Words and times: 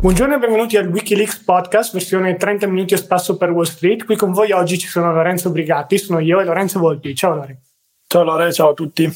Buongiorno 0.00 0.36
e 0.36 0.38
benvenuti 0.38 0.78
al 0.78 0.86
Wikileaks 0.86 1.42
Podcast, 1.42 1.92
versione 1.92 2.36
30 2.36 2.66
minuti 2.68 2.94
a 2.94 2.96
spasso 2.96 3.36
per 3.36 3.50
Wall 3.50 3.64
Street. 3.64 4.06
Qui 4.06 4.16
con 4.16 4.32
voi 4.32 4.50
oggi 4.50 4.78
ci 4.78 4.86
sono 4.86 5.12
Lorenzo 5.12 5.50
Brigatti, 5.50 5.98
sono 5.98 6.20
io 6.20 6.40
e 6.40 6.44
Lorenzo 6.44 6.78
Volpi. 6.78 7.14
Ciao 7.14 7.34
Lorenzo. 7.34 7.68
Ciao 8.06 8.22
Lore, 8.22 8.50
ciao 8.50 8.70
a 8.70 8.72
tutti. 8.72 9.06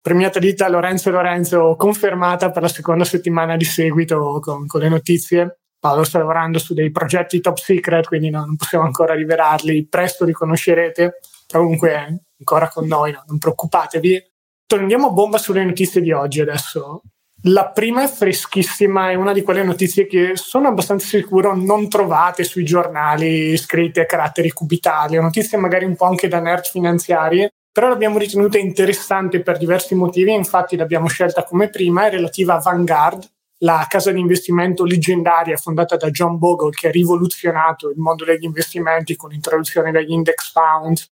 Premiata 0.00 0.38
ditta 0.38 0.68
Lorenzo 0.68 1.08
e 1.08 1.12
Lorenzo 1.12 1.74
confermata 1.76 2.52
per 2.52 2.62
la 2.62 2.68
seconda 2.68 3.02
settimana 3.02 3.56
di 3.56 3.64
seguito 3.64 4.38
con, 4.38 4.68
con 4.68 4.80
le 4.80 4.88
notizie. 4.88 5.58
Paolo 5.76 6.04
sta 6.04 6.18
lavorando 6.18 6.60
su 6.60 6.72
dei 6.72 6.92
progetti 6.92 7.40
top 7.40 7.56
secret, 7.56 8.06
quindi 8.06 8.30
no, 8.30 8.44
non 8.44 8.54
possiamo 8.54 8.84
ancora 8.84 9.14
rivelarli. 9.14 9.88
Presto 9.88 10.24
li 10.24 10.30
conoscerete. 10.30 11.18
Comunque 11.48 11.90
è 11.90 12.06
ancora 12.38 12.68
con 12.68 12.86
noi, 12.86 13.10
no, 13.10 13.24
non 13.26 13.38
preoccupatevi. 13.38 14.22
Torniamo 14.66 15.08
a 15.08 15.10
bomba 15.10 15.38
sulle 15.38 15.64
notizie 15.64 16.00
di 16.00 16.12
oggi 16.12 16.40
adesso. 16.40 17.02
La 17.42 17.70
prima 17.70 18.02
è 18.02 18.08
freschissima, 18.08 19.10
è 19.10 19.14
una 19.14 19.32
di 19.32 19.42
quelle 19.42 19.62
notizie 19.62 20.08
che 20.08 20.32
sono 20.34 20.66
abbastanza 20.66 21.06
sicuro 21.06 21.54
non 21.54 21.88
trovate 21.88 22.42
sui 22.42 22.64
giornali 22.64 23.56
scritte 23.56 24.00
a 24.00 24.06
caratteri 24.06 24.50
cubitali, 24.50 25.20
notizie 25.20 25.56
magari 25.56 25.84
un 25.84 25.94
po' 25.94 26.06
anche 26.06 26.26
da 26.26 26.40
nerd 26.40 26.64
finanziari, 26.64 27.48
però 27.70 27.86
l'abbiamo 27.86 28.18
ritenuta 28.18 28.58
interessante 28.58 29.40
per 29.40 29.56
diversi 29.56 29.94
motivi, 29.94 30.32
infatti 30.32 30.76
l'abbiamo 30.76 31.06
scelta 31.06 31.44
come 31.44 31.70
prima, 31.70 32.06
è 32.06 32.10
relativa 32.10 32.54
a 32.54 32.58
Vanguard, 32.58 33.24
la 33.58 33.86
casa 33.88 34.10
di 34.10 34.18
investimento 34.18 34.84
leggendaria 34.84 35.56
fondata 35.56 35.96
da 35.96 36.10
John 36.10 36.38
Bogle 36.38 36.70
che 36.70 36.88
ha 36.88 36.90
rivoluzionato 36.90 37.88
il 37.88 37.98
mondo 37.98 38.24
degli 38.24 38.44
investimenti 38.44 39.14
con 39.14 39.30
l'introduzione 39.30 39.92
degli 39.92 40.10
index 40.10 40.50
funds, 40.50 41.08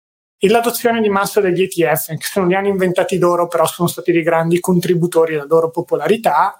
e 0.43 0.49
l'adozione 0.49 1.01
di 1.01 1.09
massa 1.09 1.39
degli 1.39 1.61
ETF, 1.61 2.17
che 2.17 2.25
se 2.25 2.39
non 2.39 2.49
li 2.49 2.55
hanno 2.55 2.67
inventati 2.67 3.19
loro, 3.19 3.47
però 3.47 3.67
sono 3.67 3.87
stati 3.87 4.11
dei 4.11 4.23
grandi 4.23 4.59
contributori 4.59 5.35
alla 5.35 5.45
loro 5.47 5.69
popolarità, 5.69 6.59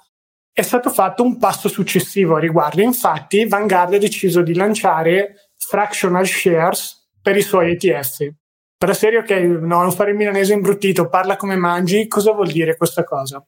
è 0.52 0.62
stato 0.62 0.88
fatto 0.88 1.24
un 1.24 1.36
passo 1.36 1.68
successivo 1.68 2.36
a 2.36 2.38
riguardo. 2.38 2.80
Infatti, 2.80 3.44
Vanguard 3.44 3.94
ha 3.94 3.98
deciso 3.98 4.40
di 4.42 4.54
lanciare 4.54 5.50
fractional 5.56 6.24
shares 6.24 7.08
per 7.20 7.36
i 7.36 7.42
suoi 7.42 7.72
ETF. 7.72 8.32
Per 8.78 8.88
la 8.88 8.94
serie, 8.94 9.18
ok, 9.18 9.30
no, 9.30 9.80
non 9.80 9.90
fare 9.90 10.10
il 10.10 10.16
milanese 10.16 10.52
imbruttito, 10.52 11.08
parla 11.08 11.34
come 11.34 11.56
mangi, 11.56 12.06
cosa 12.06 12.30
vuol 12.30 12.52
dire 12.52 12.76
questa 12.76 13.02
cosa? 13.02 13.44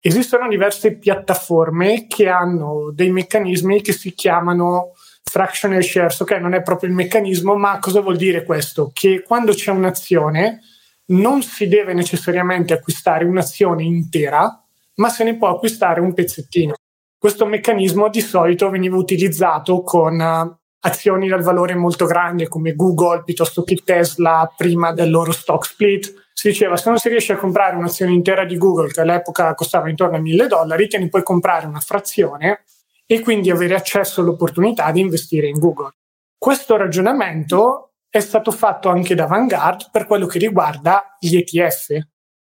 Esistono 0.00 0.48
diverse 0.48 0.98
piattaforme 0.98 2.08
che 2.08 2.28
hanno 2.28 2.90
dei 2.92 3.12
meccanismi 3.12 3.80
che 3.80 3.92
si 3.92 4.12
chiamano 4.12 4.94
fractional 5.22 5.82
shares, 5.82 6.20
ok, 6.20 6.32
non 6.32 6.54
è 6.54 6.62
proprio 6.62 6.88
il 6.88 6.94
meccanismo, 6.94 7.54
ma 7.56 7.78
cosa 7.78 8.00
vuol 8.00 8.16
dire 8.16 8.44
questo? 8.44 8.90
Che 8.92 9.22
quando 9.22 9.52
c'è 9.52 9.70
un'azione 9.70 10.60
non 11.06 11.42
si 11.42 11.68
deve 11.68 11.94
necessariamente 11.94 12.72
acquistare 12.72 13.24
un'azione 13.24 13.82
intera, 13.82 14.62
ma 14.96 15.08
se 15.08 15.24
ne 15.24 15.36
può 15.36 15.48
acquistare 15.48 16.00
un 16.00 16.12
pezzettino. 16.12 16.74
Questo 17.16 17.46
meccanismo 17.46 18.08
di 18.08 18.20
solito 18.20 18.70
veniva 18.70 18.96
utilizzato 18.96 19.82
con 19.82 20.18
uh, 20.18 20.56
azioni 20.80 21.28
dal 21.28 21.42
valore 21.42 21.74
molto 21.74 22.06
grande 22.06 22.46
come 22.46 22.74
Google 22.74 23.24
piuttosto 23.24 23.64
che 23.64 23.80
Tesla 23.84 24.52
prima 24.56 24.92
del 24.92 25.10
loro 25.10 25.32
stock 25.32 25.66
split. 25.66 26.26
Si 26.32 26.48
diceva 26.48 26.76
se 26.76 26.88
non 26.88 26.98
si 26.98 27.08
riesce 27.08 27.32
a 27.32 27.36
comprare 27.36 27.76
un'azione 27.76 28.12
intera 28.12 28.44
di 28.44 28.56
Google 28.56 28.92
che 28.92 29.00
all'epoca 29.00 29.54
costava 29.54 29.88
intorno 29.88 30.16
a 30.16 30.20
1000 30.20 30.46
dollari, 30.46 30.86
te 30.86 30.98
ne 30.98 31.08
puoi 31.08 31.24
comprare 31.24 31.66
una 31.66 31.80
frazione 31.80 32.62
e 33.10 33.20
quindi 33.20 33.50
avere 33.50 33.74
accesso 33.74 34.20
all'opportunità 34.20 34.92
di 34.92 35.00
investire 35.00 35.48
in 35.48 35.58
Google. 35.58 35.94
Questo 36.36 36.76
ragionamento 36.76 37.94
è 38.10 38.20
stato 38.20 38.50
fatto 38.50 38.90
anche 38.90 39.14
da 39.14 39.24
Vanguard 39.24 39.88
per 39.90 40.06
quello 40.06 40.26
che 40.26 40.38
riguarda 40.38 41.16
gli 41.18 41.34
ETF. 41.34 41.96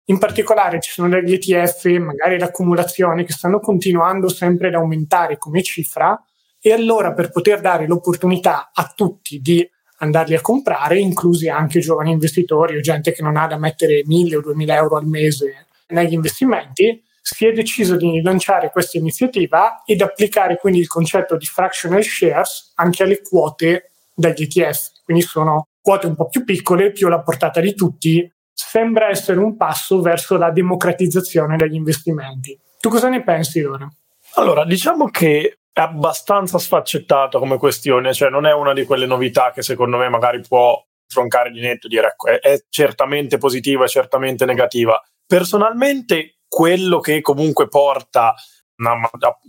In 0.05 0.19
particolare 0.19 0.79
ci 0.79 0.91
sono 0.91 1.09
degli 1.09 1.33
ETF, 1.33 1.85
magari 1.97 2.39
l'accumulazione, 2.39 3.25
che 3.25 3.33
stanno 3.33 3.59
continuando 3.59 4.29
sempre 4.29 4.69
ad 4.69 4.75
aumentare 4.75 5.37
come 5.37 5.61
cifra 5.61 6.17
e 6.61 6.71
allora 6.71 7.11
per 7.11 7.29
poter 7.29 7.59
dare 7.59 7.85
l'opportunità 7.85 8.71
a 8.73 8.93
tutti 8.95 9.39
di 9.39 9.69
andarli 9.97 10.35
a 10.35 10.41
comprare, 10.41 10.97
inclusi 10.97 11.49
anche 11.49 11.81
giovani 11.81 12.11
investitori 12.11 12.77
o 12.77 12.79
gente 12.79 13.11
che 13.11 13.21
non 13.21 13.35
ha 13.35 13.47
da 13.47 13.57
mettere 13.57 14.01
1000 14.05 14.37
o 14.37 14.41
2000 14.41 14.75
euro 14.75 14.95
al 14.95 15.07
mese 15.07 15.67
negli 15.87 16.13
investimenti, 16.13 17.03
si 17.25 17.45
è 17.45 17.53
deciso 17.53 17.95
di 17.95 18.21
lanciare 18.21 18.69
questa 18.69 18.97
iniziativa 18.97 19.81
ed 19.85 20.01
applicare 20.01 20.57
quindi 20.57 20.79
il 20.79 20.87
concetto 20.87 21.37
di 21.37 21.45
fractional 21.45 22.03
shares 22.03 22.73
anche 22.75 23.03
alle 23.03 23.21
quote 23.21 23.91
dagli 24.13 24.43
ETF. 24.43 25.03
Quindi 25.05 25.23
sono 25.23 25.67
quote 25.81 26.07
un 26.07 26.15
po' 26.15 26.27
più 26.27 26.43
piccole, 26.43 26.91
più 26.91 27.07
alla 27.07 27.21
portata 27.21 27.61
di 27.61 27.73
tutti. 27.73 28.29
Sembra 28.51 29.07
essere 29.07 29.39
un 29.39 29.55
passo 29.55 30.01
verso 30.01 30.37
la 30.37 30.51
democratizzazione 30.51 31.55
degli 31.55 31.75
investimenti. 31.75 32.59
Tu 32.81 32.89
cosa 32.89 33.07
ne 33.07 33.23
pensi 33.23 33.61
ora? 33.61 33.87
Allora, 34.35 34.65
diciamo 34.65 35.05
che 35.05 35.59
è 35.71 35.79
abbastanza 35.79 36.57
sfaccettato 36.57 37.39
come 37.39 37.57
questione, 37.57 38.13
cioè 38.13 38.29
non 38.29 38.45
è 38.45 38.53
una 38.53 38.73
di 38.73 38.83
quelle 38.83 39.05
novità 39.05 39.51
che 39.51 39.61
secondo 39.61 39.97
me 39.97 40.09
magari 40.09 40.41
può 40.41 40.85
troncare 41.07 41.51
di 41.51 41.61
netto 41.61 41.87
e 41.87 41.89
dire 41.89 42.07
ecco, 42.07 42.27
è, 42.27 42.39
è 42.39 42.65
certamente 42.69 43.37
positiva, 43.37 43.85
è 43.85 43.87
certamente 43.87 44.43
negativa. 44.43 45.01
Personalmente 45.25 46.39
quello 46.53 46.99
che 46.99 47.19
comunque 47.21 47.67
porta 47.67 48.35
una 48.75 48.93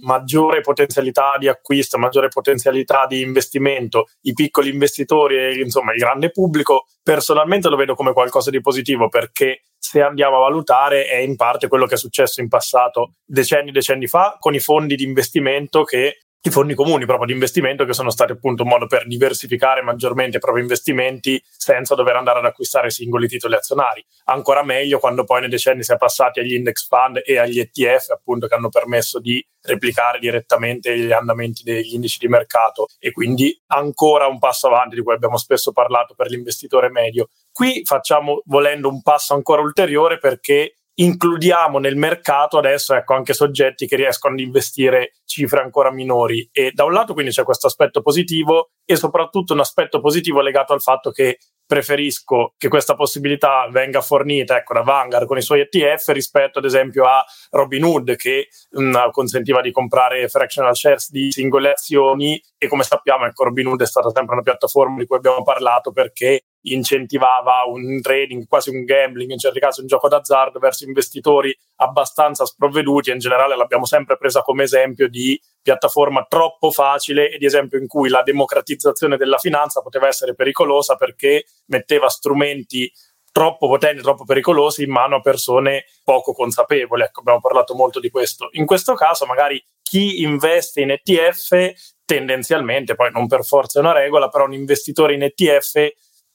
maggiore 0.03 0.62
potenzialità 0.62 1.37
di 1.38 1.48
acquisto, 1.48 1.98
maggiore 1.98 2.28
potenzialità 2.28 3.04
di 3.06 3.20
investimento, 3.20 4.06
i 4.22 4.32
piccoli 4.32 4.70
investitori 4.70 5.37
e 5.37 5.60
insomma 5.60 5.93
il 5.93 5.98
grande 5.98 6.31
pubblico, 6.31 6.87
personalmente 7.03 7.69
lo 7.69 7.76
vedo 7.76 7.94
come 7.94 8.14
qualcosa 8.14 8.48
di 8.48 8.62
positivo 8.62 9.10
perché 9.10 9.64
se 9.78 10.00
andiamo 10.00 10.37
a 10.37 10.48
valutare 10.48 11.04
è 11.04 11.16
in 11.16 11.37
parte 11.37 11.69
quello 11.69 11.84
che 11.84 11.94
è 11.97 11.98
successo 11.98 12.41
in 12.41 12.48
passato 12.48 13.16
decenni 13.22 13.69
e 13.69 13.72
decenni 13.72 14.06
fa 14.06 14.38
con 14.38 14.54
i 14.54 14.60
fondi 14.60 14.97
di 14.97 15.04
investimento 15.04 15.84
che 15.84 16.24
i 16.47 16.50
fondi 16.50 16.75
comuni 16.75 17.06
proprio 17.06 17.27
di 17.27 17.32
investimento 17.32 17.87
che 17.87 17.94
sono 17.94 18.10
stati 18.10 18.32
appunto 18.32 18.65
un 18.65 18.69
modo 18.69 18.87
per 18.87 19.06
diversificare 19.06 19.81
maggiormente 19.81 20.37
i 20.37 20.41
propri 20.41 20.60
investimenti 20.60 21.43
senza 21.44 21.94
dover 21.94 22.16
andare 22.16 22.41
ad 22.41 22.44
acquistare 22.44 22.91
singoli 22.91 23.28
titoli 23.28 23.55
azionari. 23.55 24.05
Ancora 24.25 24.62
meglio 24.62 24.99
quando 24.99 25.25
poi 25.25 25.41
nei 25.41 25.49
decenni 25.49 25.82
si 25.82 25.93
è 25.93 25.97
passati 25.97 26.41
agli 26.41 26.53
index 26.53 26.87
fund 26.87 27.22
e 27.25 27.38
agli 27.38 27.60
ETF 27.60 28.10
appunto 28.10 28.47
che 28.47 28.55
hanno 28.55 28.69
permesso 28.69 29.21
di 29.21 29.43
replicare 29.62 30.19
direttamente 30.19 30.99
gli 30.99 31.12
andamenti 31.12 31.62
degli 31.62 31.94
indici 31.94 32.19
di 32.19 32.28
mercato 32.28 32.88
e 32.99 33.11
quindi 33.11 33.59
ancora 33.69 34.26
un 34.26 34.38
passo 34.38 34.66
avanti 34.66 34.97
di 34.97 35.03
cui 35.03 35.15
abbiamo 35.15 35.38
spesso 35.38 35.72
parlato 35.72 36.12
per 36.15 36.28
l'investitore 36.28 36.91
medio. 36.91 37.28
Qui 37.50 37.81
facciamo 37.87 38.43
volendo 38.44 38.91
un 38.91 39.00
passo 39.00 39.32
ancora 39.32 39.62
ulteriore 39.62 40.19
perché 40.19 40.76
includiamo 40.97 41.78
nel 41.78 41.97
mercato 41.97 42.59
adesso 42.59 42.94
ecco, 42.94 43.15
anche 43.15 43.32
soggetti 43.32 43.87
che 43.87 43.97
riescono 43.97 44.34
ad 44.34 44.41
investire 44.41 45.15
cifre 45.25 45.60
ancora 45.60 45.91
minori. 45.93 46.49
E 46.53 46.71
da 46.72 46.84
un 46.84 46.93
lato 46.93 47.15
quindi 47.15 47.32
c'è 47.32 47.44
questo 47.44 47.66
aspetto 47.66 48.00
positivo 48.03 48.71
e 48.84 48.97
soprattutto 48.97 49.53
un 49.53 49.60
aspetto 49.60 50.00
positivo 50.00 50.41
legato 50.41 50.72
al 50.72 50.81
fatto 50.81 51.10
che 51.10 51.38
preferisco 51.66 52.54
che 52.56 52.69
questa 52.69 52.94
possibilità 52.94 53.69
venga 53.70 54.00
fornita 54.00 54.56
ecco, 54.56 54.75
da 54.75 54.82
Vanguard 54.82 55.26
con 55.26 55.38
i 55.38 55.42
suoi 55.42 55.60
ETF 55.60 56.08
rispetto 56.08 56.58
ad 56.58 56.64
esempio 56.64 57.04
a 57.04 57.25
Robinhood 57.50 58.16
che 58.16 58.48
mh, 58.70 58.82
mm, 58.82 58.94
consentiva 59.10 59.60
di 59.60 59.72
comprare 59.72 60.28
fractional 60.28 60.76
shares 60.76 61.10
di 61.10 61.30
singole 61.30 61.70
azioni. 61.72 62.42
E 62.58 62.69
come 62.69 62.82
sappiamo 62.82 63.26
ecco, 63.26 63.44
Robinhood 63.44 63.82
è 63.82 63.87
stata 63.87 64.11
sempre 64.11 64.34
una 64.34 64.43
piattaforma 64.43 64.99
di 64.99 65.06
cui 65.06 65.16
abbiamo 65.16 65.43
parlato 65.43 65.93
perché 65.93 66.44
incentivava 66.66 67.64
un 67.67 68.00
trading, 68.00 68.46
quasi 68.46 68.70
un 68.70 68.84
gambling, 68.84 69.31
in 69.31 69.38
certi 69.38 69.60
casi 69.60 69.81
un 69.81 69.87
gioco 69.87 70.08
d'azzardo 70.08 70.58
verso 70.58 70.84
investitori 70.84 71.55
abbastanza 71.76 72.44
sprovveduti 72.44 73.11
e 73.11 73.15
in 73.15 73.19
generale 73.19 73.56
l'abbiamo 73.56 73.85
sempre 73.85 74.17
presa 74.17 74.43
come 74.43 74.62
esempio 74.65 75.09
di 75.09 75.41
piattaforma 75.61 76.26
troppo 76.29 76.71
facile 76.71 77.31
e 77.31 77.38
di 77.38 77.47
esempio 77.47 77.79
in 77.79 77.87
cui 77.87 78.09
la 78.09 78.23
democratizzazione 78.23 79.17
della 79.17 79.38
finanza 79.38 79.81
poteva 79.81 80.06
essere 80.06 80.35
pericolosa 80.35 80.97
perché 80.97 81.44
metteva 81.67 82.09
strumenti 82.09 82.91
troppo 83.32 83.67
potenti, 83.67 84.00
troppo 84.00 84.25
pericolosi 84.25 84.85
in 84.85 84.91
mano 84.91 85.17
a 85.17 85.21
persone 85.21 85.87
poco 86.05 86.32
consapevoli. 86.32 87.03
Ecco, 87.03 87.19
abbiamo 87.19 87.41
parlato 87.41 87.75
molto 87.75 87.99
di 87.99 88.09
questo. 88.09 88.49
In 88.53 88.65
questo 88.65 88.94
caso, 88.94 89.27
magari 89.27 89.61
chi 89.82 90.23
investe 90.23 90.82
in 90.82 90.91
ETF 90.91 91.73
tendenzialmente, 92.05 92.94
poi 92.94 93.11
non 93.11 93.27
per 93.27 93.44
forza 93.44 93.79
è 93.79 93.82
una 93.82 93.93
regola, 93.93 94.29
però 94.29 94.44
un 94.44 94.53
investitore 94.53 95.15
in 95.15 95.23
ETF 95.23 95.93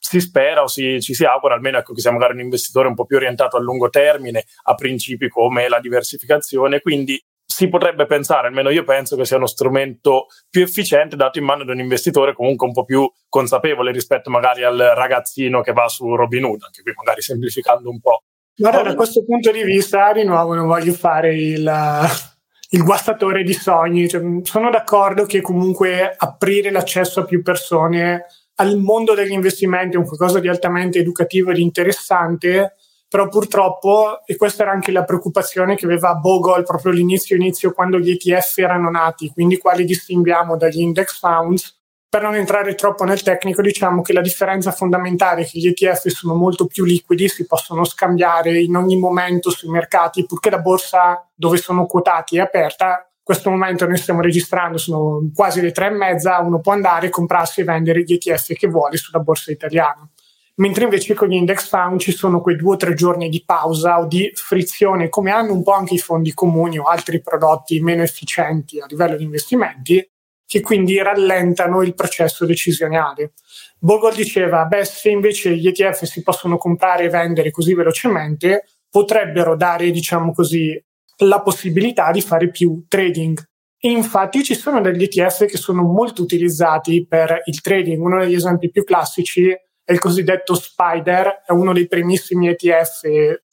si 0.09 0.21
spera 0.21 0.63
o 0.63 0.67
si, 0.67 1.00
ci 1.01 1.13
si 1.13 1.23
augura 1.23 1.53
almeno 1.53 1.77
ecco, 1.77 1.94
che 1.94 2.01
sia 2.01 2.11
magari 2.11 2.33
un 2.33 2.39
investitore 2.39 2.88
un 2.88 2.95
po' 2.95 3.06
più 3.06 3.17
orientato 3.17 3.57
a 3.57 3.59
lungo 3.59 3.89
termine, 3.89 4.44
a 4.63 4.73
principi 4.73 5.29
come 5.29 5.69
la 5.69 5.79
diversificazione, 5.79 6.81
quindi 6.81 7.23
si 7.45 7.69
potrebbe 7.69 8.07
pensare, 8.07 8.47
almeno 8.47 8.71
io 8.71 8.83
penso 8.83 9.15
che 9.15 9.23
sia 9.23 9.38
uno 9.38 9.45
strumento 9.45 10.25
più 10.50 10.63
efficiente 10.63 11.15
dato 11.15 11.38
in 11.38 11.45
mano 11.45 11.61
ad 11.61 11.69
un 11.69 11.79
investitore 11.79 12.33
comunque 12.33 12.65
un 12.65 12.73
po' 12.73 12.85
più 12.85 13.07
consapevole 13.27 13.91
rispetto 13.91 14.31
magari 14.31 14.63
al 14.63 14.77
ragazzino 14.95 15.61
che 15.61 15.73
va 15.73 15.88
su 15.88 16.15
Robinhood, 16.15 16.63
anche 16.63 16.81
qui 16.81 16.91
magari 16.95 17.21
semplificando 17.21 17.88
un 17.91 18.00
po'. 18.00 18.23
Guarda, 18.56 18.81
da 18.81 18.95
questo 18.95 19.23
punto 19.23 19.51
di 19.51 19.61
vista, 19.63 20.11
di 20.11 20.23
nuovo, 20.23 20.56
non 20.56 20.65
voglio 20.65 20.94
fare 20.94 21.35
il, 21.35 21.71
il 22.71 22.83
guastatore 22.83 23.44
di 23.44 23.53
sogni. 23.53 24.09
Cioè, 24.09 24.21
sono 24.41 24.71
d'accordo 24.71 25.25
che 25.25 25.41
comunque 25.41 26.15
aprire 26.17 26.71
l'accesso 26.71 27.19
a 27.19 27.25
più 27.25 27.44
persone 27.44 28.25
al 28.59 28.77
mondo 28.77 29.13
degli 29.13 29.31
investimenti 29.31 29.97
un 29.97 30.06
qualcosa 30.06 30.39
di 30.39 30.47
altamente 30.47 31.00
educativo 31.00 31.51
ed 31.51 31.57
interessante, 31.57 32.75
però 33.07 33.27
purtroppo, 33.27 34.21
e 34.25 34.35
questa 34.35 34.63
era 34.63 34.71
anche 34.71 34.91
la 34.91 35.03
preoccupazione 35.03 35.75
che 35.75 35.85
aveva 35.85 36.13
Bogle 36.15 36.63
proprio 36.63 36.91
all'inizio 36.91 37.35
inizio 37.35 37.71
quando 37.71 37.97
gli 37.97 38.11
ETF 38.11 38.57
erano 38.57 38.89
nati, 38.89 39.31
quindi 39.33 39.57
quali 39.57 39.85
distinguiamo 39.85 40.57
dagli 40.57 40.81
index 40.81 41.17
funds, 41.17 41.77
per 42.09 42.21
non 42.23 42.35
entrare 42.35 42.75
troppo 42.75 43.03
nel 43.03 43.21
tecnico, 43.21 43.61
diciamo 43.61 44.01
che 44.01 44.13
la 44.13 44.21
differenza 44.21 44.71
fondamentale 44.71 45.41
è 45.41 45.45
che 45.45 45.59
gli 45.59 45.67
ETF 45.67 46.07
sono 46.07 46.33
molto 46.33 46.65
più 46.65 46.83
liquidi, 46.83 47.29
si 47.29 47.45
possono 47.45 47.83
scambiare 47.85 48.59
in 48.59 48.75
ogni 48.75 48.97
momento 48.97 49.51
sui 49.51 49.69
mercati, 49.69 50.25
purché 50.25 50.50
la 50.50 50.59
borsa 50.59 51.27
dove 51.33 51.57
sono 51.57 51.85
quotati 51.85 52.38
è 52.38 52.41
aperta. 52.41 53.08
Questo 53.29 53.51
momento 53.51 53.85
noi 53.85 53.97
stiamo 53.97 54.21
registrando, 54.21 54.79
sono 54.79 55.29
quasi 55.35 55.61
le 55.61 55.71
tre 55.71 55.85
e 55.85 55.91
mezza, 55.91 56.39
uno 56.39 56.61
può 56.61 56.71
andare, 56.71 57.09
comprarsi 57.09 57.61
e 57.61 57.63
vendere 57.63 58.01
gli 58.01 58.13
ETF 58.13 58.53
che 58.53 58.67
vuole 58.67 58.97
sulla 58.97 59.19
borsa 59.19 59.51
italiana 59.51 60.09
mentre 60.55 60.85
invece 60.85 61.13
con 61.13 61.27
gli 61.27 61.35
index 61.35 61.69
fund 61.69 61.99
ci 61.99 62.11
sono 62.11 62.41
quei 62.41 62.55
due 62.55 62.73
o 62.73 62.77
tre 62.77 62.95
giorni 62.95 63.29
di 63.29 63.43
pausa 63.45 63.99
o 63.99 64.07
di 64.07 64.31
frizione, 64.33 65.09
come 65.09 65.29
hanno 65.29 65.53
un 65.53 65.61
po' 65.61 65.73
anche 65.73 65.93
i 65.93 65.99
fondi 65.99 66.33
comuni 66.33 66.79
o 66.79 66.85
altri 66.85 67.21
prodotti 67.21 67.79
meno 67.81 68.01
efficienti 68.01 68.79
a 68.79 68.87
livello 68.89 69.15
di 69.15 69.25
investimenti, 69.25 70.09
che 70.47 70.61
quindi 70.61 70.99
rallentano 70.99 71.83
il 71.83 71.93
processo 71.93 72.47
decisionale. 72.47 73.33
Bogle 73.77 74.15
diceva, 74.15 74.65
beh, 74.65 74.85
se 74.85 75.11
invece 75.11 75.55
gli 75.55 75.67
ETF 75.67 76.05
si 76.05 76.23
possono 76.23 76.57
comprare 76.57 77.03
e 77.03 77.09
vendere 77.09 77.51
così 77.51 77.75
velocemente, 77.75 78.65
potrebbero 78.89 79.55
dare, 79.55 79.91
diciamo 79.91 80.33
così, 80.33 80.83
la 81.19 81.42
possibilità 81.42 82.12
di 82.12 82.21
fare 82.21 82.50
più 82.50 82.86
trading. 82.88 83.42
Infatti 83.81 84.44
ci 84.44 84.56
sono 84.56 84.81
degli 84.81 85.04
ETF 85.04 85.45
che 85.45 85.57
sono 85.57 85.83
molto 85.83 86.21
utilizzati 86.21 87.06
per 87.07 87.42
il 87.45 87.62
trading. 87.62 88.01
Uno 88.01 88.19
degli 88.19 88.33
esempi 88.33 88.69
più 88.69 88.83
classici 88.83 89.50
è 89.50 89.92
il 89.92 90.00
cosiddetto 90.00 90.54
Spider, 90.54 91.44
è 91.45 91.51
uno 91.51 91.74
dei 91.74 91.88
primissimi 91.88 92.50
ETF 92.50 93.01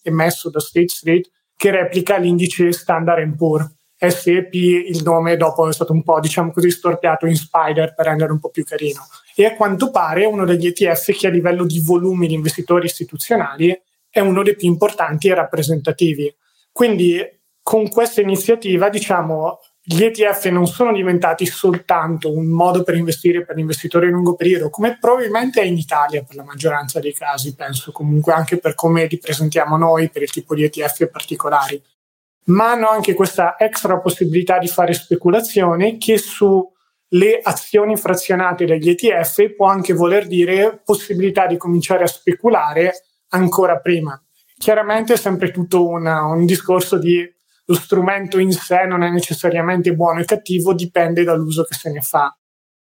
emesso 0.02 0.50
da 0.50 0.60
State 0.60 0.88
Street 0.88 1.30
che 1.56 1.70
replica 1.70 2.18
l'indice 2.18 2.72
Standard 2.72 3.34
Poor's. 3.36 3.74
SEP, 3.98 4.52
il 4.52 5.02
nome 5.02 5.38
dopo 5.38 5.66
è 5.66 5.72
stato 5.72 5.92
un 5.92 6.02
po', 6.02 6.20
diciamo 6.20 6.52
così, 6.52 6.70
storpiato 6.70 7.24
in 7.24 7.34
Spider 7.34 7.94
per 7.94 8.04
rendere 8.04 8.32
un 8.32 8.38
po' 8.38 8.50
più 8.50 8.62
carino. 8.62 9.06
E 9.34 9.46
a 9.46 9.54
quanto 9.54 9.90
pare 9.90 10.26
uno 10.26 10.44
degli 10.44 10.66
ETF 10.66 11.16
che 11.16 11.26
a 11.26 11.30
livello 11.30 11.64
di 11.64 11.80
volumi 11.82 12.26
di 12.26 12.34
investitori 12.34 12.84
istituzionali 12.86 13.74
è 14.10 14.20
uno 14.20 14.42
dei 14.42 14.54
più 14.54 14.68
importanti 14.68 15.28
e 15.28 15.34
rappresentativi. 15.34 16.34
Quindi 16.72 17.18
con 17.66 17.88
questa 17.88 18.20
iniziativa, 18.20 18.88
diciamo, 18.88 19.58
gli 19.82 20.04
ETF 20.04 20.44
non 20.50 20.68
sono 20.68 20.92
diventati 20.92 21.46
soltanto 21.46 22.32
un 22.32 22.46
modo 22.46 22.84
per 22.84 22.94
investire 22.94 23.44
per 23.44 23.58
investitori 23.58 24.06
a 24.06 24.10
lungo 24.10 24.36
periodo, 24.36 24.70
come 24.70 24.98
probabilmente 25.00 25.60
è 25.60 25.64
in 25.64 25.76
Italia 25.76 26.22
per 26.22 26.36
la 26.36 26.44
maggioranza 26.44 27.00
dei 27.00 27.12
casi, 27.12 27.56
penso 27.56 27.90
comunque 27.90 28.32
anche 28.32 28.58
per 28.58 28.76
come 28.76 29.06
li 29.06 29.18
presentiamo 29.18 29.76
noi, 29.76 30.10
per 30.10 30.22
il 30.22 30.30
tipo 30.30 30.54
di 30.54 30.62
ETF 30.62 31.08
particolari, 31.08 31.82
ma 32.44 32.70
hanno 32.70 32.88
anche 32.88 33.14
questa 33.14 33.56
extra 33.58 33.98
possibilità 33.98 34.60
di 34.60 34.68
fare 34.68 34.92
speculazione 34.92 35.98
che 35.98 36.18
sulle 36.18 37.40
azioni 37.42 37.96
frazionate 37.96 38.64
dagli 38.64 38.90
ETF 38.90 39.56
può 39.56 39.66
anche 39.66 39.92
voler 39.92 40.28
dire 40.28 40.80
possibilità 40.84 41.48
di 41.48 41.56
cominciare 41.56 42.04
a 42.04 42.06
speculare 42.06 42.92
ancora 43.30 43.80
prima. 43.80 44.22
Chiaramente 44.56 45.14
è 45.14 45.16
sempre 45.16 45.50
tutto 45.50 45.84
una, 45.84 46.26
un 46.26 46.46
discorso 46.46 46.96
di 46.96 47.34
lo 47.66 47.74
strumento 47.74 48.38
in 48.38 48.52
sé 48.52 48.84
non 48.84 49.02
è 49.02 49.10
necessariamente 49.10 49.94
buono 49.94 50.20
e 50.20 50.24
cattivo, 50.24 50.72
dipende 50.72 51.24
dall'uso 51.24 51.64
che 51.64 51.74
se 51.74 51.90
ne 51.90 52.00
fa. 52.00 52.36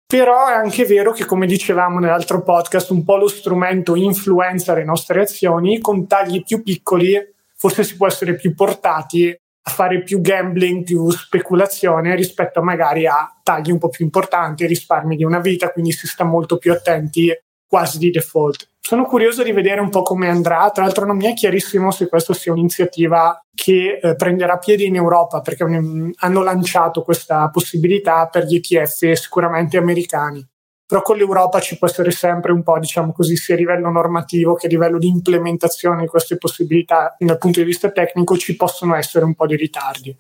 Però 0.07 0.49
è 0.49 0.53
anche 0.53 0.85
vero 0.85 1.13
che, 1.13 1.25
come 1.25 1.47
dicevamo 1.47 1.99
nell'altro 1.99 2.43
podcast, 2.43 2.91
un 2.91 3.03
po' 3.03 3.17
lo 3.17 3.29
strumento 3.29 3.95
influenza 3.95 4.75
le 4.75 4.85
nostre 4.85 5.23
azioni, 5.23 5.81
con 5.81 6.07
tagli 6.07 6.43
più 6.43 6.63
piccoli 6.63 7.31
forse 7.63 7.85
si 7.85 7.97
può 7.97 8.09
essere 8.09 8.35
più 8.35 8.57
portati 8.57 9.31
a 9.31 9.71
fare 9.71 10.03
più 10.03 10.21
gambling, 10.21 10.83
più 10.83 11.09
speculazione 11.11 12.17
rispetto 12.17 12.61
magari 12.61 13.07
a 13.07 13.39
tagli 13.41 13.71
un 13.71 13.79
po' 13.79 13.89
più 13.89 14.05
importanti, 14.05 14.67
risparmi 14.67 15.15
di 15.15 15.23
una 15.23 15.39
vita, 15.39 15.71
quindi 15.71 15.93
si 15.93 16.09
sta 16.09 16.25
molto 16.25 16.59
più 16.59 16.73
attenti 16.73 17.33
quasi 17.73 17.97
di 17.97 18.11
default. 18.11 18.69
Sono 18.81 19.07
curioso 19.07 19.43
di 19.43 19.51
vedere 19.51 19.81
un 19.81 19.89
po' 19.89 20.03
come 20.03 20.29
andrà, 20.29 20.69
tra 20.71 20.85
l'altro 20.85 21.07
non 21.07 21.17
mi 21.17 21.25
è 21.25 21.33
chiarissimo 21.33 21.91
se 21.91 22.07
questa 22.07 22.35
sia 22.35 22.53
un'iniziativa 22.53 23.47
che 23.55 23.99
eh, 23.99 24.15
prenderà 24.15 24.59
piede 24.59 24.85
in 24.85 24.97
Europa 24.97 25.41
perché 25.41 25.65
hanno 25.65 26.43
lanciato 26.43 27.03
questa 27.03 27.49
possibilità 27.49 28.27
per 28.27 28.45
gli 28.45 28.57
ETF 28.57 29.13
sicuramente 29.13 29.79
americani. 29.79 30.47
Però 30.85 31.01
con 31.01 31.17
l'Europa 31.17 31.61
ci 31.61 31.79
può 31.79 31.87
essere 31.87 32.11
sempre 32.11 32.53
un 32.53 32.63
po', 32.63 32.79
diciamo 32.79 33.15
così, 33.15 33.37
sia 33.37 33.55
a 33.55 33.59
livello 33.59 33.89
normativo 33.89 34.53
che 34.53 34.67
a 34.67 34.69
livello 34.69 34.99
di 34.99 35.09
implementazione 35.09 36.03
di 36.03 36.09
queste 36.09 36.37
possibilità 36.37 37.17
dal 37.19 37.39
punto 37.39 37.61
di 37.61 37.65
vista 37.65 37.91
tecnico 37.91 38.37
ci 38.37 38.55
possono 38.55 38.95
essere 38.97 39.25
un 39.25 39.35
po' 39.35 39.47
di 39.47 39.57
ritardi. 39.57 40.15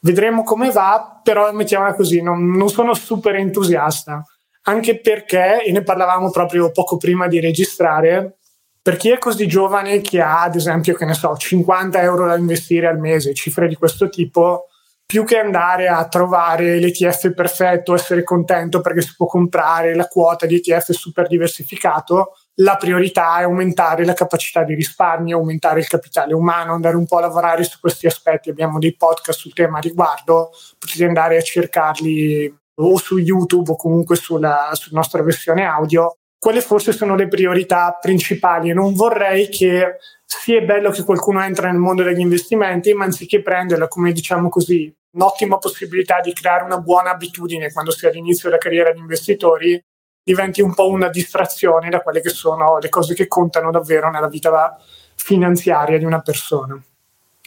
Vedremo 0.00 0.42
come 0.42 0.70
va, 0.70 1.20
però 1.22 1.50
mettiamola 1.52 1.94
così, 1.94 2.20
non, 2.20 2.50
non 2.50 2.68
sono 2.68 2.92
super 2.92 3.36
entusiasta 3.36 4.22
anche 4.68 5.00
perché, 5.00 5.62
e 5.64 5.72
ne 5.72 5.82
parlavamo 5.82 6.30
proprio 6.30 6.70
poco 6.70 6.98
prima 6.98 7.26
di 7.26 7.40
registrare, 7.40 8.36
per 8.82 8.96
chi 8.96 9.10
è 9.10 9.18
così 9.18 9.46
giovane 9.46 10.00
che 10.02 10.20
ha, 10.20 10.42
ad 10.42 10.54
esempio, 10.54 10.94
che 10.94 11.06
ne 11.06 11.14
so, 11.14 11.34
50 11.36 12.00
euro 12.02 12.26
da 12.26 12.36
investire 12.36 12.86
al 12.86 12.98
mese, 12.98 13.34
cifre 13.34 13.66
di 13.66 13.74
questo 13.74 14.08
tipo, 14.10 14.66
più 15.06 15.24
che 15.24 15.38
andare 15.38 15.88
a 15.88 16.06
trovare 16.06 16.78
l'ETF 16.78 17.32
perfetto, 17.32 17.94
essere 17.94 18.22
contento 18.22 18.82
perché 18.82 19.00
si 19.00 19.14
può 19.16 19.26
comprare 19.26 19.94
la 19.94 20.06
quota 20.06 20.44
di 20.44 20.56
ETF 20.56 20.90
super 20.90 21.26
diversificato, 21.28 22.34
la 22.56 22.76
priorità 22.76 23.38
è 23.38 23.44
aumentare 23.44 24.04
la 24.04 24.12
capacità 24.12 24.64
di 24.64 24.74
risparmio, 24.74 25.38
aumentare 25.38 25.80
il 25.80 25.86
capitale 25.86 26.34
umano, 26.34 26.74
andare 26.74 26.96
un 26.96 27.06
po' 27.06 27.16
a 27.16 27.22
lavorare 27.22 27.64
su 27.64 27.80
questi 27.80 28.06
aspetti. 28.06 28.50
Abbiamo 28.50 28.78
dei 28.78 28.94
podcast 28.94 29.38
sul 29.38 29.54
tema 29.54 29.78
a 29.78 29.80
riguardo, 29.80 30.50
potete 30.78 31.06
andare 31.06 31.38
a 31.38 31.42
cercarli 31.42 32.54
o 32.80 32.96
su 32.96 33.18
YouTube 33.18 33.72
o 33.72 33.76
comunque 33.76 34.16
sulla, 34.16 34.70
sulla 34.72 34.98
nostra 34.98 35.22
versione 35.22 35.64
audio, 35.64 36.16
quelle 36.38 36.60
forse 36.60 36.92
sono 36.92 37.16
le 37.16 37.26
priorità 37.26 37.98
principali 38.00 38.72
non 38.72 38.94
vorrei 38.94 39.48
che 39.48 39.96
sia 40.24 40.60
bello 40.60 40.90
che 40.90 41.02
qualcuno 41.02 41.42
entra 41.42 41.68
nel 41.70 41.80
mondo 41.80 42.02
degli 42.02 42.20
investimenti, 42.20 42.92
ma 42.92 43.04
anziché 43.04 43.42
prenderla 43.42 43.88
come 43.88 44.12
diciamo 44.12 44.48
così 44.48 44.94
un'ottima 45.10 45.58
possibilità 45.58 46.20
di 46.20 46.32
creare 46.32 46.64
una 46.64 46.78
buona 46.78 47.10
abitudine 47.10 47.72
quando 47.72 47.90
si 47.90 48.06
è 48.06 48.10
all'inizio 48.10 48.48
della 48.48 48.60
carriera 48.60 48.92
di 48.92 49.00
investitori, 49.00 49.82
diventi 50.22 50.60
un 50.60 50.74
po' 50.74 50.88
una 50.88 51.08
distrazione 51.08 51.88
da 51.88 52.02
quelle 52.02 52.20
che 52.20 52.28
sono 52.28 52.78
le 52.78 52.88
cose 52.88 53.14
che 53.14 53.26
contano 53.26 53.70
davvero 53.70 54.10
nella 54.10 54.28
vita 54.28 54.78
finanziaria 55.14 55.98
di 55.98 56.04
una 56.04 56.20
persona. 56.20 56.80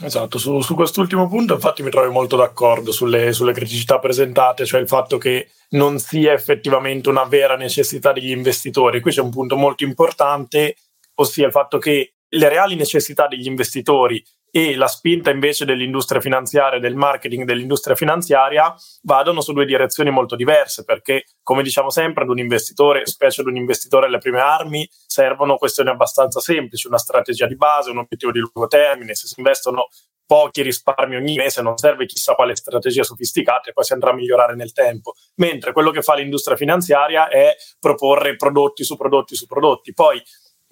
Esatto, 0.03 0.39
su, 0.39 0.62
su, 0.62 0.74
quest'ultimo 0.74 1.27
punto 1.27 1.53
infatti 1.53 1.84
mi 1.84 1.91
trovo 1.91 2.12
molto 2.12 2.36
d'accordo 2.36 2.91
sulle, 2.91 3.34
sulle, 3.34 3.53
criticità 3.53 4.00
presentate, 4.00 4.65
cioè 4.65 4.81
il 4.81 4.88
fatto 4.88 5.20
che 5.20 5.51
non 5.72 6.00
sia 6.00 6.34
effettivamente 6.34 7.10
una 7.10 7.25
vera 7.25 7.55
necessità 7.55 8.12
degli 8.12 8.31
investitori. 8.31 9.00
Qui 9.00 9.12
c'è 9.12 9.22
un 9.22 9.29
punto 9.29 9.55
molto 9.55 9.84
importante, 9.84 10.75
ossia 11.15 11.46
il 11.46 11.51
fatto 11.51 11.77
che 11.77 12.15
le 12.27 12.50
reali 12.50 12.75
necessità 12.75 13.27
degli 13.27 13.46
investitori 13.46 14.24
e 14.51 14.75
la 14.75 14.88
spinta 14.88 15.31
invece 15.31 15.63
dell'industria 15.63 16.20
finanziaria 16.20 16.77
del 16.77 16.96
marketing 16.96 17.46
dell'industria 17.46 17.96
finanziaria 17.96 18.75
vadano 19.03 19.39
su 19.39 19.53
due 19.53 19.65
direzioni 19.65 20.10
molto 20.10 20.36
diverse 20.36 20.84
perché 20.84 21.24
come 21.41 21.63
diciamo 21.63 21.89
sempre 21.89 22.24
ad 22.24 22.29
un 22.29 22.38
investitore, 22.38 23.05
specie 23.05 23.41
ad 23.41 23.48
un 23.48 23.55
investitore 23.55 24.08
alle 24.08 24.17
prime 24.17 24.41
armi, 24.41 24.88
servono 24.91 25.55
questioni 25.55 25.89
abbastanza 25.89 26.41
semplici, 26.41 26.88
una 26.88 26.98
strategia 26.98 27.48
di 27.48 27.55
base, 27.55 27.91
un 27.91 28.00
obiettivo 28.00 28.31
di 28.31 28.39
lungo 28.39 28.67
termine, 28.67 29.15
se 29.15 29.27
si 29.27 29.36
investono 29.38 29.88
pochi 30.31 30.62
risparmi 30.62 31.17
ogni 31.17 31.36
mese 31.36 31.62
non 31.62 31.77
serve 31.77 32.05
chissà 32.05 32.36
quale 32.36 32.55
strategia 32.55 33.03
sofisticata 33.03 33.70
e 33.70 33.74
poi 33.74 33.84
si 33.84 33.91
andrà 33.91 34.12
a 34.12 34.13
migliorare 34.13 34.55
nel 34.55 34.72
tempo, 34.72 35.13
mentre 35.36 35.74
quello 35.74 35.91
che 35.91 36.01
fa 36.01 36.15
l'industria 36.15 36.55
finanziaria 36.55 37.27
è 37.27 37.53
proporre 37.79 38.38
prodotti 38.38 38.86
su 38.86 38.96
prodotti 38.96 39.36
su 39.36 39.46
prodotti. 39.46 39.93
Poi 39.93 40.22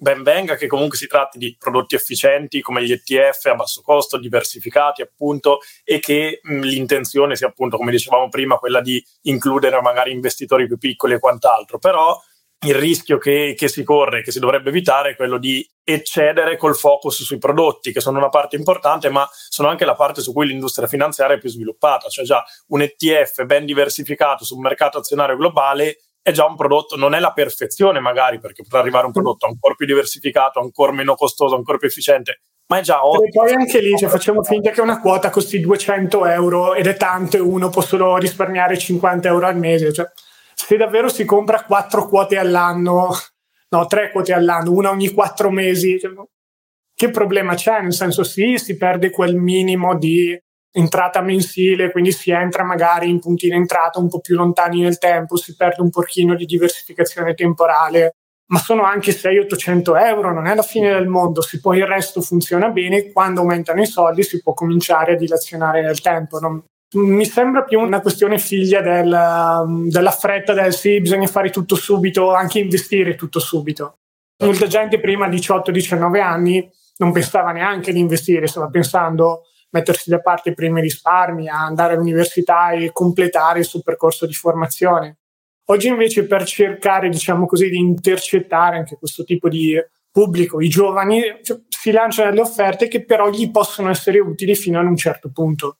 ben 0.00 0.22
venga 0.22 0.56
che 0.56 0.66
comunque 0.66 0.96
si 0.96 1.06
tratti 1.06 1.36
di 1.36 1.54
prodotti 1.58 1.94
efficienti 1.94 2.62
come 2.62 2.82
gli 2.82 2.90
ETF 2.90 3.46
a 3.46 3.54
basso 3.54 3.82
costo, 3.82 4.18
diversificati 4.18 5.02
appunto 5.02 5.58
e 5.84 6.00
che 6.00 6.40
mh, 6.42 6.60
l'intenzione 6.60 7.36
sia 7.36 7.48
appunto, 7.48 7.76
come 7.76 7.90
dicevamo 7.90 8.28
prima, 8.28 8.56
quella 8.56 8.80
di 8.80 9.04
includere 9.22 9.80
magari 9.82 10.12
investitori 10.12 10.66
più 10.66 10.78
piccoli 10.78 11.14
e 11.14 11.18
quant'altro, 11.18 11.78
però 11.78 12.18
il 12.62 12.74
rischio 12.74 13.18
che, 13.18 13.54
che 13.56 13.68
si 13.68 13.84
corre, 13.84 14.22
che 14.22 14.32
si 14.32 14.38
dovrebbe 14.38 14.68
evitare, 14.70 15.10
è 15.10 15.16
quello 15.16 15.38
di 15.38 15.66
eccedere 15.82 16.56
col 16.56 16.76
focus 16.76 17.22
sui 17.22 17.38
prodotti, 17.38 17.92
che 17.92 18.00
sono 18.00 18.18
una 18.18 18.28
parte 18.28 18.56
importante, 18.56 19.08
ma 19.08 19.28
sono 19.32 19.68
anche 19.68 19.84
la 19.84 19.94
parte 19.94 20.20
su 20.20 20.32
cui 20.32 20.46
l'industria 20.46 20.86
finanziaria 20.86 21.36
è 21.36 21.38
più 21.38 21.48
sviluppata, 21.48 22.08
cioè 22.08 22.24
già 22.24 22.44
un 22.68 22.82
ETF 22.82 23.44
ben 23.44 23.64
diversificato 23.64 24.44
sul 24.44 24.58
mercato 24.60 24.98
azionario 24.98 25.36
globale 25.36 26.00
è 26.22 26.32
già 26.32 26.44
un 26.44 26.56
prodotto, 26.56 26.96
non 26.96 27.14
è 27.14 27.20
la 27.20 27.32
perfezione 27.32 28.00
magari, 28.00 28.38
perché 28.38 28.62
potrà 28.62 28.80
arrivare 28.80 29.06
un 29.06 29.12
prodotto 29.12 29.46
ancora 29.46 29.74
più 29.74 29.86
diversificato, 29.86 30.60
ancora 30.60 30.92
meno 30.92 31.14
costoso, 31.14 31.56
ancora 31.56 31.78
più 31.78 31.88
efficiente, 31.88 32.40
ma 32.66 32.78
è 32.78 32.82
già 32.82 33.06
ottimo. 33.06 33.24
E 33.24 33.30
poi 33.30 33.52
anche 33.52 33.80
lì, 33.80 33.96
cioè, 33.96 34.08
facciamo 34.08 34.42
finta 34.42 34.70
che 34.70 34.80
una 34.80 35.00
quota 35.00 35.30
costi 35.30 35.60
200 35.60 36.26
euro 36.26 36.74
ed 36.74 36.86
è 36.86 36.96
tanto 36.96 37.36
e 37.36 37.40
uno 37.40 37.70
può 37.70 37.82
solo 37.82 38.16
risparmiare 38.16 38.78
50 38.78 39.28
euro 39.28 39.46
al 39.46 39.56
mese. 39.56 39.92
Cioè, 39.92 40.06
se 40.54 40.76
davvero 40.76 41.08
si 41.08 41.24
compra 41.24 41.64
quattro 41.64 42.06
quote 42.06 42.36
all'anno, 42.36 43.08
no, 43.70 43.86
tre 43.86 44.10
quote 44.10 44.32
all'anno, 44.32 44.72
una 44.72 44.90
ogni 44.90 45.12
quattro 45.12 45.50
mesi, 45.50 45.98
cioè, 45.98 46.12
che 46.94 47.10
problema 47.10 47.54
c'è? 47.54 47.80
Nel 47.80 47.94
senso 47.94 48.22
sì, 48.24 48.58
si 48.58 48.76
perde 48.76 49.10
quel 49.10 49.34
minimo 49.34 49.96
di 49.96 50.38
entrata 50.72 51.20
mensile, 51.20 51.90
quindi 51.90 52.12
si 52.12 52.30
entra 52.30 52.64
magari 52.64 53.08
in 53.08 53.18
punti 53.18 53.48
di 53.48 53.54
entrata 53.54 53.98
un 53.98 54.08
po' 54.08 54.20
più 54.20 54.36
lontani 54.36 54.80
nel 54.80 54.98
tempo, 54.98 55.36
si 55.36 55.56
perde 55.56 55.82
un 55.82 55.90
pochino 55.90 56.34
di 56.34 56.44
diversificazione 56.44 57.34
temporale, 57.34 58.14
ma 58.50 58.58
sono 58.58 58.82
anche 58.82 59.12
600-800 59.12 60.04
euro, 60.06 60.32
non 60.32 60.46
è 60.46 60.54
la 60.54 60.62
fine 60.62 60.92
del 60.92 61.06
mondo, 61.06 61.40
se 61.40 61.60
poi 61.60 61.78
il 61.78 61.86
resto 61.86 62.20
funziona 62.20 62.68
bene, 62.68 63.12
quando 63.12 63.40
aumentano 63.40 63.80
i 63.80 63.86
soldi 63.86 64.22
si 64.22 64.42
può 64.42 64.54
cominciare 64.54 65.12
a 65.12 65.16
dilazionare 65.16 65.82
nel 65.82 66.00
tempo. 66.00 66.38
Non, 66.38 66.62
mi 66.94 67.24
sembra 67.24 67.62
più 67.62 67.78
una 67.78 68.00
questione 68.00 68.38
figlia 68.38 68.80
del, 68.80 69.86
della 69.88 70.10
fretta 70.10 70.52
del 70.52 70.74
sì, 70.74 71.00
bisogna 71.00 71.28
fare 71.28 71.50
tutto 71.50 71.76
subito, 71.76 72.32
anche 72.32 72.58
investire 72.58 73.14
tutto 73.14 73.38
subito. 73.38 73.94
Molta 74.42 74.66
gente 74.66 74.98
prima 74.98 75.28
18-19 75.28 76.20
anni 76.20 76.68
non 76.96 77.12
pensava 77.12 77.52
neanche 77.52 77.92
di 77.92 78.00
investire, 78.00 78.46
stava 78.46 78.68
pensando 78.68 79.42
mettersi 79.70 80.10
da 80.10 80.20
parte 80.20 80.50
i 80.50 80.54
primi 80.54 80.80
risparmi, 80.80 81.48
a 81.48 81.64
andare 81.64 81.94
all'università 81.94 82.72
e 82.72 82.92
completare 82.92 83.60
il 83.60 83.64
suo 83.64 83.80
percorso 83.80 84.26
di 84.26 84.32
formazione. 84.32 85.18
Oggi 85.70 85.88
invece 85.88 86.26
per 86.26 86.44
cercare, 86.44 87.08
diciamo 87.08 87.46
così, 87.46 87.68
di 87.68 87.78
intercettare 87.78 88.76
anche 88.76 88.96
questo 88.98 89.22
tipo 89.22 89.48
di 89.48 89.76
pubblico, 90.10 90.60
i 90.60 90.68
giovani, 90.68 91.22
cioè, 91.42 91.60
si 91.68 91.92
lanciano 91.92 92.30
delle 92.30 92.42
offerte 92.42 92.88
che 92.88 93.04
però 93.04 93.30
gli 93.30 93.50
possono 93.50 93.90
essere 93.90 94.18
utili 94.18 94.56
fino 94.56 94.80
ad 94.80 94.86
un 94.86 94.96
certo 94.96 95.30
punto. 95.32 95.78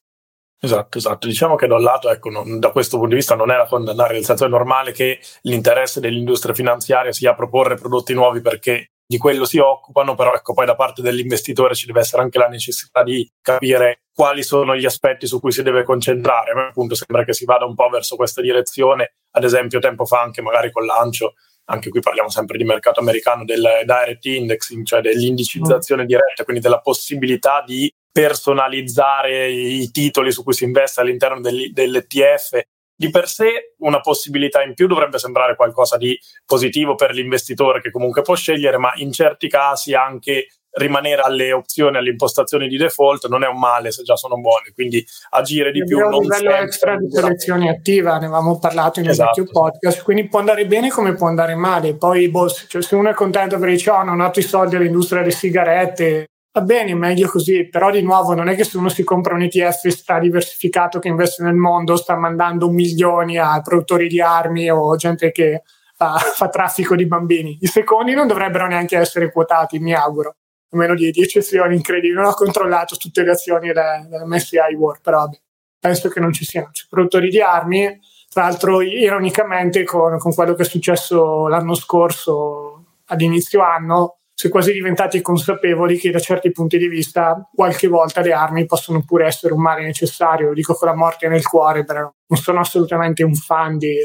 Esatto, 0.63 0.99
esatto. 0.99 1.27
Diciamo 1.27 1.57
che 1.57 1.67
da 1.67 1.77
un 1.77 1.83
lato, 1.83 2.11
ecco, 2.11 2.31
non, 2.31 2.61
da 2.61 2.71
questo 2.71 2.97
punto 2.97 3.11
di 3.11 3.17
vista 3.17 3.35
non 3.35 3.51
è 3.51 3.57
da 3.57 3.67
condannare, 3.67 4.13
nel 4.13 4.25
senso 4.25 4.45
è 4.45 4.49
normale 4.49 4.93
che 4.93 5.19
l'interesse 5.43 6.01
dell'industria 6.01 6.55
finanziaria 6.55 7.13
sia 7.13 7.35
proporre 7.35 7.77
prodotti 7.77 8.13
nuovi 8.13 8.41
perché 8.41 8.91
di 9.11 9.19
quello 9.19 9.45
si 9.45 9.59
occupano, 9.59 10.15
però 10.15 10.33
ecco, 10.35 10.53
poi 10.53 10.67
da 10.67 10.77
parte 10.77 11.03
dell'investitore 11.03 11.75
ci 11.75 11.85
deve 11.85 11.99
essere 11.99 12.23
anche 12.23 12.39
la 12.39 12.47
necessità 12.47 13.03
di 13.03 13.29
capire 13.43 14.03
quali 14.15 14.45
sono 14.45 14.77
gli 14.77 14.85
aspetti 14.85 15.27
su 15.27 15.41
cui 15.41 15.51
si 15.51 15.65
deve 15.65 15.83
concentrare. 15.83 16.53
A 16.53 16.55
me 16.55 16.69
appunto 16.69 16.95
sembra 16.95 17.25
che 17.25 17.33
si 17.33 17.45
vada 17.45 17.65
un 17.65 17.75
po' 17.75 17.89
verso 17.89 18.15
questa 18.15 18.41
direzione, 18.41 19.15
ad 19.33 19.43
esempio 19.43 19.81
tempo 19.81 20.05
fa 20.05 20.21
anche 20.21 20.43
magari 20.43 20.71
col 20.71 20.87
lancio, 20.87 21.35
anche 21.65 21.91
qui 21.91 21.99
parliamo 21.99 22.29
sempre 22.29 22.57
di 22.57 22.63
mercato 22.63 23.01
americano, 23.01 23.45
del 23.45 23.83
direct 23.85 24.25
indexing, 24.27 24.87
cioè 24.87 25.01
dell'indicizzazione 25.01 26.05
mm. 26.05 26.07
diretta, 26.07 26.45
quindi 26.45 26.63
della 26.63 26.81
possibilità 26.81 27.65
di 27.67 27.93
personalizzare 28.13 29.51
i 29.51 29.91
titoli 29.91 30.31
su 30.31 30.45
cui 30.45 30.53
si 30.53 30.63
investe 30.63 31.01
all'interno 31.01 31.41
dell'ETF 31.41 32.61
di 33.01 33.09
per 33.09 33.29
sé 33.29 33.73
una 33.79 34.01
possibilità 34.01 34.63
in 34.63 34.75
più 34.75 34.87
dovrebbe 34.87 35.19
sembrare 35.19 35.57
qualcosa 35.57 35.97
di 35.97 36.21
positivo 36.45 36.97
per 36.97 37.13
l'investitore 37.13 37.81
che 37.81 37.91
comunque 37.91 38.21
può 38.21 38.35
scegliere, 38.35 38.77
ma 38.77 38.93
in 38.97 39.11
certi 39.11 39.49
casi 39.49 39.95
anche 39.95 40.49
rimanere 40.73 41.23
alle 41.23 41.51
opzioni, 41.51 41.97
alle 41.97 42.11
impostazioni 42.11 42.69
di 42.69 42.77
default 42.77 43.27
non 43.29 43.43
è 43.43 43.47
un 43.49 43.59
male 43.59 43.91
se 43.91 44.03
già 44.03 44.17
sono 44.17 44.39
buone, 44.39 44.73
quindi 44.75 45.03
agire 45.31 45.73
di 45.73 45.83
più. 45.83 45.99
È 45.99 46.05
un 46.05 46.21
livello 46.21 46.51
extra 46.51 46.95
di 46.99 47.11
selezione 47.11 47.71
attiva, 47.71 48.19
ne 48.19 48.27
avevamo 48.27 48.59
parlato 48.59 48.99
in 48.99 49.07
un 49.07 49.13
esatto. 49.13 49.41
vecchio 49.41 49.51
podcast, 49.51 50.03
quindi 50.03 50.29
può 50.29 50.39
andare 50.39 50.67
bene 50.67 50.91
come 50.91 51.15
può 51.15 51.27
andare 51.27 51.55
male. 51.55 51.97
Poi 51.97 52.29
boh, 52.29 52.51
cioè, 52.51 52.83
se 52.83 52.97
uno 52.97 53.09
è 53.09 53.15
contento 53.15 53.59
perché 53.59 53.77
dice 53.77 53.89
oh, 53.89 54.03
non 54.03 54.21
ho 54.21 54.25
dato 54.25 54.41
i 54.41 54.43
soldi 54.43 54.77
all'industria 54.77 55.21
delle 55.21 55.33
sigarette, 55.33 56.27
Va 56.53 56.63
bene, 56.63 56.95
meglio 56.95 57.29
così, 57.29 57.69
però 57.69 57.93
di 57.93 58.03
nuovo 58.03 58.35
non 58.35 58.49
è 58.49 58.57
che 58.57 58.65
se 58.65 58.77
uno 58.77 58.89
si 58.89 59.05
compra 59.05 59.35
un 59.35 59.43
ETF 59.43 59.87
sta 59.87 60.19
diversificato 60.19 60.99
che 60.99 61.07
investe 61.07 61.45
nel 61.45 61.55
mondo, 61.55 61.95
sta 61.95 62.17
mandando 62.17 62.69
milioni 62.71 63.39
a 63.39 63.61
produttori 63.61 64.09
di 64.09 64.21
armi 64.21 64.69
o 64.69 64.97
gente 64.97 65.31
che 65.31 65.63
fa, 65.95 66.17
fa 66.35 66.49
traffico 66.49 66.97
di 66.97 67.07
bambini. 67.07 67.59
I 67.61 67.67
secondi 67.69 68.15
non 68.15 68.27
dovrebbero 68.27 68.67
neanche 68.67 68.97
essere 68.97 69.31
quotati, 69.31 69.79
mi 69.79 69.95
auguro, 69.95 70.37
a 70.71 70.77
meno 70.77 70.97
di, 70.97 71.13
di 71.13 71.23
eccezioni 71.23 71.77
incredibili. 71.77 72.15
Non 72.15 72.25
ho 72.25 72.35
controllato 72.35 72.97
tutte 72.97 73.23
le 73.23 73.31
azioni 73.31 73.69
delle, 73.69 74.09
delle 74.09 74.25
MSI 74.25 74.75
World, 74.77 75.03
però 75.03 75.19
vabbè, 75.19 75.39
penso 75.79 76.09
che 76.09 76.19
non 76.19 76.33
ci 76.33 76.45
siano. 76.45 76.71
C'è 76.73 76.87
produttori 76.91 77.29
di 77.29 77.41
armi, 77.41 77.97
tra 78.29 78.43
l'altro 78.43 78.81
ironicamente 78.81 79.85
con, 79.85 80.19
con 80.19 80.35
quello 80.35 80.55
che 80.55 80.63
è 80.63 80.67
successo 80.67 81.47
l'anno 81.47 81.75
scorso 81.75 82.99
ad 83.07 83.21
inizio 83.21 83.63
anno, 83.63 84.20
si 84.41 84.47
è 84.47 84.51
quasi 84.51 84.73
diventati 84.73 85.21
consapevoli 85.21 85.99
che 85.99 86.11
da 86.11 86.19
certi 86.19 86.51
punti 86.51 86.79
di 86.79 86.89
vista 86.89 87.47
qualche 87.55 87.89
volta 87.89 88.23
le 88.23 88.33
armi 88.33 88.65
possono 88.65 89.05
pure 89.05 89.27
essere 89.27 89.53
un 89.53 89.61
male 89.61 89.85
necessario, 89.85 90.47
lo 90.47 90.55
dico 90.55 90.73
con 90.73 90.89
la 90.89 90.95
morte 90.95 91.29
nel 91.29 91.47
cuore, 91.47 91.85
però 91.85 92.11
non 92.27 92.41
sono 92.41 92.61
assolutamente 92.61 93.23
un 93.23 93.35
fan 93.35 93.77
di... 93.77 93.97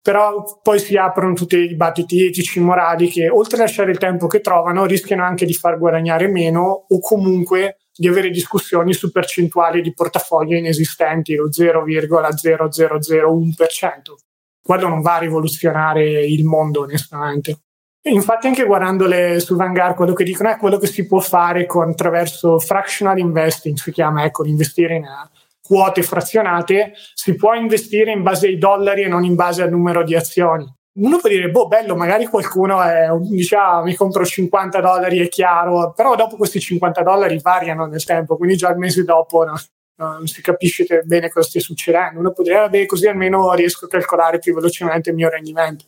Però 0.00 0.60
poi 0.62 0.78
si 0.78 0.96
aprono 0.96 1.34
tutti 1.34 1.58
i 1.58 1.68
dibattiti 1.68 2.24
etici, 2.24 2.58
morali 2.58 3.10
che 3.10 3.28
oltre 3.28 3.58
a 3.58 3.60
lasciare 3.60 3.90
il 3.90 3.98
tempo 3.98 4.28
che 4.28 4.40
trovano 4.40 4.86
rischiano 4.86 5.24
anche 5.24 5.44
di 5.44 5.52
far 5.52 5.76
guadagnare 5.76 6.26
meno 6.26 6.86
o 6.88 6.98
comunque 6.98 7.80
di 7.94 8.08
avere 8.08 8.30
discussioni 8.30 8.94
su 8.94 9.12
percentuali 9.12 9.82
di 9.82 9.92
portafoglio 9.92 10.56
inesistenti, 10.56 11.34
lo 11.34 11.50
0,0001%. 11.50 14.14
Quello 14.62 14.88
non 14.88 15.02
va 15.02 15.16
a 15.16 15.18
rivoluzionare 15.18 16.24
il 16.24 16.46
mondo, 16.46 16.80
onestamente. 16.80 17.58
Infatti 18.04 18.48
anche 18.48 18.64
guardandole 18.64 19.38
su 19.38 19.54
Vanguard 19.54 19.94
quello 19.94 20.12
che 20.12 20.24
dicono 20.24 20.50
è 20.50 20.56
quello 20.56 20.76
che 20.76 20.88
si 20.88 21.06
può 21.06 21.20
fare 21.20 21.66
con, 21.66 21.90
attraverso 21.90 22.58
fractional 22.58 23.18
investing, 23.18 23.76
si 23.76 23.92
chiama, 23.92 24.24
ecco, 24.24 24.44
investire 24.44 24.96
in 24.96 25.04
uh, 25.04 25.28
quote 25.62 26.02
frazionate, 26.02 26.94
si 27.14 27.36
può 27.36 27.54
investire 27.54 28.10
in 28.10 28.22
base 28.22 28.48
ai 28.48 28.58
dollari 28.58 29.02
e 29.02 29.08
non 29.08 29.22
in 29.24 29.36
base 29.36 29.62
al 29.62 29.70
numero 29.70 30.02
di 30.02 30.16
azioni. 30.16 30.66
Uno 30.94 31.18
può 31.18 31.28
dire, 31.28 31.48
boh, 31.48 31.68
bello, 31.68 31.94
magari 31.94 32.26
qualcuno 32.26 32.82
è, 32.82 33.06
dice, 33.20 33.54
ah, 33.54 33.82
mi 33.82 33.94
compro 33.94 34.26
50 34.26 34.80
dollari, 34.80 35.20
è 35.20 35.28
chiaro, 35.28 35.92
però 35.94 36.16
dopo 36.16 36.36
questi 36.36 36.58
50 36.58 37.02
dollari 37.02 37.38
variano 37.40 37.86
nel 37.86 38.04
tempo, 38.04 38.36
quindi 38.36 38.56
già 38.56 38.70
il 38.70 38.78
mese 38.78 39.04
dopo 39.04 39.44
no, 39.44 39.54
non 39.94 40.26
si 40.26 40.42
capisce 40.42 41.02
bene 41.04 41.30
cosa 41.30 41.48
stia 41.48 41.60
succedendo. 41.60 42.18
Uno 42.18 42.32
può 42.32 42.42
dire, 42.42 42.56
vabbè, 42.56 42.84
così 42.84 43.06
almeno 43.06 43.52
riesco 43.54 43.84
a 43.84 43.88
calcolare 43.88 44.40
più 44.40 44.54
velocemente 44.54 45.10
il 45.10 45.16
mio 45.16 45.30
rendimento. 45.30 45.84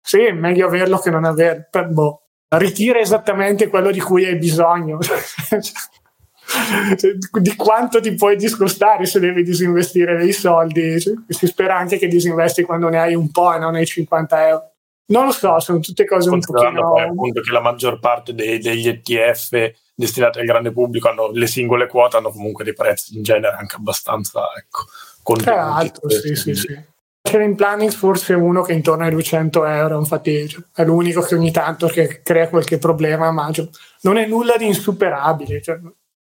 Sì, 0.00 0.20
è 0.20 0.32
meglio 0.32 0.66
averlo 0.66 0.98
che 0.98 1.10
non 1.10 1.24
averlo. 1.24 1.66
Boh, 1.88 2.22
ritira 2.48 2.98
esattamente 2.98 3.68
quello 3.68 3.90
di 3.90 4.00
cui 4.00 4.24
hai 4.24 4.36
bisogno. 4.36 4.98
di 7.40 7.56
quanto 7.56 8.00
ti 8.00 8.14
puoi 8.14 8.36
discostare 8.36 9.04
se 9.04 9.20
devi 9.20 9.42
disinvestire 9.42 10.16
dei 10.16 10.32
soldi. 10.32 10.98
Si 11.00 11.46
spera 11.46 11.76
anche 11.76 11.98
che 11.98 12.08
disinvesti 12.08 12.62
quando 12.62 12.88
ne 12.88 12.98
hai 13.00 13.14
un 13.14 13.30
po' 13.30 13.54
e 13.54 13.58
non 13.58 13.74
hai 13.74 13.84
50 13.86 14.48
euro. 14.48 14.72
Non 15.10 15.24
lo 15.24 15.32
so, 15.32 15.58
sono 15.60 15.78
tutte 15.78 16.04
cose 16.04 16.28
un 16.28 16.40
pochino... 16.40 16.92
Poi 16.92 17.02
appunto 17.02 17.40
che 17.40 17.50
la 17.50 17.60
maggior 17.60 17.98
parte 17.98 18.34
dei, 18.34 18.58
degli 18.58 18.88
ETF 18.88 19.72
destinati 19.94 20.38
al 20.38 20.44
grande 20.44 20.70
pubblico 20.70 21.08
hanno 21.08 21.30
le 21.32 21.46
singole 21.46 21.86
quote 21.86 22.18
hanno 22.18 22.30
comunque 22.30 22.62
dei 22.62 22.74
prezzi 22.74 23.16
in 23.16 23.22
genere 23.22 23.56
anche 23.56 23.76
abbastanza 23.76 24.42
ecco, 24.56 24.84
contenuti. 25.22 25.58
Tra 25.58 25.68
l'altro, 25.68 26.10
sì, 26.10 26.34
sì, 26.36 26.54
sì. 26.54 26.78
Sharing 27.28 27.56
planning 27.56 27.90
forse 27.90 28.32
uno 28.32 28.62
che 28.62 28.72
è 28.72 28.74
intorno 28.74 29.04
ai 29.04 29.10
200 29.10 29.66
euro, 29.66 29.98
infatti 29.98 30.48
cioè, 30.48 30.64
è 30.74 30.82
l'unico 30.82 31.20
che 31.20 31.34
ogni 31.34 31.50
tanto 31.50 31.86
che 31.86 32.22
crea 32.22 32.48
qualche 32.48 32.78
problema, 32.78 33.30
ma 33.30 33.52
cioè, 33.52 33.68
non 34.02 34.16
è 34.16 34.24
nulla 34.24 34.56
di 34.56 34.64
insuperabile. 34.64 35.60
Cioè, 35.60 35.78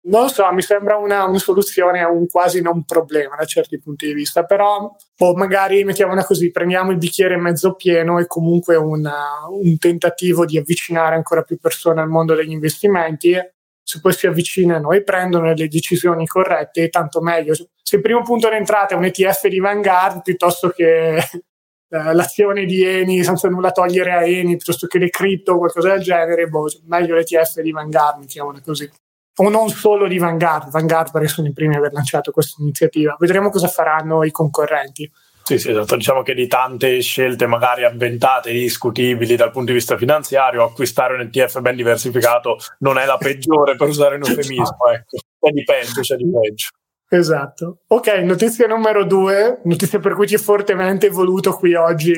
non 0.05 0.29
so, 0.29 0.53
mi 0.53 0.61
sembra 0.61 0.99
una, 0.99 1.25
una, 1.25 1.39
soluzione 1.39 2.03
a 2.03 2.11
un 2.11 2.27
quasi 2.27 2.61
non 2.61 2.85
problema 2.85 3.37
da 3.37 3.47
certi 3.47 3.79
punti 3.79 4.05
di 4.05 4.13
vista, 4.13 4.45
però 4.45 4.95
o 5.17 5.35
magari 5.35 5.83
mettiamola 5.83 6.27
così, 6.27 6.51
prendiamo 6.51 6.91
il 6.91 6.99
bicchiere 6.99 7.39
mezzo 7.39 7.75
pieno 7.75 8.19
e 8.19 8.27
comunque 8.27 8.77
una, 8.77 9.47
un 9.49 9.79
tentativo 9.79 10.45
di 10.45 10.59
avvicinare 10.59 11.15
ancora 11.15 11.41
più 11.41 11.57
persone 11.59 12.03
al 12.03 12.09
mondo 12.09 12.35
degli 12.35 12.51
investimenti 12.51 13.35
se 13.83 14.01
poi 14.01 14.13
si 14.13 14.27
avvicinano 14.27 14.93
e 14.93 15.03
prendono 15.03 15.53
le 15.53 15.69
decisioni 15.69 16.27
corrette, 16.27 16.89
tanto 16.89 17.21
meglio. 17.21 17.55
Se 17.93 17.99
il 17.99 18.05
primo 18.05 18.23
punto 18.23 18.49
d'entrata 18.49 18.95
è 18.95 18.97
un 18.97 19.05
ETF 19.05 19.49
di 19.49 19.59
Vanguard 19.59 20.23
piuttosto 20.23 20.71
che 20.71 21.17
eh, 21.21 22.15
l'azione 22.15 22.65
di 22.65 22.83
Eni, 22.83 23.23
senza 23.23 23.51
nulla 23.51 23.71
togliere 23.71 24.13
a 24.13 24.25
Eni, 24.25 24.57
piuttosto 24.57 24.87
che 24.87 24.97
le 24.97 25.11
cripto 25.11 25.53
o 25.53 25.59
qualcosa 25.59 25.91
del 25.91 26.01
genere, 26.01 26.47
boh, 26.47 26.71
meglio 26.87 27.15
l'ETF 27.15 27.61
di 27.61 27.71
Vanguard, 27.71 28.21
mettiamola 28.21 28.63
così. 28.63 28.91
O 29.37 29.49
non 29.51 29.69
solo 29.69 30.09
di 30.09 30.17
Vanguard, 30.17 30.71
Vanguard 30.71 31.11
perché 31.11 31.29
sono 31.29 31.49
i 31.49 31.53
primi 31.53 31.75
a 31.75 31.79
aver 31.81 31.93
lanciato 31.93 32.31
questa 32.31 32.63
iniziativa. 32.63 33.15
Vedremo 33.19 33.51
cosa 33.51 33.69
faranno 33.69 34.25
i 34.25 34.31
concorrenti. 34.31 35.13
Sì, 35.43 35.59
sì, 35.59 35.69
esatto. 35.73 35.95
Diciamo 35.97 36.23
che 36.23 36.33
di 36.33 36.47
tante 36.47 36.99
scelte 37.03 37.47
magari 37.47 37.85
avventate, 37.85 38.53
discutibili 38.53 39.37
dal 39.37 39.51
punto 39.51 39.67
di 39.67 39.77
vista 39.77 39.99
finanziario, 39.99 40.65
acquistare 40.65 41.13
un 41.13 41.21
ETF 41.21 41.61
ben 41.61 41.77
diversificato 41.77 42.57
non 42.79 42.97
è 42.97 43.05
la 43.05 43.19
peggiore 43.19 43.77
per 43.77 43.89
usare 43.89 44.15
un 44.15 44.23
eufemismo, 44.25 44.89
ecco. 44.91 45.19
C'è 45.39 45.51
di 45.51 45.63
peggio, 45.63 46.01
c'è 46.01 46.17
di 46.17 46.31
peggio. 46.31 46.69
Esatto. 47.15 47.81
Ok, 47.89 48.09
notizia 48.23 48.67
numero 48.67 49.05
due, 49.05 49.61
notizia 49.65 49.99
per 49.99 50.15
cui 50.15 50.27
ti 50.27 50.35
ho 50.35 50.39
fortemente 50.39 51.11
voluto 51.11 51.53
qui 51.53 51.75
oggi 51.75 52.15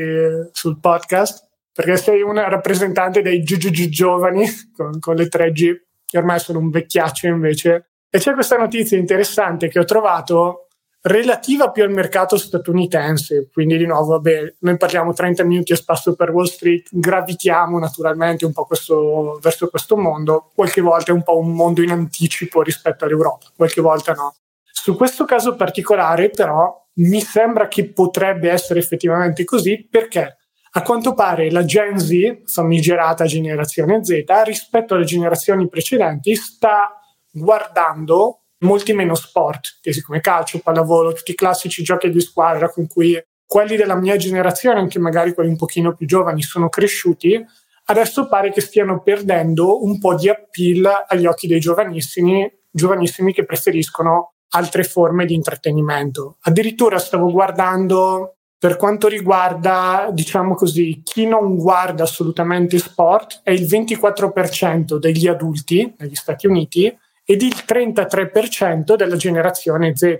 sul 0.53 0.79
podcast, 0.79 1.49
perché 1.73 1.97
sei 1.97 2.23
una 2.23 2.49
rappresentante 2.49 3.21
dei 3.21 3.43
GGG 3.43 3.89
giovani 3.89 4.47
con, 4.73 5.01
con 5.01 5.17
le 5.17 5.25
3G, 5.25 5.81
che 6.07 6.19
ormai 6.19 6.39
sono 6.39 6.61
un 6.61 6.71
vecchiaccio 6.71 7.27
invece. 7.27 7.89
E 8.09 8.21
c'è 8.21 8.35
questa 8.35 8.57
notizia 8.57 8.97
interessante 8.97 9.67
che 9.67 9.81
ho 9.81 9.85
trovato 9.85 10.69
relativa 11.01 11.73
più 11.73 11.83
al 11.83 11.91
mercato 11.91 12.37
statunitense, 12.37 13.49
quindi 13.53 13.77
di 13.77 13.87
nuovo, 13.87 14.13
vabbè, 14.13 14.55
noi 14.61 14.77
parliamo 14.77 15.13
30 15.13 15.43
minuti 15.43 15.73
a 15.73 15.77
spasso 15.77 16.15
per 16.15 16.31
Wall 16.31 16.45
Street, 16.45 16.87
gravitiamo 16.93 17.81
naturalmente 17.81 18.45
un 18.45 18.53
po' 18.53 18.65
questo, 18.65 19.41
verso 19.43 19.67
questo 19.67 19.97
mondo, 19.97 20.53
qualche 20.55 20.81
volta 20.81 21.11
è 21.11 21.15
un 21.15 21.25
po' 21.25 21.37
un 21.37 21.53
mondo 21.53 21.83
in 21.83 21.91
anticipo 21.91 22.63
rispetto 22.63 23.05
all'Europa, 23.05 23.47
qualche 23.57 23.81
volta 23.81 24.13
no. 24.13 24.37
Su 24.85 24.97
questo 24.97 25.25
caso 25.25 25.57
particolare 25.57 26.29
però 26.29 26.71
mi 26.97 27.23
sembra 27.23 27.69
che 27.69 27.91
potrebbe 27.91 28.50
essere 28.50 28.81
effettivamente 28.81 29.43
così 29.45 29.88
perché 29.91 30.37
a 30.73 30.83
quanto 30.83 31.14
pare 31.14 31.50
la 31.50 31.64
Gen 31.64 31.99
Z, 31.99 32.43
famigerata 32.45 33.25
generazione 33.25 34.05
Z, 34.05 34.25
rispetto 34.45 34.93
alle 34.93 35.07
generazioni 35.07 35.71
precedenti 35.71 36.35
sta 36.35 37.00
guardando 37.31 38.43
molti 38.59 38.93
meno 38.93 39.14
sport, 39.14 39.79
tesi 39.81 40.03
come 40.03 40.21
calcio, 40.21 40.59
pallavolo, 40.59 41.14
tutti 41.14 41.31
i 41.31 41.35
classici 41.35 41.83
giochi 41.83 42.11
di 42.11 42.21
squadra 42.21 42.69
con 42.69 42.87
cui 42.87 43.19
quelli 43.47 43.76
della 43.76 43.97
mia 43.97 44.19
generazione, 44.19 44.81
anche 44.81 44.99
magari 44.99 45.33
quelli 45.33 45.49
un 45.49 45.57
pochino 45.57 45.95
più 45.95 46.07
giovani, 46.07 46.43
sono 46.43 46.69
cresciuti, 46.69 47.43
adesso 47.87 48.29
pare 48.29 48.53
che 48.53 48.61
stiano 48.61 49.00
perdendo 49.00 49.83
un 49.83 49.99
po' 49.99 50.14
di 50.14 50.29
appeal 50.29 51.07
agli 51.09 51.25
occhi 51.25 51.47
dei 51.47 51.59
giovanissimi, 51.59 52.47
giovanissimi 52.71 53.33
che 53.33 53.47
preferiscono 53.47 54.34
altre 54.54 54.84
forme 54.84 55.26
di 55.26 55.34
intrattenimento. 55.34 56.37
Addirittura 56.42 56.99
stavo 56.99 57.30
guardando 57.30 58.37
per 58.64 58.76
quanto 58.76 59.08
riguarda, 59.08 60.08
diciamo 60.11 60.54
così, 60.54 61.02
chi 61.04 61.26
non 61.26 61.56
guarda 61.56 62.04
assolutamente 62.04 62.78
sport, 62.78 63.40
è 63.42 63.50
il 63.50 63.64
24% 63.64 64.96
degli 64.96 65.26
adulti 65.26 65.94
negli 65.99 66.14
Stati 66.14 66.46
Uniti 66.46 66.87
ed 67.25 67.42
il 67.42 67.54
33% 67.66 68.96
della 68.96 69.16
generazione 69.16 69.94
Z. 69.94 70.16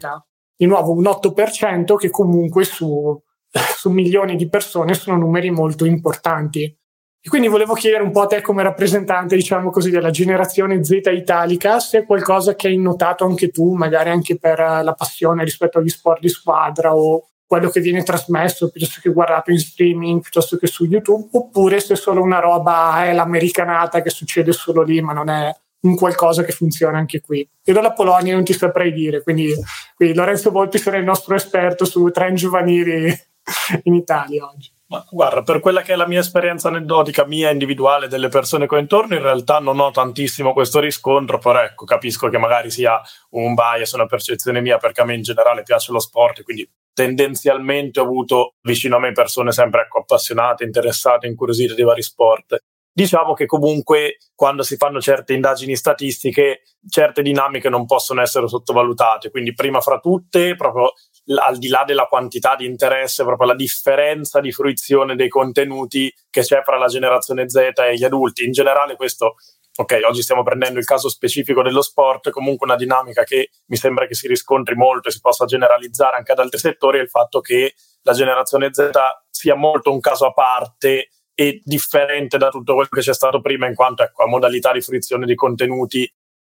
Di 0.57 0.67
nuovo 0.67 0.93
un 0.93 1.05
8% 1.05 1.97
che 1.97 2.11
comunque 2.11 2.65
su, 2.65 3.19
su 3.77 3.91
milioni 3.91 4.37
di 4.37 4.49
persone 4.49 4.93
sono 4.93 5.17
numeri 5.17 5.51
molto 5.51 5.87
importanti. 5.87 6.77
E 7.27 7.31
quindi 7.31 7.49
volevo 7.49 7.73
chiedere 7.73 8.03
un 8.03 8.11
po' 8.11 8.21
a 8.21 8.27
te 8.27 8.43
come 8.43 8.63
rappresentante, 8.63 9.35
diciamo 9.35 9.71
così, 9.71 9.89
della 9.89 10.11
generazione 10.11 10.85
Z 10.85 11.01
italica, 11.11 11.81
se 11.81 12.01
è 12.01 12.05
qualcosa 12.05 12.55
che 12.55 12.69
hai 12.69 12.77
notato 12.77 13.25
anche 13.25 13.49
tu, 13.49 13.73
magari 13.73 14.11
anche 14.11 14.37
per 14.37 14.59
la 14.59 14.93
passione 14.93 15.43
rispetto 15.43 15.79
agli 15.79 15.89
sport 15.89 16.21
di 16.21 16.29
squadra 16.29 16.95
o 16.95 17.29
quello 17.47 17.71
che 17.71 17.81
viene 17.81 18.03
trasmesso 18.03 18.69
piuttosto 18.69 19.01
che 19.01 19.11
guardato 19.11 19.51
in 19.51 19.59
streaming, 19.59 20.21
piuttosto 20.21 20.59
che 20.59 20.67
su 20.67 20.85
YouTube, 20.85 21.29
oppure 21.33 21.81
se 21.81 21.95
è 21.95 21.97
solo 21.97 22.21
una 22.21 22.41
roba 22.41 23.07
è 23.07 23.15
l'americanata 23.15 24.03
che 24.03 24.11
succede 24.11 24.53
solo 24.53 24.83
lì, 24.83 25.01
ma 25.01 25.15
non 25.15 25.31
è 25.31 25.51
un 25.81 25.95
qualcosa 25.97 26.43
che 26.43 26.53
funziona 26.53 26.99
anche 26.99 27.23
qui. 27.23 27.49
Io 27.65 27.73
dalla 27.73 27.95
Polonia 27.95 28.35
non 28.35 28.45
ti 28.45 28.53
saprei 28.53 28.93
dire, 28.93 29.23
quindi, 29.23 29.51
quindi 29.97 30.15
Lorenzo 30.15 30.51
Volpi 30.51 30.77
sarà 30.77 30.99
il 30.99 31.05
nostro 31.05 31.35
esperto 31.35 31.87
su 31.87 32.07
trend 32.11 32.37
giovanili 32.37 33.07
in 33.85 33.95
Italia 33.95 34.45
oggi. 34.45 34.74
Ma 34.87 35.05
guarda, 35.11 35.43
per 35.43 35.61
quella 35.61 35.81
che 35.81 35.95
è 35.95 35.97
la 35.97 36.07
mia 36.07 36.21
esperienza 36.21 36.69
aneddotica, 36.69 37.25
mia 37.25 37.51
individuale, 37.51 38.07
delle 38.07 38.29
persone 38.29 38.67
che 38.67 38.75
ho 38.75 38.79
intorno, 38.79 39.15
in 39.15 39.23
realtà 39.23 39.59
non 39.59 39.81
ho 39.81 39.91
tantissimo 39.91 40.53
questo 40.53 40.79
riscontro, 40.79 41.39
però 41.39 41.63
ecco, 41.63 41.85
capisco 41.87 42.29
che 42.29 42.39
magari 42.39 42.71
sia 42.71 43.01
un 43.31 43.55
bias, 43.55 43.93
una 43.93 44.07
percezione 44.07 44.61
mia, 44.61 44.77
perché 44.77 45.01
a 45.01 45.05
me 45.05 45.15
in 45.15 45.23
generale 45.23 45.63
piace 45.63 45.91
lo 45.91 46.01
sport, 46.01 46.43
quindi 46.43 46.71
tendenzialmente 46.93 47.99
ho 47.99 48.05
avuto 48.05 48.55
vicino 48.61 48.97
a 48.97 49.01
me 49.01 49.13
persone 49.13 49.53
sempre 49.53 49.83
ecco, 49.83 50.01
appassionate, 50.01 50.65
interessate, 50.65 51.27
incuriosite 51.27 51.75
di 51.75 51.83
vari 51.83 52.03
sport 52.03 52.59
diciamo 52.95 53.35
che 53.35 53.47
comunque 53.47 54.19
quando 54.35 54.63
si 54.63 54.77
fanno 54.77 55.01
certe 55.01 55.35
indagini 55.35 55.75
statistiche, 55.75 56.63
certe 56.89 57.23
dinamiche 57.23 57.69
non 57.69 57.87
possono 57.87 58.21
essere 58.23 58.47
sottovalutate. 58.47 59.31
Quindi, 59.31 59.53
prima 59.53 59.81
fra 59.81 59.99
tutte, 59.99 60.55
proprio 60.55 60.93
al 61.27 61.59
di 61.59 61.69
là 61.69 61.85
della 61.85 62.07
quantità 62.07 62.55
di 62.57 62.67
interesse, 62.67 63.25
proprio 63.25 63.49
la 63.49 63.55
differenza 63.55 64.41
di 64.41 64.53
fruizione 64.53 65.17
dei 65.17 65.29
contenuti 65.29 66.13
che 66.31 66.43
c'è 66.43 66.63
fra 66.63 66.77
la 66.77 66.87
generazione 66.87 67.49
Z 67.49 67.57
e 67.77 67.95
gli 67.97 68.05
adulti. 68.05 68.45
In 68.45 68.53
generale, 68.53 68.97
questo. 68.97 69.37
Ok, 69.77 69.99
oggi 70.09 70.23
stiamo 70.23 70.45
prendendo 70.45 70.79
il 70.79 70.85
caso 70.85 71.09
specifico 71.09 71.61
dello 71.61 71.83
sport, 71.83 72.31
comunque 72.31 72.65
una 72.65 72.77
dinamica 72.77 73.25
che 73.25 73.51
mi 73.67 73.77
sembra 73.77 74.07
che 74.07 74.15
si 74.15 74.29
riscontri 74.29 74.77
molto 74.77 75.09
e 75.09 75.11
si 75.11 75.19
possa 75.19 75.47
generalizzare 75.47 76.17
anche 76.17 76.31
ad 76.31 76.39
altri 76.39 76.61
settori 76.61 76.99
è 76.99 77.03
il 77.03 77.09
fatto 77.09 77.41
che 77.41 77.75
la 78.03 78.13
generazione 78.13 78.73
Z 78.73 78.91
sia 79.31 79.57
molto 79.57 79.91
un 79.91 79.99
caso 79.99 80.27
a 80.27 80.33
parte 80.33 81.09
e 81.35 81.61
differente 81.65 82.39
da 82.39 82.51
tutto 82.51 82.75
quello 82.75 82.89
che 82.89 83.01
c'è 83.01 83.13
stato 83.13 83.41
prima 83.41 83.67
in 83.67 83.75
quanto 83.75 84.05
ecco, 84.05 84.23
a 84.23 84.29
modalità 84.29 84.73
di 84.73 84.81
fruizione 84.81 85.27
di 85.27 85.35
contenuti 85.35 86.09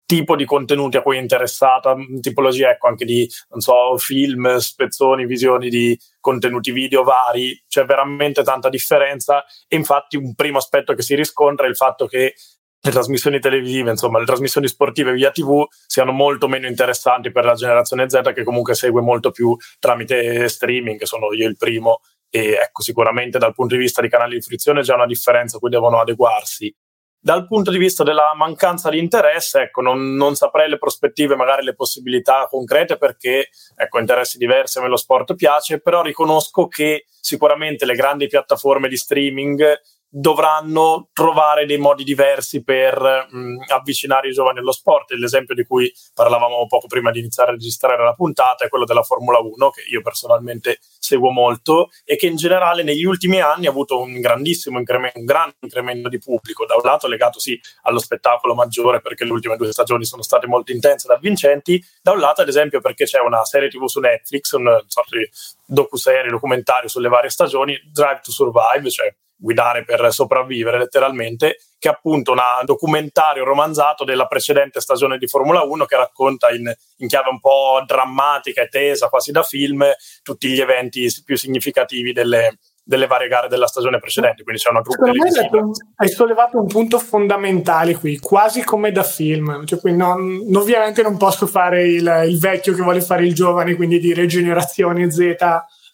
tipo 0.09 0.35
di 0.35 0.43
contenuti 0.43 0.97
a 0.97 1.03
cui 1.03 1.17
è 1.17 1.19
interessata, 1.19 1.95
tipologia 2.19 2.71
ecco 2.71 2.87
anche 2.87 3.05
di 3.05 3.29
non 3.49 3.59
so, 3.59 3.95
film, 3.99 4.57
spezzoni, 4.57 5.27
visioni 5.27 5.69
di 5.69 5.95
contenuti 6.19 6.71
video 6.71 7.03
vari, 7.03 7.63
c'è 7.67 7.85
veramente 7.85 8.41
tanta 8.41 8.69
differenza 8.69 9.43
e 9.67 9.75
infatti 9.75 10.17
un 10.17 10.33
primo 10.33 10.57
aspetto 10.57 10.95
che 10.95 11.03
si 11.03 11.13
riscontra 11.13 11.67
è 11.67 11.69
il 11.69 11.75
fatto 11.75 12.07
che 12.07 12.33
le 12.81 12.91
trasmissioni 12.91 13.39
televisive, 13.39 13.91
insomma, 13.91 14.17
le 14.17 14.25
trasmissioni 14.25 14.67
sportive 14.67 15.13
via 15.13 15.29
TV 15.29 15.63
siano 15.85 16.11
molto 16.11 16.47
meno 16.47 16.65
interessanti 16.65 17.31
per 17.31 17.45
la 17.45 17.53
generazione 17.53 18.09
Z 18.09 18.31
che 18.33 18.43
comunque 18.43 18.73
segue 18.73 19.01
molto 19.01 19.29
più 19.29 19.55
tramite 19.77 20.49
streaming, 20.49 21.03
sono 21.03 21.31
io 21.33 21.47
il 21.47 21.55
primo 21.55 21.99
e 22.31 22.53
ecco, 22.53 22.81
sicuramente 22.81 23.37
dal 23.37 23.53
punto 23.53 23.75
di 23.75 23.81
vista 23.81 24.01
di 24.01 24.09
canali 24.09 24.37
di 24.37 24.41
frizione 24.41 24.81
c'è 24.81 24.95
una 24.95 25.05
differenza 25.05 25.57
a 25.57 25.59
cui 25.59 25.69
devono 25.69 25.99
adeguarsi. 25.99 26.75
Dal 27.21 27.45
punto 27.47 27.69
di 27.69 27.77
vista 27.77 28.03
della 28.03 28.33
mancanza 28.33 28.89
di 28.89 28.97
interesse, 28.97 29.63
ecco, 29.63 29.81
non, 29.81 30.15
non 30.15 30.35
saprei 30.35 30.69
le 30.69 30.77
prospettive, 30.77 31.35
magari 31.35 31.63
le 31.63 31.75
possibilità 31.75 32.47
concrete 32.49 32.97
perché 32.97 33.49
ecco, 33.75 33.99
interessi 33.99 34.37
diversi 34.37 34.77
a 34.77 34.81
me 34.81 34.87
lo 34.87 34.95
sport 34.95 35.35
piace, 35.35 35.81
però 35.81 36.01
riconosco 36.01 36.67
che 36.67 37.05
sicuramente 37.19 37.85
le 37.85 37.95
grandi 37.95 38.27
piattaforme 38.27 38.87
di 38.87 38.95
streaming 38.95 39.79
dovranno 40.09 41.09
trovare 41.13 41.65
dei 41.65 41.77
modi 41.77 42.03
diversi 42.03 42.63
per 42.63 43.27
mh, 43.29 43.65
avvicinare 43.67 44.29
i 44.29 44.33
giovani 44.33 44.59
allo 44.59 44.71
sport. 44.71 45.11
L'esempio 45.11 45.53
di 45.53 45.63
cui 45.63 45.91
parlavamo 46.13 46.65
poco 46.67 46.87
prima 46.87 47.11
di 47.11 47.19
iniziare 47.19 47.51
a 47.51 47.53
registrare 47.53 48.03
la 48.03 48.13
puntata 48.13 48.65
è 48.65 48.69
quello 48.69 48.85
della 48.85 49.03
Formula 49.03 49.37
1, 49.37 49.69
che 49.69 49.83
io 49.89 50.01
personalmente 50.01 50.79
seguo 50.97 51.29
molto 51.29 51.89
e 52.03 52.15
che 52.15 52.25
in 52.25 52.35
generale 52.35 52.83
negli 52.83 53.03
ultimi 53.03 53.39
anni 53.39 53.67
ha 53.67 53.69
avuto 53.69 53.99
un 53.99 54.19
grandissimo 54.19 54.79
incremento, 54.79 55.19
un 55.19 55.25
grande 55.25 55.55
incremento 55.59 56.09
di 56.09 56.17
pubblico. 56.17 56.65
Da 56.65 56.75
un 56.75 56.81
lato 56.83 57.07
legato 57.07 57.39
sì 57.39 57.59
allo 57.83 57.99
spettacolo 57.99 58.55
maggiore, 58.55 59.01
perché 59.01 59.25
le 59.25 59.31
ultime 59.31 59.57
due 59.57 59.71
stagioni 59.71 60.05
sono 60.05 60.23
state 60.23 60.47
molto 60.47 60.71
intense 60.71 61.07
ed 61.07 61.15
avvincenti, 61.15 61.83
da 62.01 62.11
un 62.11 62.19
lato 62.19 62.41
ad 62.41 62.47
esempio 62.47 62.81
perché 62.81 63.05
c'è 63.05 63.19
una 63.19 63.45
serie 63.45 63.69
TV 63.69 63.85
su 63.85 63.99
Netflix, 63.99 64.51
un 64.53 64.83
sorta 64.87 65.17
di 65.17 65.29
docu-serie, 65.65 66.31
documentario 66.31 66.89
sulle 66.89 67.09
varie 67.09 67.29
stagioni, 67.29 67.79
Drive 67.91 68.21
to 68.23 68.31
Survive, 68.31 68.89
cioè 68.89 69.13
guidare 69.39 69.85
per 69.85 70.11
sopravvivere 70.11 70.77
letteralmente, 70.77 71.59
che 71.79 71.87
è 71.87 71.91
appunto 71.91 72.33
un 72.33 72.39
documentario 72.65 73.45
romanzato 73.45 74.03
della 74.03 74.27
precedente 74.27 74.81
stagione 74.81 75.17
di 75.17 75.27
Formula 75.27 75.63
1 75.63 75.85
che 75.85 75.95
racconta 75.95 76.49
in, 76.49 76.71
in, 76.97 77.07
chiave 77.07 77.29
un 77.29 77.39
po' 77.39 77.81
drammatica 77.85 78.61
e 78.61 78.67
tesa, 78.67 79.07
quasi 79.07 79.31
da 79.31 79.43
film, 79.43 79.85
tutti 80.21 80.49
gli 80.49 80.59
eventi 80.59 81.07
più 81.23 81.37
significativi 81.37 82.11
delle, 82.11 82.57
delle 82.83 83.07
varie 83.07 83.29
gare 83.29 83.47
della 83.47 83.67
stagione 83.67 83.99
precedente. 83.99 84.43
Quindi 84.43 84.61
c'è 84.61 84.71
una 84.71 84.81
truppa 84.81 85.05
televisiva. 85.05 85.69
Hai 85.95 86.09
sollevato 86.09 86.57
un 86.59 86.67
punto 86.67 86.99
fondamentale 86.99 87.95
qui, 87.95 88.19
quasi 88.19 88.63
come 88.63 88.91
da 88.91 89.03
film. 89.03 89.65
Cioè, 89.65 89.79
non, 89.91 90.45
ovviamente 90.53 91.01
non 91.01 91.15
posso 91.15 91.47
fare 91.47 91.87
il, 91.87 92.23
il 92.27 92.39
vecchio 92.39 92.73
che 92.73 92.81
vuole 92.81 92.99
fare 92.99 93.25
il 93.25 93.33
giovane, 93.33 93.75
quindi 93.75 93.99
dire 93.99 94.25
generazione 94.25 95.09
Z 95.09 95.35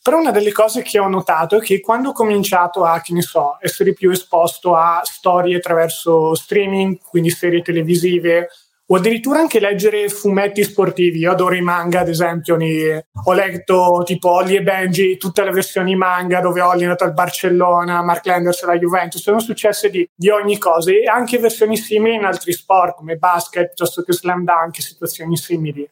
però 0.06 0.20
una 0.20 0.30
delle 0.30 0.52
cose 0.52 0.84
che 0.84 1.00
ho 1.00 1.08
notato 1.08 1.58
è 1.58 1.62
che 1.62 1.80
quando 1.80 2.10
ho 2.10 2.14
cominciato 2.14 2.84
a, 2.84 3.02
che 3.02 3.12
ne 3.12 3.24
so, 3.24 3.58
essere 3.60 3.94
più 3.94 4.12
esposto 4.12 4.76
a 4.76 5.02
storie 5.04 5.56
attraverso 5.56 6.36
streaming, 6.36 7.00
quindi 7.10 7.32
serie 7.32 7.64
televisive, 7.64 8.50
o 8.86 8.98
addirittura 8.98 9.40
anche 9.40 9.60
leggere 9.60 10.08
fumetti 10.10 10.64
sportivi. 10.64 11.18
Io 11.22 11.32
adoro 11.32 11.56
i 11.56 11.62
manga, 11.62 12.02
ad 12.02 12.10
esempio, 12.10 12.56
ho 12.56 13.34
letto 13.34 14.04
tipo 14.06 14.30
Ollie 14.30 14.60
e 14.60 14.62
Benji, 14.62 15.18
tutte 15.18 15.44
le 15.44 15.50
versioni 15.50 15.96
manga 15.96 16.40
dove 16.40 16.62
Ollie 16.62 16.82
è 16.82 16.84
andato 16.84 17.06
al 17.06 17.14
Barcellona, 17.14 18.04
Mark 18.04 18.28
Landers 18.28 18.62
alla 18.62 18.78
Juventus, 18.78 19.24
sono 19.24 19.40
successe 19.40 19.90
di, 19.90 20.08
di, 20.14 20.30
ogni 20.30 20.60
cosa 20.60 20.92
e 20.92 21.06
anche 21.12 21.40
versioni 21.40 21.78
simili 21.78 22.14
in 22.14 22.26
altri 22.26 22.54
sport 22.54 22.98
come 22.98 23.16
basket 23.16 23.70
piuttosto 23.70 24.04
che 24.04 24.14
slam 24.14 24.44
dunk, 24.44 24.80
situazioni 24.80 25.36
simili. 25.36 25.90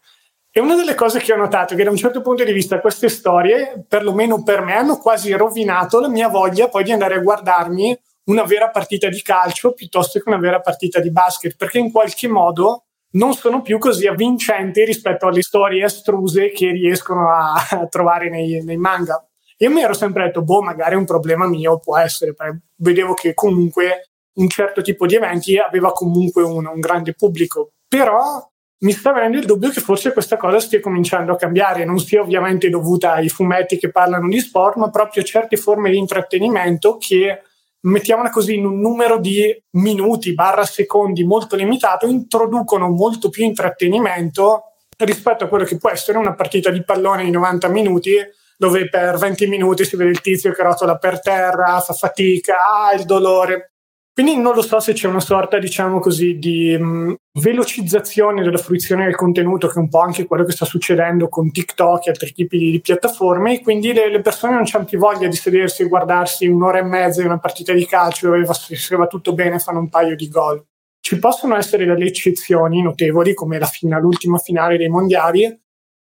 E 0.56 0.60
una 0.60 0.76
delle 0.76 0.94
cose 0.94 1.20
che 1.20 1.34
ho 1.34 1.36
notato 1.36 1.74
è 1.74 1.76
che 1.76 1.84
da 1.84 1.90
un 1.90 1.96
certo 1.96 2.22
punto 2.22 2.44
di 2.44 2.52
vista 2.52 2.80
queste 2.80 3.10
storie, 3.10 3.84
perlomeno 3.88 4.44
per 4.44 4.62
me, 4.62 4.76
hanno 4.76 5.00
quasi 5.00 5.32
rovinato 5.34 6.00
la 6.00 6.08
mia 6.08 6.28
voglia 6.28 6.70
poi 6.70 6.84
di 6.84 6.92
andare 6.92 7.16
a 7.16 7.22
guardarmi 7.22 8.00
una 8.26 8.44
vera 8.44 8.70
partita 8.70 9.10
di 9.10 9.20
calcio 9.24 9.74
piuttosto 9.74 10.20
che 10.20 10.30
una 10.30 10.38
vera 10.38 10.62
partita 10.62 11.00
di 11.00 11.10
basket, 11.10 11.56
perché 11.58 11.80
in 11.80 11.92
qualche 11.92 12.28
modo 12.28 12.84
non 13.14 13.34
sono 13.34 13.64
più 13.64 13.80
così 13.80 14.06
avvincenti 14.06 14.86
rispetto 14.86 15.26
alle 15.26 15.42
storie 15.42 15.84
astruse 15.84 16.52
che 16.52 16.70
riescono 16.70 17.32
a, 17.32 17.88
trovare 17.90 18.30
nei, 18.30 18.64
nei, 18.64 18.78
manga. 18.78 19.28
Io 19.58 19.72
mi 19.72 19.82
ero 19.82 19.94
sempre 19.94 20.26
detto, 20.26 20.44
boh, 20.44 20.62
magari 20.62 20.94
è 20.94 20.98
un 20.98 21.06
problema 21.06 21.48
mio, 21.48 21.80
può 21.80 21.98
essere, 21.98 22.36
vedevo 22.76 23.16
che 23.16 23.34
comunque 23.34 24.12
un 24.34 24.50
certo 24.50 24.84
tipo 24.84 25.08
di 25.08 25.16
eventi 25.16 25.58
aveva 25.58 25.92
comunque 25.94 26.44
un, 26.44 26.68
un 26.68 26.80
grande 26.80 27.16
pubblico, 27.16 27.72
però 27.88 28.53
mi 28.84 28.92
sta 28.92 29.14
venendo 29.14 29.38
il 29.38 29.46
dubbio 29.46 29.70
che 29.70 29.80
forse 29.80 30.12
questa 30.12 30.38
cosa 30.38 30.60
stia 30.60 30.82
cominciando 30.82 31.32
a 31.32 31.38
cambiare, 31.38 31.86
non 31.86 32.00
sia 32.00 32.22
ovviamente 32.22 32.70
dovuta 32.70 33.14
ai 33.14 33.30
fumetti 33.30 33.78
che 33.78 33.92
parlano 33.92 34.28
di 34.28 34.40
sport, 34.40 34.76
ma 34.76 34.90
proprio 34.90 35.24
a 35.24 35.26
certe 35.26 35.56
forme 35.56 35.90
di 35.90 35.98
intrattenimento 35.98 36.98
che, 36.98 37.42
mettiamola 37.82 38.30
così, 38.30 38.56
in 38.56 38.66
un 38.66 38.80
numero 38.80 39.20
di 39.20 39.58
minuti 39.72 40.34
barra 40.34 40.66
secondi 40.66 41.24
molto 41.24 41.56
limitato, 41.56 42.08
introducono 42.08 42.90
molto 42.90 43.30
più 43.30 43.46
intrattenimento 43.46 44.64
rispetto 44.98 45.46
a 45.46 45.48
quello 45.48 45.64
che 45.64 45.78
può 45.78 45.90
essere 45.90 46.18
una 46.18 46.36
partita 46.36 46.70
di 46.70 46.84
pallone 46.84 47.24
di 47.24 47.32
90 47.32 47.68
minuti 47.70 48.16
dove 48.58 48.88
per 48.90 49.18
20 49.18 49.48
minuti 49.48 49.84
si 49.84 49.96
vede 49.96 50.12
il 50.12 50.22
tizio 50.22 50.52
che 50.52 50.62
rotola 50.62 50.98
per 50.98 51.20
terra, 51.22 51.80
fa 51.80 51.94
fatica, 51.94 52.58
ha 52.70 52.94
il 52.94 53.04
dolore. 53.06 53.73
Quindi 54.14 54.38
non 54.38 54.54
lo 54.54 54.62
so 54.62 54.80
se 54.80 54.94
c'è 54.94 55.08
una 55.08 55.20
sorta, 55.20 55.58
diciamo 55.58 55.98
così, 56.00 56.38
di 56.38 56.78
mh, 56.78 57.16
velocizzazione 57.40 58.44
della 58.44 58.60
fruizione 58.60 59.06
del 59.06 59.16
contenuto, 59.16 59.68
che 59.68 59.74
è 59.74 59.80
un 59.80 59.90
po' 59.90 60.02
anche 60.02 60.28
quello 60.28 60.44
che 60.44 60.52
sta 60.52 60.66
succedendo 60.66 61.30
con 61.30 61.52
TikTok 61.52 62.06
e 62.06 62.10
altri 62.12 62.32
tipi 62.32 62.60
di, 62.60 62.70
di 62.70 62.80
piattaforme, 62.80 63.56
e 63.56 63.62
quindi 63.64 63.92
le, 63.92 64.12
le, 64.12 64.22
persone 64.22 64.54
non 64.54 64.66
hanno 64.72 64.86
più 64.86 65.00
voglia 65.00 65.28
di 65.28 65.36
sedersi 65.36 65.82
e 65.82 65.88
guardarsi 65.88 66.46
un'ora 66.46 66.78
e 66.78 66.84
mezza 66.84 67.22
in 67.22 67.28
una 67.28 67.40
partita 67.40 67.74
di 67.74 67.88
calcio 67.88 68.28
dove 68.28 68.44
va, 68.44 68.54
se 68.54 68.96
va 68.96 69.08
tutto 69.08 69.34
bene 69.34 69.58
fanno 69.58 69.80
un 69.80 69.90
paio 69.90 70.16
di 70.16 70.30
gol. 70.30 70.64
Ci 71.00 71.18
possono 71.18 71.56
essere 71.56 71.86
delle 71.86 72.06
eccezioni 72.06 72.84
notevoli, 72.84 73.34
come 73.34 73.58
la 73.58 73.66
fina, 73.66 73.98
l'ultima 73.98 74.38
finale 74.38 74.78
dei 74.78 74.90
mondiali, 74.90 75.63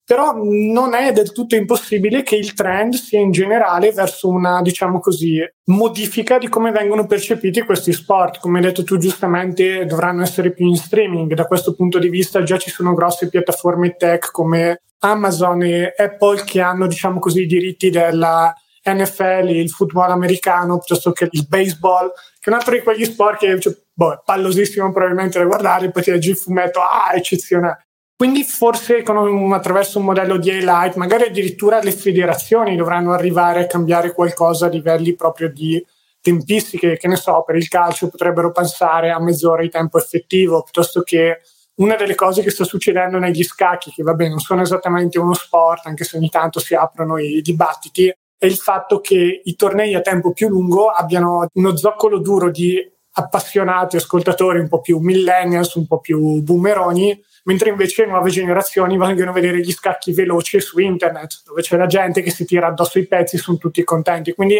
però 0.10 0.34
non 0.34 0.96
è 0.96 1.12
del 1.12 1.32
tutto 1.32 1.54
impossibile 1.54 2.24
che 2.24 2.36
il 2.36 2.56
trend 2.56 2.96
sia 2.96 3.20
in 3.20 3.30
generale 3.30 3.92
verso 3.92 4.28
una, 4.28 4.60
diciamo 4.60 5.00
così, 5.00 5.38
modifica 5.66 6.40
di 6.40 6.50
come 6.50 6.72
vengono 6.72 7.06
percepiti 7.06 7.62
questi 7.62 7.94
sport. 7.94 8.40
Come 8.40 8.58
hai 8.58 8.66
detto 8.66 8.84
tu 8.84 8.98
giustamente, 8.98 9.86
dovranno 9.86 10.24
essere 10.24 10.52
più 10.52 10.66
in 10.66 10.78
streaming. 10.78 11.36
Da 11.36 11.46
questo 11.46 11.76
punto 11.76 12.00
di 12.00 12.10
vista 12.10 12.42
già 12.42 12.58
ci 12.58 12.72
sono 12.72 12.96
grosse 12.96 13.30
piattaforme 13.30 13.98
tech 13.98 14.32
come 14.32 14.82
Amazon 15.02 15.62
e 15.62 15.94
Apple 15.96 16.44
che 16.44 16.60
hanno, 16.60 16.88
diciamo 16.88 17.20
così, 17.20 17.42
i 17.42 17.46
diritti 17.46 17.92
della 17.92 18.52
NFL, 18.84 19.50
il 19.50 19.70
football 19.70 20.10
americano, 20.10 20.80
piuttosto 20.80 21.12
che 21.12 21.28
il 21.30 21.46
baseball, 21.48 22.12
che 22.40 22.50
è 22.50 22.50
un 22.50 22.56
altro 22.56 22.74
di 22.74 22.82
quegli 22.82 23.06
sport 23.06 23.38
che 23.38 23.60
cioè, 23.60 23.78
boh, 23.94 24.14
è 24.14 24.22
pallosissimo 24.26 24.92
probabilmente 24.92 25.38
da 25.38 25.46
guardare, 25.46 25.92
poi 25.92 26.02
ti 26.02 26.10
leggi 26.10 26.32
il 26.32 26.38
fumetto, 26.38 26.80
ah, 26.80 27.12
eccezionale. 27.14 27.89
Quindi 28.20 28.44
forse 28.44 29.02
un, 29.08 29.54
attraverso 29.54 29.98
un 29.98 30.04
modello 30.04 30.36
di 30.36 30.50
highlight, 30.50 30.96
magari 30.96 31.28
addirittura 31.28 31.80
le 31.80 31.94
federazioni 31.94 32.76
dovranno 32.76 33.14
arrivare 33.14 33.62
a 33.62 33.66
cambiare 33.66 34.14
qualcosa 34.14 34.66
a 34.66 34.70
livelli 34.70 35.16
proprio 35.16 35.50
di 35.50 35.82
tempistiche, 36.20 36.98
che 36.98 37.08
ne 37.08 37.16
so, 37.16 37.42
per 37.44 37.56
il 37.56 37.70
calcio 37.70 38.10
potrebbero 38.10 38.52
passare 38.52 39.10
a 39.10 39.22
mezz'ora 39.22 39.62
di 39.62 39.70
tempo 39.70 39.98
effettivo, 39.98 40.64
piuttosto 40.64 41.02
che 41.02 41.40
una 41.76 41.96
delle 41.96 42.16
cose 42.16 42.44
che 42.44 42.50
sta 42.50 42.66
succedendo 42.66 43.20
negli 43.20 43.42
scacchi, 43.42 43.90
che 43.90 44.04
vabbè 44.04 44.28
non 44.28 44.40
sono 44.40 44.64
esattamente 44.64 45.18
uno 45.18 45.34
sport, 45.34 45.86
anche 45.86 46.04
se 46.04 46.18
ogni 46.18 46.30
tanto 46.30 46.60
si 46.60 46.76
aprono 46.76 47.18
i 47.20 47.40
dibattiti, 47.42 48.14
è 48.38 48.46
il 48.46 48.58
fatto 48.58 49.00
che 49.00 49.42
i 49.42 49.56
tornei 49.56 49.96
a 49.96 50.02
tempo 50.02 50.34
più 50.34 50.50
lungo 50.50 50.88
abbiano 50.90 51.48
uno 51.54 51.78
zoccolo 51.78 52.20
duro 52.20 52.52
di 52.52 52.86
appassionati, 53.12 53.96
ascoltatori 53.96 54.60
un 54.60 54.68
po' 54.68 54.82
più 54.82 55.00
millennials, 55.00 55.76
un 55.76 55.88
po' 55.88 56.02
più 56.02 56.42
boomeroni, 56.42 57.28
mentre 57.50 57.70
invece 57.70 58.04
le 58.04 58.10
nuove 58.10 58.30
generazioni 58.30 58.96
vogliono 58.96 59.32
vedere 59.32 59.60
gli 59.60 59.72
scacchi 59.72 60.14
veloci 60.14 60.62
su 60.62 60.78
internet, 60.78 61.42
dove 61.46 61.64
c'è 61.64 61.78
la 61.78 61.88
gente 61.88 62.22
che 62.22 62.30
si 62.30 62.46
tira 62.46 62.68
addosso 62.68 63.00
i 63.00 63.08
pezzi, 63.08 63.40
sono 63.40 63.58
tutti 63.58 63.84
contenti. 63.84 64.34
Quindi 64.34 64.58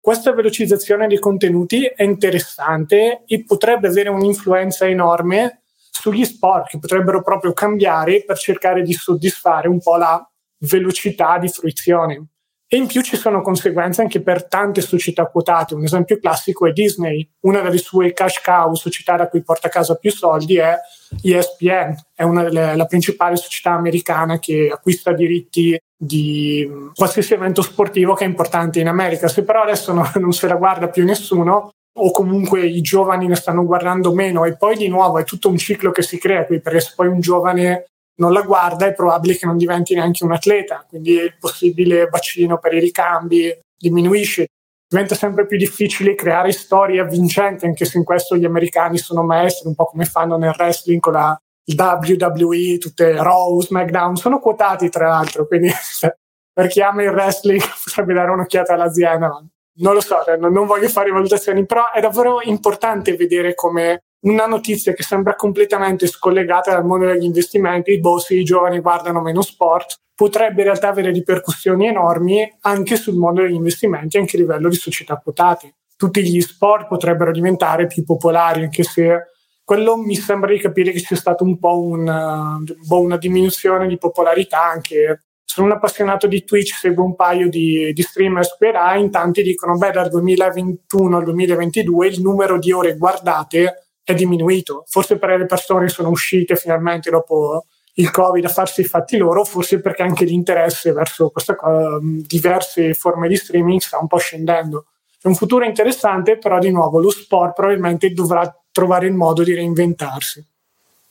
questa 0.00 0.32
velocizzazione 0.32 1.06
dei 1.08 1.18
contenuti 1.18 1.84
è 1.84 2.02
interessante 2.02 3.24
e 3.26 3.44
potrebbe 3.44 3.88
avere 3.88 4.08
un'influenza 4.08 4.88
enorme 4.88 5.64
sugli 5.90 6.24
sport 6.24 6.70
che 6.70 6.78
potrebbero 6.78 7.22
proprio 7.22 7.52
cambiare 7.52 8.24
per 8.24 8.38
cercare 8.38 8.80
di 8.80 8.94
soddisfare 8.94 9.68
un 9.68 9.78
po' 9.78 9.96
la 9.96 10.26
velocità 10.60 11.36
di 11.36 11.48
fruizione. 11.48 12.28
E 12.74 12.78
in 12.78 12.86
più 12.86 13.02
ci 13.02 13.16
sono 13.16 13.42
conseguenze 13.42 14.00
anche 14.00 14.22
per 14.22 14.48
tante 14.48 14.80
società 14.80 15.26
quotate. 15.26 15.74
Un 15.74 15.84
esempio 15.84 16.18
classico 16.18 16.66
è 16.66 16.72
Disney. 16.72 17.28
Una 17.40 17.60
delle 17.60 17.76
sue 17.76 18.14
cash 18.14 18.40
cow, 18.40 18.72
società 18.72 19.14
da 19.14 19.28
cui 19.28 19.42
porta 19.42 19.66
a 19.66 19.70
casa 19.70 19.96
più 19.96 20.10
soldi, 20.10 20.56
è 20.56 20.74
ESPN. 21.22 21.94
È 22.14 22.22
una 22.22 22.44
delle, 22.44 22.74
la 22.74 22.86
principale 22.86 23.36
società 23.36 23.72
americana 23.72 24.38
che 24.38 24.70
acquista 24.72 25.12
diritti 25.12 25.78
di 25.94 26.66
qualsiasi 26.94 27.34
evento 27.34 27.60
sportivo 27.60 28.14
che 28.14 28.24
è 28.24 28.26
importante 28.26 28.80
in 28.80 28.88
America. 28.88 29.28
Se 29.28 29.44
però 29.44 29.64
adesso 29.64 29.92
no, 29.92 30.10
non 30.16 30.32
se 30.32 30.48
la 30.48 30.56
guarda 30.56 30.88
più 30.88 31.04
nessuno, 31.04 31.72
o 31.94 32.10
comunque 32.10 32.64
i 32.64 32.80
giovani 32.80 33.26
ne 33.26 33.34
stanno 33.34 33.66
guardando 33.66 34.14
meno, 34.14 34.46
e 34.46 34.56
poi 34.56 34.78
di 34.78 34.88
nuovo 34.88 35.18
è 35.18 35.24
tutto 35.24 35.50
un 35.50 35.58
ciclo 35.58 35.90
che 35.90 36.00
si 36.00 36.16
crea 36.16 36.46
qui, 36.46 36.58
perché 36.62 36.80
se 36.80 36.92
poi 36.96 37.08
un 37.08 37.20
giovane 37.20 37.84
non 38.16 38.32
la 38.32 38.42
guarda 38.42 38.86
è 38.86 38.94
probabile 38.94 39.36
che 39.36 39.46
non 39.46 39.56
diventi 39.56 39.94
neanche 39.94 40.24
un 40.24 40.32
atleta, 40.32 40.84
quindi 40.88 41.12
il 41.12 41.36
possibile 41.38 42.08
bacino 42.08 42.58
per 42.58 42.74
i 42.74 42.80
ricambi 42.80 43.52
diminuisce. 43.76 44.46
Diventa 44.86 45.14
sempre 45.14 45.46
più 45.46 45.56
difficile 45.56 46.14
creare 46.14 46.52
storie 46.52 47.00
avvincenti, 47.00 47.64
anche 47.64 47.86
se 47.86 47.96
in 47.96 48.04
questo 48.04 48.36
gli 48.36 48.44
americani 48.44 48.98
sono 48.98 49.22
maestri, 49.22 49.68
un 49.68 49.74
po' 49.74 49.86
come 49.86 50.04
fanno 50.04 50.36
nel 50.36 50.54
wrestling 50.56 51.00
con 51.00 51.14
la 51.14 51.36
WWE, 51.64 52.78
tutte 52.78 53.12
Raw, 53.14 53.60
SmackDown, 53.60 54.16
sono 54.16 54.38
quotati 54.38 54.90
tra 54.90 55.08
l'altro, 55.08 55.46
quindi 55.46 55.70
per 56.52 56.66
chi 56.68 56.82
ama 56.82 57.02
il 57.02 57.08
wrestling 57.08 57.62
potrebbe 57.84 58.12
dare 58.12 58.30
un'occhiata 58.30 58.74
all'azienda. 58.74 59.42
Non 59.74 59.94
lo 59.94 60.00
so, 60.02 60.22
cioè, 60.22 60.36
non 60.36 60.66
voglio 60.66 60.88
fare 60.88 61.10
valutazioni, 61.10 61.64
però 61.64 61.90
è 61.90 62.00
davvero 62.00 62.42
importante 62.42 63.16
vedere 63.16 63.54
come 63.54 64.02
una 64.22 64.46
notizia 64.46 64.92
che 64.92 65.02
sembra 65.02 65.34
completamente 65.34 66.06
scollegata 66.06 66.72
dal 66.72 66.84
mondo 66.84 67.06
degli 67.06 67.24
investimenti, 67.24 67.98
boh, 67.98 68.18
se 68.18 68.34
i 68.34 68.44
giovani 68.44 68.80
guardano 68.80 69.20
meno 69.20 69.42
sport, 69.42 70.00
potrebbe 70.14 70.60
in 70.60 70.68
realtà 70.68 70.88
avere 70.88 71.10
ripercussioni 71.10 71.86
enormi 71.86 72.58
anche 72.60 72.96
sul 72.96 73.16
mondo 73.16 73.42
degli 73.42 73.54
investimenti, 73.54 74.18
anche 74.18 74.36
a 74.36 74.40
livello 74.40 74.68
di 74.68 74.76
società 74.76 75.16
quotate. 75.16 75.74
Tutti 75.96 76.22
gli 76.22 76.40
sport 76.40 76.86
potrebbero 76.86 77.32
diventare 77.32 77.86
più 77.86 78.04
popolari, 78.04 78.62
anche 78.62 78.82
se 78.82 79.26
quello 79.64 79.96
mi 79.96 80.14
sembra 80.16 80.52
di 80.52 80.58
capire 80.58 80.92
che 80.92 80.98
sia 80.98 81.16
stata 81.16 81.44
un 81.44 81.58
po' 81.58 81.80
una, 81.80 82.58
boh, 82.86 83.00
una 83.00 83.16
diminuzione 83.16 83.86
di 83.86 83.98
popolarità 83.98 84.62
anche 84.62 85.24
sono 85.44 85.66
un 85.66 85.72
appassionato 85.72 86.26
di 86.26 86.44
Twitch, 86.44 86.72
seguo 86.72 87.04
un 87.04 87.14
paio 87.14 87.48
di, 87.50 87.92
di 87.92 88.02
streamer 88.02 88.42
su 88.42 88.54
in 88.96 89.10
tanti 89.10 89.42
dicono 89.42 89.76
beh 89.76 89.90
dal 89.90 90.08
2021 90.08 91.16
al 91.16 91.24
2022 91.24 92.06
il 92.06 92.22
numero 92.22 92.58
di 92.58 92.72
ore 92.72 92.96
guardate 92.96 93.91
è 94.04 94.14
diminuito. 94.14 94.84
Forse 94.86 95.18
perché 95.18 95.38
le 95.38 95.46
persone 95.46 95.88
sono 95.88 96.08
uscite 96.08 96.56
finalmente 96.56 97.10
dopo 97.10 97.66
il 97.94 98.10
Covid 98.10 98.44
a 98.44 98.48
farsi 98.48 98.80
i 98.80 98.84
fatti 98.84 99.16
loro, 99.16 99.44
forse 99.44 99.80
perché 99.80 100.02
anche 100.02 100.24
l'interesse 100.24 100.92
verso 100.92 101.30
queste 101.30 101.56
diverse 102.00 102.94
forme 102.94 103.28
di 103.28 103.36
streaming 103.36 103.80
sta 103.80 103.98
un 103.98 104.06
po' 104.06 104.18
scendendo. 104.18 104.86
È 105.20 105.28
un 105.28 105.34
futuro 105.34 105.64
interessante, 105.64 106.38
però 106.38 106.58
di 106.58 106.70
nuovo 106.70 106.98
lo 106.98 107.10
sport 107.10 107.54
probabilmente 107.54 108.10
dovrà 108.12 108.50
trovare 108.72 109.06
il 109.06 109.14
modo 109.14 109.42
di 109.42 109.54
reinventarsi. 109.54 110.44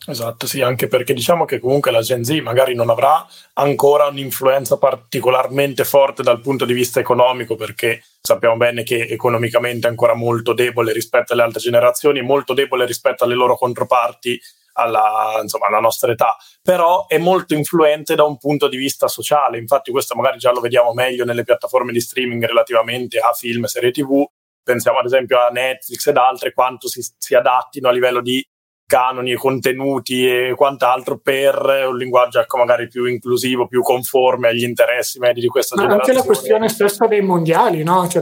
Esatto, 0.08 0.48
sì, 0.48 0.62
anche 0.62 0.88
perché 0.88 1.14
diciamo 1.14 1.46
che 1.46 1.60
comunque 1.60 1.92
la 1.92 2.02
Gen 2.02 2.24
Z 2.24 2.32
magari 2.42 2.74
non 2.74 2.90
avrà 2.90 3.24
ancora 3.54 4.08
un'influenza 4.08 4.78
particolarmente 4.78 5.84
forte 5.84 6.24
dal 6.24 6.42
punto 6.42 6.66
di 6.66 6.74
vista 6.74 7.00
economico, 7.00 7.56
perché 7.56 8.04
sappiamo 8.20 8.58
bene 8.58 8.82
che 8.82 9.04
economicamente 9.04 9.86
è 9.86 9.90
ancora 9.92 10.16
molto 10.16 10.54
debole 10.54 10.92
rispetto 10.92 11.34
alle 11.34 11.44
altre 11.44 11.60
generazioni, 11.60 12.22
molto 12.24 12.54
debole 12.56 12.88
rispetto 12.88 13.26
alle 13.26 13.36
loro 13.36 13.56
controparti 13.56 14.40
alla, 14.74 15.38
insomma, 15.40 15.68
alla 15.68 15.80
nostra 15.80 16.12
età, 16.12 16.36
però 16.64 17.06
è 17.06 17.20
molto 17.20 17.54
influente 17.54 18.16
da 18.16 18.24
un 18.24 18.38
punto 18.38 18.68
di 18.68 18.78
vista 18.78 19.08
sociale. 19.08 19.60
Infatti, 19.60 19.92
questo 19.92 20.16
magari 20.16 20.40
già 20.40 20.52
lo 20.52 20.62
vediamo 20.62 20.94
meglio 20.94 21.26
nelle 21.26 21.44
piattaforme 21.44 21.92
di 21.92 22.02
streaming 22.02 22.44
relativamente 22.44 23.20
a 23.20 23.34
film, 23.34 23.66
serie 23.66 23.92
TV. 23.92 24.26
Pensiamo 24.64 24.98
ad 25.00 25.06
esempio 25.06 25.40
a 25.40 25.50
Netflix 25.50 26.08
ed 26.08 26.18
altre, 26.18 26.54
quanto 26.54 26.88
si, 26.88 27.06
si 27.18 27.36
adattino 27.36 27.88
a 27.90 27.92
livello 27.92 28.22
di 28.22 28.44
canoni 28.92 29.32
e 29.32 29.36
contenuti 29.36 30.28
e 30.28 30.54
quant'altro 30.54 31.18
per 31.18 31.56
un 31.88 31.96
linguaggio 31.96 32.42
ecco, 32.42 32.58
magari 32.58 32.90
più 32.90 33.06
inclusivo, 33.06 33.66
più 33.66 33.82
conforme 33.82 34.50
agli 34.50 34.64
interessi 34.64 35.18
medi 35.18 35.40
di 35.40 35.48
questa 35.48 35.78
Ma 35.78 35.84
generazione. 35.84 36.20
Anche 36.20 36.28
la 36.28 36.34
questione 36.34 36.68
stessa 36.68 37.08
dei 37.08 37.22
mondiali, 37.22 37.84
no? 37.84 38.06
Cioè, 38.10 38.22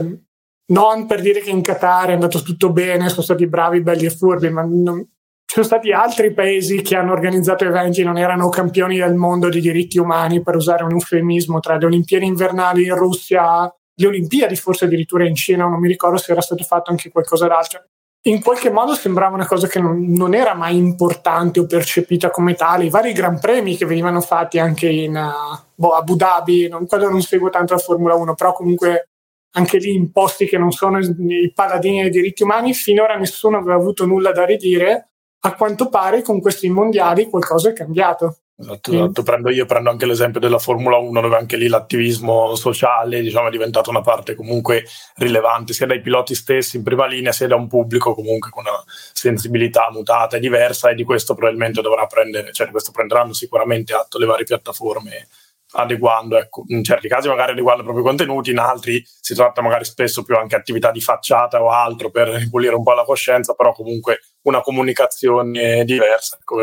non 0.66 1.06
per 1.06 1.22
dire 1.22 1.40
che 1.40 1.50
in 1.50 1.60
Qatar 1.60 2.10
è 2.10 2.12
andato 2.12 2.40
tutto 2.42 2.70
bene, 2.70 3.08
sono 3.08 3.22
stati 3.22 3.48
bravi, 3.48 3.82
belli 3.82 4.04
e 4.04 4.10
furbi, 4.10 4.48
ma 4.48 4.62
non... 4.62 5.00
ci 5.00 5.54
sono 5.54 5.66
stati 5.66 5.90
altri 5.90 6.32
paesi 6.32 6.82
che 6.82 6.94
hanno 6.94 7.10
organizzato 7.10 7.64
eventi, 7.64 8.04
non 8.04 8.16
erano 8.16 8.48
campioni 8.48 8.96
del 8.96 9.16
mondo 9.16 9.48
di 9.48 9.60
diritti 9.60 9.98
umani, 9.98 10.40
per 10.40 10.54
usare 10.54 10.84
un 10.84 10.92
eufemismo, 10.92 11.58
tra 11.58 11.78
le 11.78 11.86
Olimpiadi 11.86 12.26
invernali 12.26 12.84
in 12.84 12.94
Russia, 12.94 13.62
le 13.92 14.06
Olimpiadi 14.06 14.54
forse 14.54 14.84
addirittura 14.84 15.26
in 15.26 15.34
Cina, 15.34 15.66
non 15.66 15.80
mi 15.80 15.88
ricordo 15.88 16.16
se 16.16 16.30
era 16.30 16.40
stato 16.40 16.62
fatto 16.62 16.92
anche 16.92 17.10
qualcosa 17.10 17.48
d'altro 17.48 17.86
in 18.22 18.42
qualche 18.42 18.70
modo 18.70 18.94
sembrava 18.94 19.34
una 19.34 19.46
cosa 19.46 19.66
che 19.66 19.80
non, 19.80 20.12
non, 20.12 20.34
era 20.34 20.54
mai 20.54 20.76
importante 20.76 21.60
o 21.60 21.66
percepita 21.66 22.30
come 22.30 22.54
tale. 22.54 22.84
I 22.84 22.90
vari 22.90 23.12
gran 23.12 23.40
premi 23.40 23.76
che 23.76 23.86
venivano 23.86 24.20
fatti 24.20 24.58
anche 24.58 24.88
in 24.88 25.16
uh, 25.16 25.58
boh, 25.74 25.94
Abu 25.94 26.16
Dhabi, 26.16 26.68
non, 26.68 26.86
quello 26.86 27.08
non 27.08 27.22
seguo 27.22 27.48
tanto 27.48 27.74
la 27.74 27.80
Formula 27.80 28.14
1, 28.14 28.34
però 28.34 28.52
comunque 28.52 29.08
anche 29.52 29.78
lì 29.78 29.94
in 29.94 30.12
posti 30.12 30.46
che 30.46 30.58
non 30.58 30.70
sono 30.70 30.98
i 30.98 31.50
paladini 31.54 32.02
dei 32.02 32.10
diritti 32.10 32.42
umani, 32.42 32.74
finora 32.74 33.16
nessuno 33.16 33.56
aveva 33.56 33.74
avuto 33.74 34.04
nulla 34.04 34.32
da 34.32 34.44
ridire. 34.44 35.06
a 35.42 35.54
quanto 35.54 35.88
pare 35.88 36.20
con 36.20 36.38
questi 36.38 36.68
mondiali 36.68 37.30
qualcosa 37.30 37.70
è 37.70 37.72
cambiato. 37.72 38.40
Esatto, 38.60 38.92
esatto. 38.92 39.22
Prendo 39.22 39.48
io 39.48 39.64
prendo 39.64 39.88
anche 39.88 40.04
l'esempio 40.04 40.38
della 40.38 40.58
Formula 40.58 40.98
1 40.98 41.20
dove 41.22 41.36
anche 41.36 41.56
lì 41.56 41.66
l'attivismo 41.66 42.54
sociale 42.54 43.22
diciamo, 43.22 43.48
è 43.48 43.50
diventato 43.50 43.88
una 43.88 44.02
parte 44.02 44.34
comunque 44.34 44.84
rilevante 45.16 45.72
sia 45.72 45.86
dai 45.86 46.02
piloti 46.02 46.34
stessi 46.34 46.76
in 46.76 46.82
prima 46.82 47.06
linea 47.06 47.32
sia 47.32 47.46
da 47.46 47.56
un 47.56 47.68
pubblico 47.68 48.14
comunque 48.14 48.50
con 48.50 48.64
una 48.66 48.84
sensibilità 48.86 49.88
mutata 49.90 50.36
e 50.36 50.40
diversa 50.40 50.90
e 50.90 50.94
di 50.94 51.04
questo 51.04 51.34
probabilmente 51.34 51.80
dovrà 51.80 52.04
prendere, 52.06 52.52
cioè 52.52 52.66
di 52.66 52.72
questo 52.72 52.90
prenderanno 52.92 53.32
sicuramente 53.32 53.94
atto 53.94 54.18
le 54.18 54.26
varie 54.26 54.44
piattaforme 54.44 55.28
adeguando, 55.72 56.36
ecco, 56.36 56.64
in 56.68 56.82
certi 56.82 57.08
casi 57.08 57.28
magari 57.28 57.52
adeguando 57.52 57.82
i 57.82 57.84
propri 57.84 58.02
contenuti, 58.02 58.50
in 58.50 58.58
altri 58.58 59.02
si 59.04 59.34
tratta 59.34 59.62
magari 59.62 59.84
spesso 59.84 60.22
più 60.22 60.36
anche 60.36 60.56
attività 60.56 60.90
di 60.90 61.00
facciata 61.00 61.62
o 61.62 61.70
altro 61.70 62.10
per 62.10 62.28
ripulire 62.28 62.74
un 62.74 62.82
po' 62.82 62.92
la 62.92 63.04
coscienza, 63.04 63.54
però 63.54 63.72
comunque 63.72 64.20
una 64.42 64.60
comunicazione 64.60 65.84
diversa. 65.84 66.38
Ecco, 66.40 66.62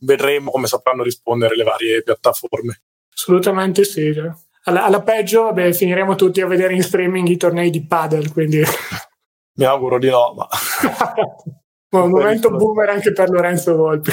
vedremo 0.00 0.50
come 0.50 0.66
sapranno 0.66 1.02
rispondere 1.02 1.56
le 1.56 1.64
varie 1.64 2.02
piattaforme. 2.02 2.82
Assolutamente 3.14 3.84
sì. 3.84 4.12
Cioè. 4.12 4.30
Alla, 4.64 4.84
alla 4.84 5.02
peggio 5.02 5.44
vabbè, 5.44 5.72
finiremo 5.72 6.14
tutti 6.14 6.40
a 6.40 6.46
vedere 6.46 6.74
in 6.74 6.82
streaming 6.82 7.28
i 7.28 7.36
tornei 7.36 7.70
di 7.70 7.84
paddle, 7.86 8.30
quindi... 8.30 8.62
Mi 9.54 9.64
auguro 9.64 9.98
di 9.98 10.08
no, 10.08 10.34
ma... 10.34 10.48
un 12.00 12.10
momento 12.10 12.50
boomer 12.50 12.88
anche 12.88 13.12
per 13.12 13.28
Lorenzo 13.28 13.76
Volpi. 13.76 14.10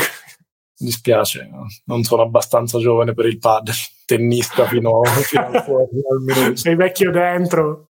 Mi 0.79 0.87
dispiace, 0.87 1.49
non 1.85 2.03
sono 2.03 2.21
abbastanza 2.21 2.79
giovane 2.79 3.13
per 3.13 3.25
il 3.25 3.37
paddle 3.37 3.73
tennista 4.05 4.65
fino, 4.65 5.01
fino 5.23 5.45
al 5.45 5.63
fuori. 5.63 6.57
Sei 6.57 6.75
vecchio 6.75 7.11
dentro. 7.11 7.89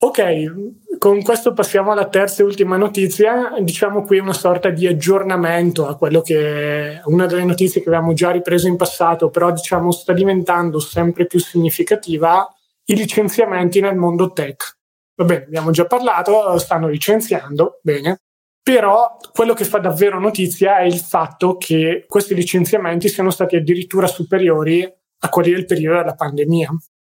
Ok, 0.00 0.98
con 0.98 1.22
questo 1.22 1.52
passiamo 1.52 1.90
alla 1.90 2.08
terza 2.08 2.42
e 2.42 2.46
ultima 2.46 2.76
notizia. 2.76 3.54
Diciamo 3.60 4.02
qui 4.02 4.18
una 4.18 4.32
sorta 4.32 4.70
di 4.70 4.86
aggiornamento 4.86 5.88
a 5.88 5.96
quello 5.96 6.20
che 6.20 6.92
è 6.92 7.00
una 7.06 7.26
delle 7.26 7.44
notizie 7.44 7.82
che 7.82 7.88
avevamo 7.88 8.12
già 8.12 8.30
ripreso 8.30 8.68
in 8.68 8.76
passato, 8.76 9.28
però 9.30 9.50
diciamo 9.50 9.90
sta 9.90 10.12
diventando 10.12 10.78
sempre 10.78 11.26
più 11.26 11.40
significativa 11.40 12.46
i 12.84 12.94
licenziamenti 12.94 13.80
nel 13.80 13.96
mondo 13.96 14.32
tech. 14.32 14.76
Va 15.16 15.24
bene, 15.24 15.44
abbiamo 15.46 15.72
già 15.72 15.86
parlato, 15.86 16.56
stanno 16.58 16.86
licenziando, 16.86 17.80
bene. 17.82 18.20
Però 18.68 19.16
quello 19.32 19.54
che 19.54 19.64
fa 19.64 19.78
davvero 19.78 20.20
notizia 20.20 20.76
è 20.76 20.82
il 20.82 20.98
fatto 20.98 21.56
che 21.56 22.04
questi 22.06 22.34
licenziamenti 22.34 23.08
siano 23.08 23.30
stati 23.30 23.56
addirittura 23.56 24.06
superiori 24.06 24.82
a 25.20 25.28
quelli 25.30 25.52
del 25.52 25.64
periodo 25.64 25.96
della 25.96 26.14
pandemia. 26.14 26.68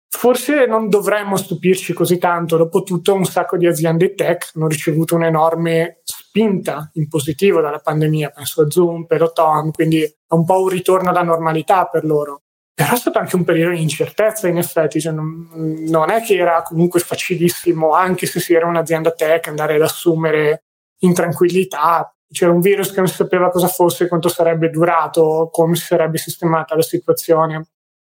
Forse 0.09 0.66
non 0.66 0.88
dovremmo 0.88 1.37
stupirci 1.37 1.94
così 1.94 2.16
tanto, 2.18 2.57
dopo 2.57 2.85
tutto 2.85 3.12
un 3.12 3.25
sacco 3.25 3.57
di 3.57 3.66
aziende 3.66 4.14
tech 4.14 4.53
hanno 4.55 4.68
ricevuto 4.68 5.16
un'enorme 5.16 5.99
spinta 6.05 6.90
in 6.92 7.09
positivo 7.09 7.61
dalla 7.61 7.81
pandemia, 7.81 8.31
penso 8.31 8.62
a 8.62 8.71
Zoom, 8.71 9.07
Peloton, 9.07 9.73
quindi 9.73 10.05
è 10.05 10.35
un 10.35 10.44
po' 10.44 10.62
un 10.62 10.68
ritorno 10.68 11.11
alla 11.11 11.23
normalità 11.23 11.87
per 11.87 12.05
loro. 12.05 12.42
Però 12.73 12.92
è 12.92 12.97
stato 12.97 13.18
anche 13.18 13.35
un 13.35 13.42
periodo 13.42 13.75
di 13.75 13.83
incertezza 13.83 14.47
in 14.47 14.59
effetti, 14.59 15.01
cioè 15.01 15.12
non, 15.12 15.49
non 15.88 16.11
è 16.11 16.23
che 16.23 16.37
era 16.37 16.62
comunque 16.62 17.01
facilissimo, 17.01 17.94
anche 17.94 18.27
se 18.27 18.38
si 18.38 18.55
era 18.55 18.68
un'azienda 18.68 19.11
tech, 19.11 19.49
andare 19.49 19.75
ad 19.75 19.83
assumere 19.83 20.62
in 21.01 21.15
tranquillità. 21.15 22.13
C'era 22.31 22.53
un 22.53 22.61
virus 22.61 22.91
che 22.91 22.99
non 22.99 23.09
si 23.09 23.15
sapeva 23.15 23.51
cosa 23.51 23.69
fosse, 23.69 24.09
quanto 24.09 24.29
sarebbe 24.29 24.71
durato, 24.71 25.49
come 25.51 25.77
si 25.77 25.85
sarebbe 25.85 26.19
sistemata 26.19 26.75
la 26.75 26.83
situazione. 26.83 27.67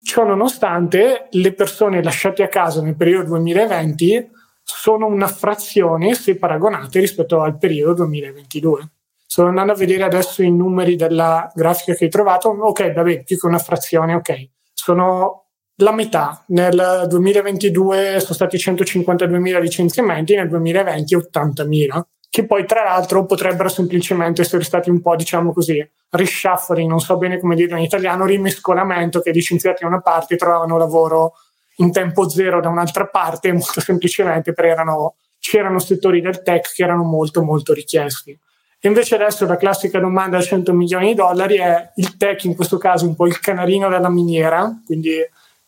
Ciò 0.03 0.25
nonostante, 0.25 1.29
le 1.31 1.53
persone 1.53 2.03
lasciate 2.03 2.43
a 2.43 2.49
casa 2.49 2.83
nel 2.83 2.97
periodo 2.97 3.29
2020 3.29 4.31
sono 4.63 5.07
una 5.07 5.27
frazione 5.27 6.15
se 6.15 6.37
paragonate 6.37 7.01
rispetto 7.01 7.41
al 7.41 7.59
periodo 7.59 7.95
2022. 7.95 8.91
Sto 9.27 9.45
andando 9.45 9.73
a 9.73 9.77
vedere 9.77 10.03
adesso 10.03 10.43
i 10.43 10.51
numeri 10.51 10.97
della 10.97 11.51
grafica 11.55 11.95
che 11.95 12.05
hai 12.05 12.11
trovato. 12.11 12.49
Ok, 12.49 12.93
vabbè, 12.93 13.23
più 13.23 13.39
che 13.39 13.47
una 13.47 13.59
frazione, 13.59 14.15
ok. 14.15 14.49
Sono 14.73 15.51
la 15.77 15.93
metà. 15.93 16.43
Nel 16.49 17.05
2022 17.09 18.19
sono 18.21 18.35
stati 18.35 18.57
152.000 18.57 19.61
licenziamenti, 19.61 20.35
nel 20.35 20.49
2020 20.49 21.17
80.000 21.17 22.01
che 22.31 22.47
poi 22.47 22.65
tra 22.65 22.85
l'altro 22.85 23.27
potrebbero 23.27 23.69
semplicemente 23.69 24.43
essere 24.43 24.63
stati 24.63 24.89
un 24.89 25.03
po', 25.03 25.17
diciamo 25.17 25.53
così, 25.53 25.85
reshuffling, 26.11 26.89
non 26.89 27.01
so 27.01 27.17
bene 27.17 27.41
come 27.41 27.57
dirlo 27.57 27.77
in 27.77 27.83
italiano, 27.83 28.25
rimescolamento 28.25 29.21
che 29.21 29.33
licenziati 29.33 29.83
da 29.83 29.89
una 29.89 30.01
parte 30.01 30.37
trovavano 30.37 30.79
lavoro 30.79 31.33
in 31.79 31.91
tempo 31.91 32.29
zero 32.29 32.61
da 32.61 32.69
un'altra 32.69 33.07
parte, 33.07 33.51
molto 33.53 33.81
semplicemente 33.81 34.53
perché 34.53 34.71
erano, 34.71 35.17
c'erano 35.41 35.81
settori 35.81 36.21
del 36.21 36.43
tech 36.43 36.73
che 36.73 36.85
erano 36.85 37.03
molto 37.03 37.43
molto 37.43 37.73
richiesti. 37.73 38.39
E 38.83 38.89
invece 38.89 39.17
adesso 39.17 39.45
la 39.45 39.57
classica 39.57 39.99
domanda 39.99 40.39
a 40.39 40.43
100 40.43 40.73
milioni 40.73 41.09
di 41.09 41.15
dollari 41.15 41.57
è 41.57 41.91
il 41.97 42.17
tech 42.17 42.45
in 42.45 42.55
questo 42.55 42.79
caso 42.79 43.07
un 43.07 43.17
po' 43.17 43.27
il 43.27 43.41
canarino 43.41 43.89
della 43.89 44.09
miniera, 44.09 44.73
quindi 44.87 45.17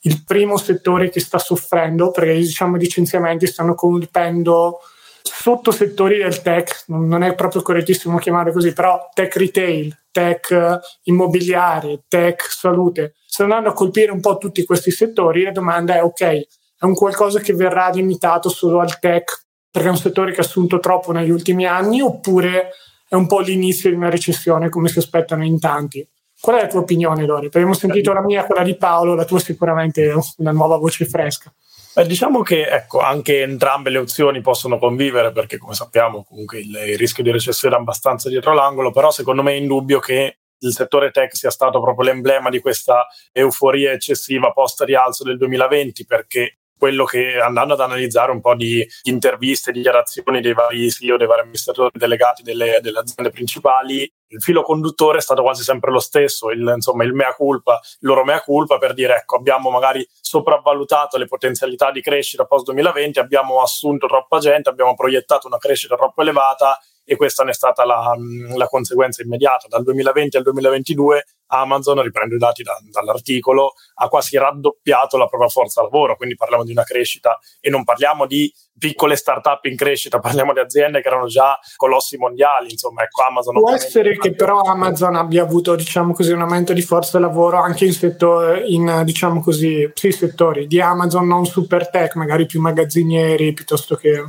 il 0.04 0.22
primo 0.24 0.56
settore 0.56 1.10
che 1.10 1.20
sta 1.20 1.38
soffrendo 1.38 2.12
perché 2.12 2.34
diciamo 2.34 2.76
i 2.76 2.80
licenziamenti 2.80 3.46
stanno 3.48 3.74
colpendo 3.74 4.78
sottosettori 5.22 6.18
del 6.18 6.42
tech, 6.42 6.84
non 6.88 7.22
è 7.22 7.34
proprio 7.34 7.62
correttissimo 7.62 8.18
chiamare 8.18 8.52
così, 8.52 8.72
però 8.72 9.08
tech 9.12 9.36
retail, 9.36 10.04
tech 10.10 10.50
eh, 10.50 10.80
immobiliare, 11.04 12.04
tech 12.08 12.42
salute, 12.50 13.14
stanno 13.26 13.54
andando 13.54 13.70
a 13.70 13.76
colpire 13.78 14.12
un 14.12 14.20
po' 14.20 14.38
tutti 14.38 14.64
questi 14.64 14.90
settori, 14.90 15.44
la 15.44 15.52
domanda 15.52 15.94
è 15.94 16.02
ok, 16.02 16.20
è 16.20 16.84
un 16.84 16.94
qualcosa 16.94 17.40
che 17.40 17.54
verrà 17.54 17.90
limitato 17.90 18.48
solo 18.48 18.80
al 18.80 18.98
tech 18.98 19.46
perché 19.70 19.88
è 19.88 19.90
un 19.90 19.96
settore 19.96 20.32
che 20.32 20.40
ha 20.40 20.44
assunto 20.44 20.80
troppo 20.80 21.12
negli 21.12 21.30
ultimi 21.30 21.64
anni 21.64 22.02
oppure 22.02 22.72
è 23.08 23.14
un 23.14 23.26
po' 23.26 23.40
l'inizio 23.40 23.88
di 23.88 23.96
una 23.96 24.10
recessione 24.10 24.68
come 24.68 24.88
si 24.88 24.98
aspettano 24.98 25.44
in 25.44 25.58
tanti? 25.58 26.06
Qual 26.38 26.56
è 26.56 26.62
la 26.62 26.66
tua 26.66 26.80
opinione, 26.80 27.24
Lori? 27.24 27.46
Abbiamo 27.46 27.72
sentito 27.72 28.12
la 28.12 28.20
mia, 28.20 28.44
quella 28.44 28.64
di 28.64 28.76
Paolo, 28.76 29.14
la 29.14 29.24
tua 29.24 29.38
sicuramente 29.38 30.10
è 30.10 30.14
una 30.38 30.50
nuova 30.50 30.76
voce 30.76 31.06
fresca. 31.06 31.52
Beh, 31.94 32.06
diciamo 32.06 32.40
che 32.40 32.66
ecco, 32.66 33.00
anche 33.00 33.42
entrambe 33.42 33.90
le 33.90 33.98
opzioni 33.98 34.40
possono 34.40 34.78
convivere 34.78 35.30
perché 35.30 35.58
come 35.58 35.74
sappiamo 35.74 36.24
comunque 36.24 36.60
il, 36.60 36.74
il 36.74 36.96
rischio 36.96 37.22
di 37.22 37.30
recessione 37.30 37.76
è 37.76 37.78
abbastanza 37.78 38.30
dietro 38.30 38.54
l'angolo, 38.54 38.90
però 38.90 39.10
secondo 39.10 39.42
me 39.42 39.52
è 39.52 39.56
indubbio 39.56 39.98
che 39.98 40.38
il 40.58 40.72
settore 40.72 41.10
tech 41.10 41.36
sia 41.36 41.50
stato 41.50 41.82
proprio 41.82 42.06
l'emblema 42.06 42.48
di 42.48 42.60
questa 42.60 43.06
euforia 43.30 43.92
eccessiva 43.92 44.52
post 44.52 44.80
rialzo 44.82 45.22
del 45.22 45.36
2020 45.36 46.06
perché 46.06 46.60
quello 46.82 47.04
che 47.04 47.38
andando 47.38 47.74
ad 47.74 47.80
analizzare 47.80 48.32
un 48.32 48.40
po' 48.40 48.56
di 48.56 48.84
interviste, 49.02 49.70
dichiarazioni 49.70 50.40
dei 50.40 50.52
vari 50.52 50.90
CEO, 50.90 51.16
dei 51.16 51.28
vari 51.28 51.42
amministratori 51.42 51.90
delegati 51.92 52.42
delle, 52.42 52.80
delle 52.82 52.98
aziende 52.98 53.30
principali, 53.30 54.12
il 54.26 54.42
filo 54.42 54.62
conduttore 54.62 55.18
è 55.18 55.20
stato 55.20 55.42
quasi 55.42 55.62
sempre 55.62 55.92
lo 55.92 56.00
stesso, 56.00 56.50
il, 56.50 56.72
insomma 56.74 57.04
il 57.04 57.12
mea 57.12 57.34
culpa, 57.34 57.78
il 58.00 58.08
loro 58.08 58.24
mea 58.24 58.40
culpa 58.40 58.78
per 58.78 58.94
dire 58.94 59.14
ecco 59.14 59.36
abbiamo 59.36 59.70
magari 59.70 60.04
sopravvalutato 60.20 61.18
le 61.18 61.26
potenzialità 61.26 61.92
di 61.92 62.00
crescita 62.00 62.46
post 62.46 62.64
2020, 62.64 63.20
abbiamo 63.20 63.62
assunto 63.62 64.08
troppa 64.08 64.40
gente, 64.40 64.68
abbiamo 64.68 64.94
proiettato 64.94 65.46
una 65.46 65.58
crescita 65.58 65.94
troppo 65.94 66.22
elevata 66.22 66.76
e 67.04 67.16
questa 67.16 67.42
ne 67.44 67.50
è 67.50 67.54
stata 67.54 67.84
la, 67.84 68.14
la, 68.54 68.66
conseguenza 68.66 69.22
immediata. 69.22 69.66
Dal 69.68 69.82
2020 69.82 70.36
al 70.36 70.42
2022 70.44 71.24
Amazon, 71.52 72.00
riprendo 72.00 72.34
i 72.34 72.38
dati 72.38 72.62
da, 72.62 72.76
dall'articolo, 72.90 73.74
ha 73.94 74.08
quasi 74.08 74.38
raddoppiato 74.38 75.16
la 75.16 75.26
propria 75.26 75.48
forza 75.48 75.82
lavoro, 75.82 76.16
quindi 76.16 76.34
parliamo 76.34 76.64
di 76.64 76.70
una 76.70 76.84
crescita 76.84 77.38
e 77.60 77.68
non 77.70 77.84
parliamo 77.84 78.26
di 78.26 78.52
piccole 78.78 79.16
start-up 79.16 79.64
in 79.66 79.76
crescita, 79.76 80.18
parliamo 80.18 80.52
di 80.52 80.60
aziende 80.60 81.02
che 81.02 81.08
erano 81.08 81.26
già 81.26 81.58
colossi 81.76 82.16
mondiali, 82.16 82.70
insomma, 82.70 83.02
ecco 83.02 83.22
Amazon. 83.22 83.54
Può 83.54 83.70
essere 83.70 84.16
che 84.16 84.32
però 84.32 84.60
Amazon 84.60 85.16
abbia 85.16 85.42
avuto, 85.42 85.74
diciamo 85.74 86.14
così, 86.14 86.32
un 86.32 86.40
aumento 86.40 86.72
di 86.72 86.82
forza 86.82 87.18
lavoro 87.18 87.60
anche 87.60 87.84
in, 87.84 87.92
settori, 87.92 88.74
in 88.74 89.02
diciamo 89.04 89.42
così, 89.42 89.90
sì, 89.94 90.10
settori 90.10 90.66
di 90.66 90.80
Amazon 90.80 91.26
non 91.26 91.44
super 91.44 91.90
tech, 91.90 92.14
magari 92.14 92.46
più 92.46 92.60
magazzinieri 92.60 93.52
piuttosto 93.52 93.96
che 93.96 94.24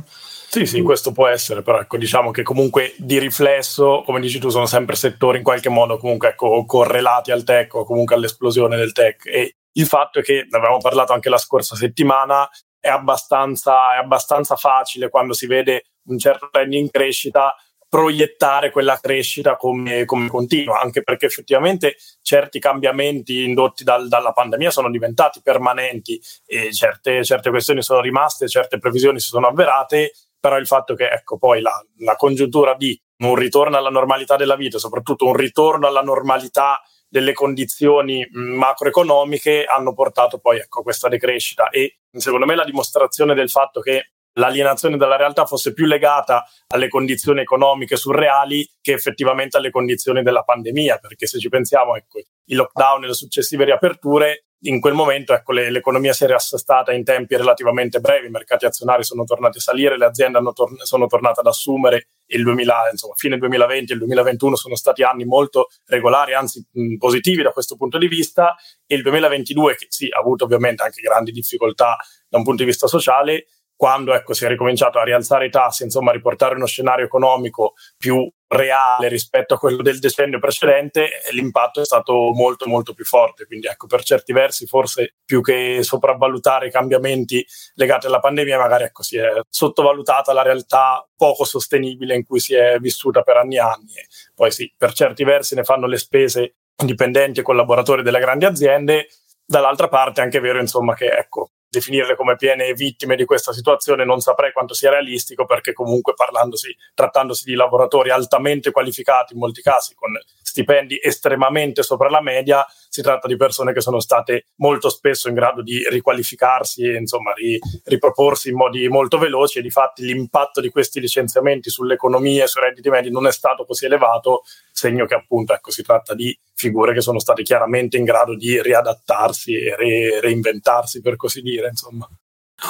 sì, 0.54 0.66
sì, 0.66 0.82
questo 0.82 1.10
può 1.10 1.26
essere, 1.26 1.62
però 1.62 1.80
ecco, 1.80 1.96
diciamo 1.96 2.30
che 2.30 2.44
comunque 2.44 2.94
di 2.96 3.18
riflesso, 3.18 4.02
come 4.04 4.20
dici 4.20 4.38
tu, 4.38 4.50
sono 4.50 4.66
sempre 4.66 4.94
settori 4.94 5.38
in 5.38 5.42
qualche 5.42 5.68
modo 5.68 5.98
comunque 5.98 6.28
ecco, 6.28 6.64
correlati 6.64 7.32
al 7.32 7.42
tech 7.42 7.74
o 7.74 7.84
comunque 7.84 8.14
all'esplosione 8.14 8.76
del 8.76 8.92
tech. 8.92 9.26
E 9.26 9.56
il 9.72 9.86
fatto 9.86 10.20
è 10.20 10.22
che, 10.22 10.46
ne 10.48 10.56
avevamo 10.56 10.78
parlato 10.78 11.12
anche 11.12 11.28
la 11.28 11.38
scorsa 11.38 11.74
settimana, 11.74 12.48
è 12.78 12.88
abbastanza, 12.88 13.96
è 13.96 13.98
abbastanza 13.98 14.54
facile 14.54 15.08
quando 15.08 15.32
si 15.32 15.48
vede 15.48 15.86
un 16.04 16.18
certo 16.18 16.48
trend 16.52 16.72
in 16.74 16.88
crescita 16.88 17.56
proiettare 17.88 18.70
quella 18.70 18.98
crescita 19.00 19.56
come, 19.56 20.04
come, 20.04 20.28
continua, 20.28 20.80
anche 20.80 21.02
perché 21.02 21.26
effettivamente 21.26 21.96
certi 22.22 22.58
cambiamenti 22.58 23.44
indotti 23.44 23.84
dal, 23.84 24.08
dalla 24.08 24.32
pandemia 24.32 24.70
sono 24.70 24.90
diventati 24.90 25.40
permanenti 25.42 26.20
e 26.44 26.72
certe, 26.72 27.24
certe 27.24 27.50
questioni 27.50 27.82
sono 27.82 28.00
rimaste, 28.00 28.48
certe 28.48 28.78
previsioni 28.78 29.20
si 29.20 29.28
sono 29.28 29.46
avverate 29.46 30.12
però 30.44 30.58
il 30.58 30.66
fatto 30.66 30.94
che 30.94 31.08
ecco 31.08 31.38
poi 31.38 31.62
la, 31.62 31.72
la 32.00 32.16
congiuntura 32.16 32.74
di 32.74 33.00
un 33.22 33.34
ritorno 33.34 33.78
alla 33.78 33.88
normalità 33.88 34.36
della 34.36 34.56
vita, 34.56 34.76
soprattutto 34.76 35.24
un 35.24 35.32
ritorno 35.32 35.86
alla 35.86 36.02
normalità 36.02 36.82
delle 37.08 37.32
condizioni 37.32 38.28
macroeconomiche 38.30 39.64
hanno 39.64 39.94
portato 39.94 40.40
poi 40.40 40.58
ecco, 40.58 40.80
a 40.80 40.82
questa 40.82 41.08
decrescita. 41.08 41.70
E 41.70 42.00
secondo 42.10 42.44
me 42.44 42.56
la 42.56 42.64
dimostrazione 42.64 43.32
del 43.32 43.48
fatto 43.48 43.80
che 43.80 44.10
l'alienazione 44.34 44.98
dalla 44.98 45.16
realtà 45.16 45.46
fosse 45.46 45.72
più 45.72 45.86
legata 45.86 46.44
alle 46.66 46.88
condizioni 46.88 47.40
economiche 47.40 47.96
surreali 47.96 48.68
che 48.82 48.92
effettivamente 48.92 49.56
alle 49.56 49.70
condizioni 49.70 50.22
della 50.22 50.42
pandemia, 50.42 50.98
perché 50.98 51.26
se 51.26 51.38
ci 51.38 51.48
pensiamo, 51.48 51.96
ecco, 51.96 52.18
i 52.18 52.54
lockdown 52.54 53.04
e 53.04 53.06
le 53.06 53.14
successive 53.14 53.64
riaperture 53.64 54.44
in 54.66 54.80
quel 54.80 54.94
momento 54.94 55.32
ecco, 55.32 55.52
le, 55.52 55.70
l'economia 55.70 56.12
si 56.12 56.24
è 56.24 56.26
riassestata 56.26 56.92
in 56.92 57.04
tempi 57.04 57.36
relativamente 57.36 58.00
brevi, 58.00 58.26
i 58.26 58.30
mercati 58.30 58.64
azionari 58.64 59.04
sono 59.04 59.24
tornati 59.24 59.58
a 59.58 59.60
salire, 59.60 59.98
le 59.98 60.06
aziende 60.06 60.38
tor- 60.54 60.82
sono 60.82 61.06
tornate 61.06 61.40
ad 61.40 61.46
assumere, 61.46 62.08
il 62.26 62.42
2000, 62.42 62.74
insomma, 62.92 63.14
fine 63.16 63.36
2020 63.36 63.92
e 63.92 63.94
il 63.94 64.00
2021 64.00 64.56
sono 64.56 64.76
stati 64.76 65.02
anni 65.02 65.24
molto 65.24 65.68
regolari, 65.86 66.34
anzi 66.34 66.66
mh, 66.70 66.96
positivi 66.96 67.42
da 67.42 67.50
questo 67.50 67.76
punto 67.76 67.98
di 67.98 68.08
vista, 68.08 68.54
e 68.86 68.94
il 68.94 69.02
2022, 69.02 69.76
che 69.76 69.86
sì, 69.88 70.08
ha 70.10 70.18
avuto 70.18 70.44
ovviamente 70.44 70.82
anche 70.82 71.00
grandi 71.00 71.32
difficoltà 71.32 71.96
da 72.28 72.38
un 72.38 72.44
punto 72.44 72.62
di 72.62 72.68
vista 72.68 72.86
sociale, 72.86 73.46
quando 73.76 74.14
ecco, 74.14 74.34
si 74.34 74.44
è 74.44 74.48
ricominciato 74.48 74.98
a 74.98 75.04
rialzare 75.04 75.46
i 75.46 75.50
tassi, 75.50 75.82
insomma, 75.82 76.10
a 76.10 76.14
riportare 76.14 76.54
uno 76.54 76.66
scenario 76.66 77.04
economico 77.04 77.74
più 77.96 78.30
reale 78.46 79.08
rispetto 79.08 79.54
a 79.54 79.58
quello 79.58 79.82
del 79.82 79.98
decennio 79.98 80.38
precedente, 80.38 81.08
l'impatto 81.32 81.80
è 81.80 81.84
stato 81.84 82.30
molto 82.32 82.66
molto 82.66 82.94
più 82.94 83.04
forte. 83.04 83.46
Quindi 83.46 83.66
ecco, 83.66 83.86
per 83.86 84.04
certi 84.04 84.32
versi 84.32 84.66
forse 84.66 85.16
più 85.24 85.40
che 85.40 85.82
sopravvalutare 85.82 86.68
i 86.68 86.70
cambiamenti 86.70 87.44
legati 87.74 88.06
alla 88.06 88.20
pandemia, 88.20 88.58
magari 88.58 88.84
ecco, 88.84 89.02
si 89.02 89.16
è 89.18 89.28
sottovalutata 89.48 90.32
la 90.32 90.42
realtà 90.42 91.06
poco 91.16 91.44
sostenibile 91.44 92.14
in 92.14 92.24
cui 92.24 92.38
si 92.38 92.54
è 92.54 92.78
vissuta 92.78 93.22
per 93.22 93.36
anni 93.36 93.56
e 93.56 93.60
anni. 93.60 93.92
Poi 94.34 94.50
sì, 94.52 94.72
per 94.76 94.92
certi 94.92 95.24
versi 95.24 95.54
ne 95.54 95.64
fanno 95.64 95.86
le 95.86 95.98
spese 95.98 96.54
dipendenti 96.76 97.40
e 97.40 97.42
collaboratori 97.42 98.02
delle 98.02 98.20
grandi 98.20 98.44
aziende, 98.44 99.08
dall'altra 99.44 99.88
parte 99.88 100.20
è 100.20 100.24
anche 100.24 100.40
vero 100.40 100.60
insomma 100.60 100.94
che 100.94 101.06
ecco, 101.06 101.50
definirle 101.74 102.16
come 102.16 102.36
piene 102.36 102.72
vittime 102.72 103.16
di 103.16 103.24
questa 103.24 103.52
situazione 103.52 104.04
non 104.04 104.20
saprei 104.20 104.52
quanto 104.52 104.74
sia 104.74 104.90
realistico 104.90 105.44
perché 105.44 105.72
comunque 105.72 106.14
trattandosi 106.14 107.44
di 107.44 107.54
lavoratori 107.54 108.10
altamente 108.10 108.70
qualificati 108.70 109.34
in 109.34 109.40
molti 109.40 109.60
casi 109.60 109.94
con 109.94 110.12
stipendi 110.54 111.00
estremamente 111.02 111.82
sopra 111.82 112.08
la 112.08 112.20
media, 112.20 112.64
si 112.88 113.02
tratta 113.02 113.26
di 113.26 113.34
persone 113.36 113.72
che 113.72 113.80
sono 113.80 113.98
state 113.98 114.46
molto 114.56 114.88
spesso 114.88 115.28
in 115.28 115.34
grado 115.34 115.62
di 115.62 115.84
riqualificarsi 115.88 116.84
e 116.84 116.96
insomma 116.96 117.32
ri, 117.32 117.58
riproporsi 117.86 118.50
in 118.50 118.56
modi 118.56 118.86
molto 118.86 119.18
veloci 119.18 119.58
e 119.58 119.62
di 119.62 119.70
fatti 119.70 120.04
l'impatto 120.04 120.60
di 120.60 120.70
questi 120.70 121.00
licenziamenti 121.00 121.70
sull'economia 121.70 122.44
e 122.44 122.46
sui 122.46 122.60
redditi 122.60 122.88
medi 122.88 123.10
non 123.10 123.26
è 123.26 123.32
stato 123.32 123.64
così 123.64 123.86
elevato, 123.86 124.42
segno 124.70 125.06
che 125.06 125.14
appunto 125.14 125.54
ecco, 125.54 125.72
si 125.72 125.82
tratta 125.82 126.14
di 126.14 126.38
figure 126.68 126.92
che 126.92 127.00
sono 127.00 127.18
state 127.18 127.42
chiaramente 127.42 127.96
in 127.96 128.04
grado 128.04 128.34
di 128.34 128.60
riadattarsi 128.60 129.54
e 129.54 129.76
re, 129.76 130.20
reinventarsi 130.20 131.00
per 131.00 131.16
così 131.16 131.40
dire 131.40 131.68
insomma 131.68 132.08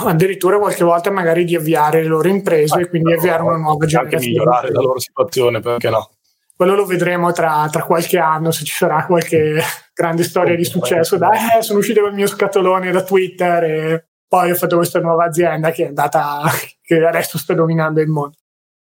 addirittura 0.07 0.59
qualche 0.59 0.83
volta 0.83 1.11
magari 1.11 1.45
di 1.45 1.55
avviare 1.55 2.03
le 2.03 2.09
loro 2.09 2.29
imprese 2.29 2.81
e 2.81 2.89
quindi 2.89 3.13
avviare 3.13 3.43
una 3.43 3.57
nuova 3.57 3.87
generazione. 3.87 4.25
Anche 4.25 4.29
migliorare 4.29 4.73
la 4.73 4.81
loro 4.81 4.99
situazione, 4.99 5.61
perché 5.61 5.91
no? 5.91 6.11
quello 6.57 6.75
lo 6.75 6.87
vedremo 6.87 7.33
tra, 7.33 7.69
tra, 7.71 7.85
qualche 7.85 8.19
anno 8.19 8.51
se 8.51 8.65
ci 8.65 8.75
sarà 8.75 9.07
qualche 9.07 9.61
grande 9.93 10.23
storia 10.25 10.57
di 10.57 10.65
successo. 10.65 11.17
Dai, 11.17 11.59
eh, 11.59 11.63
sono 11.63 11.79
uscito 11.79 12.01
con 12.01 12.11
il 12.11 12.17
mio 12.17 12.27
scatolone 12.27 12.91
da 12.91 13.03
Twitter 13.03 13.65
e 13.65 14.07
poi 14.27 14.51
ho 14.51 14.55
fatto 14.55 14.77
questa 14.77 15.01
nuova 15.01 15.25
azienda 15.25 15.71
che 15.71 15.85
è 15.85 15.89
andata, 15.89 16.43
che 16.83 17.05
adesso 17.05 17.39
sta 17.39 17.55
dominando 17.55 18.01
il 18.01 18.09
mondo. 18.09 18.37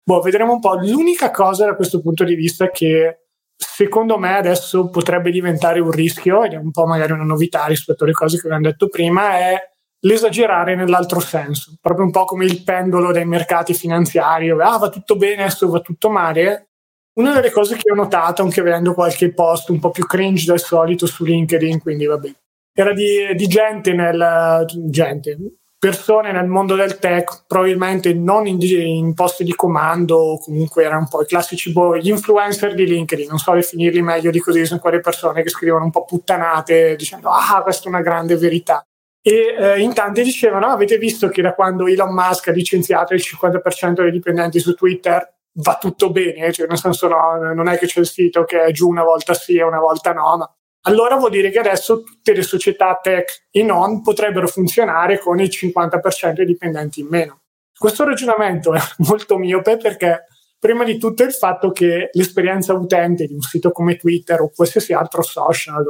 Boh, 0.04 0.20
vedremo 0.20 0.52
un 0.52 0.60
po'. 0.60 0.74
L'unica 0.74 1.30
cosa 1.30 1.66
da 1.66 1.76
questo 1.76 2.00
punto 2.00 2.24
di 2.24 2.34
vista 2.34 2.68
che 2.70 3.21
secondo 3.62 4.18
me 4.18 4.36
adesso 4.36 4.88
potrebbe 4.88 5.30
diventare 5.30 5.80
un 5.80 5.90
rischio, 5.90 6.44
ed 6.44 6.52
è 6.52 6.56
un 6.56 6.70
po' 6.70 6.86
magari 6.86 7.12
una 7.12 7.24
novità 7.24 7.66
rispetto 7.66 8.04
alle 8.04 8.12
cose 8.12 8.38
che 8.38 8.46
abbiamo 8.46 8.64
detto 8.64 8.88
prima, 8.88 9.38
è 9.38 9.56
l'esagerare 10.00 10.74
nell'altro 10.74 11.20
senso. 11.20 11.76
Proprio 11.80 12.04
un 12.04 12.10
po' 12.10 12.24
come 12.24 12.44
il 12.44 12.62
pendolo 12.64 13.12
dei 13.12 13.24
mercati 13.24 13.74
finanziari, 13.74 14.48
dove 14.48 14.64
ah, 14.64 14.78
va 14.78 14.88
tutto 14.88 15.16
bene, 15.16 15.42
adesso 15.42 15.68
va 15.68 15.80
tutto 15.80 16.10
male 16.10 16.66
una 17.14 17.34
delle 17.34 17.50
cose 17.50 17.76
che 17.76 17.90
ho 17.90 17.94
notato 17.94 18.42
anche 18.42 18.62
vedendo 18.62 18.94
qualche 18.94 19.34
post 19.34 19.68
un 19.68 19.78
po' 19.78 19.90
più 19.90 20.06
cringe 20.06 20.46
del 20.46 20.60
solito 20.60 21.06
su 21.06 21.24
LinkedIn, 21.24 21.80
quindi 21.80 22.06
vabbè, 22.06 22.32
era 22.74 22.94
di, 22.94 23.34
di 23.34 23.46
gente 23.46 23.92
nel 23.92 24.64
gente, 24.88 25.36
persone 25.82 26.30
nel 26.30 26.46
mondo 26.46 26.76
del 26.76 27.00
tech, 27.00 27.42
probabilmente 27.48 28.14
non 28.14 28.46
in, 28.46 28.60
in 28.60 29.14
posti 29.14 29.42
di 29.42 29.52
comando, 29.52 30.38
comunque 30.40 30.84
erano 30.84 31.00
un 31.00 31.08
po' 31.08 31.22
i 31.22 31.26
classici 31.26 31.72
boh, 31.72 31.96
gli 31.96 32.08
influencer 32.08 32.72
di 32.74 32.86
LinkedIn, 32.86 33.26
non 33.28 33.38
so 33.38 33.52
definirli 33.52 34.00
meglio 34.00 34.30
di 34.30 34.38
così, 34.38 34.64
sono 34.64 34.78
quelle 34.78 35.00
persone 35.00 35.42
che 35.42 35.48
scrivono 35.48 35.82
un 35.82 35.90
po' 35.90 36.04
puttanate 36.04 36.94
dicendo 36.94 37.30
ah 37.30 37.62
questa 37.64 37.86
è 37.86 37.88
una 37.88 38.00
grande 38.00 38.36
verità. 38.36 38.80
E 39.20 39.56
eh, 39.58 39.80
in 39.80 39.92
tanti 39.92 40.22
dicevano: 40.22 40.68
Avete 40.68 40.98
visto 40.98 41.28
che 41.28 41.42
da 41.42 41.52
quando 41.52 41.88
Elon 41.88 42.14
Musk 42.14 42.46
ha 42.46 42.52
licenziato 42.52 43.14
il 43.14 43.20
50% 43.20 44.02
dei 44.02 44.12
dipendenti 44.12 44.60
su 44.60 44.74
Twitter 44.74 45.34
va 45.54 45.78
tutto 45.80 46.12
bene, 46.12 46.52
cioè 46.52 46.68
nel 46.68 46.78
senso 46.78 47.08
no, 47.08 47.52
non 47.52 47.66
è 47.66 47.76
che 47.76 47.86
c'è 47.86 47.98
il 47.98 48.06
sito 48.06 48.44
che 48.44 48.62
è 48.62 48.70
giù 48.70 48.88
una 48.88 49.02
volta 49.02 49.34
sì 49.34 49.56
e 49.56 49.64
una 49.64 49.80
volta 49.80 50.12
no, 50.12 50.36
ma 50.36 50.48
allora 50.82 51.16
vuol 51.16 51.30
dire 51.30 51.50
che 51.50 51.58
adesso 51.58 52.02
tutte 52.02 52.34
le 52.34 52.42
società 52.42 52.98
tech 53.00 53.46
e 53.50 53.62
non 53.62 54.02
potrebbero 54.02 54.48
funzionare 54.48 55.18
con 55.18 55.40
il 55.40 55.48
50% 55.48 56.32
dei 56.32 56.46
dipendenti 56.46 57.00
in 57.00 57.06
meno. 57.08 57.40
Questo 57.76 58.04
ragionamento 58.04 58.74
è 58.74 58.80
molto 59.08 59.38
miope 59.38 59.76
perché 59.76 60.26
prima 60.58 60.84
di 60.84 60.98
tutto 60.98 61.22
il 61.22 61.32
fatto 61.32 61.72
che 61.72 62.10
l'esperienza 62.12 62.72
utente 62.72 63.26
di 63.26 63.34
un 63.34 63.40
sito 63.40 63.72
come 63.72 63.96
Twitter 63.96 64.40
o 64.40 64.52
qualsiasi 64.54 64.92
altro 64.92 65.22
social 65.22 65.84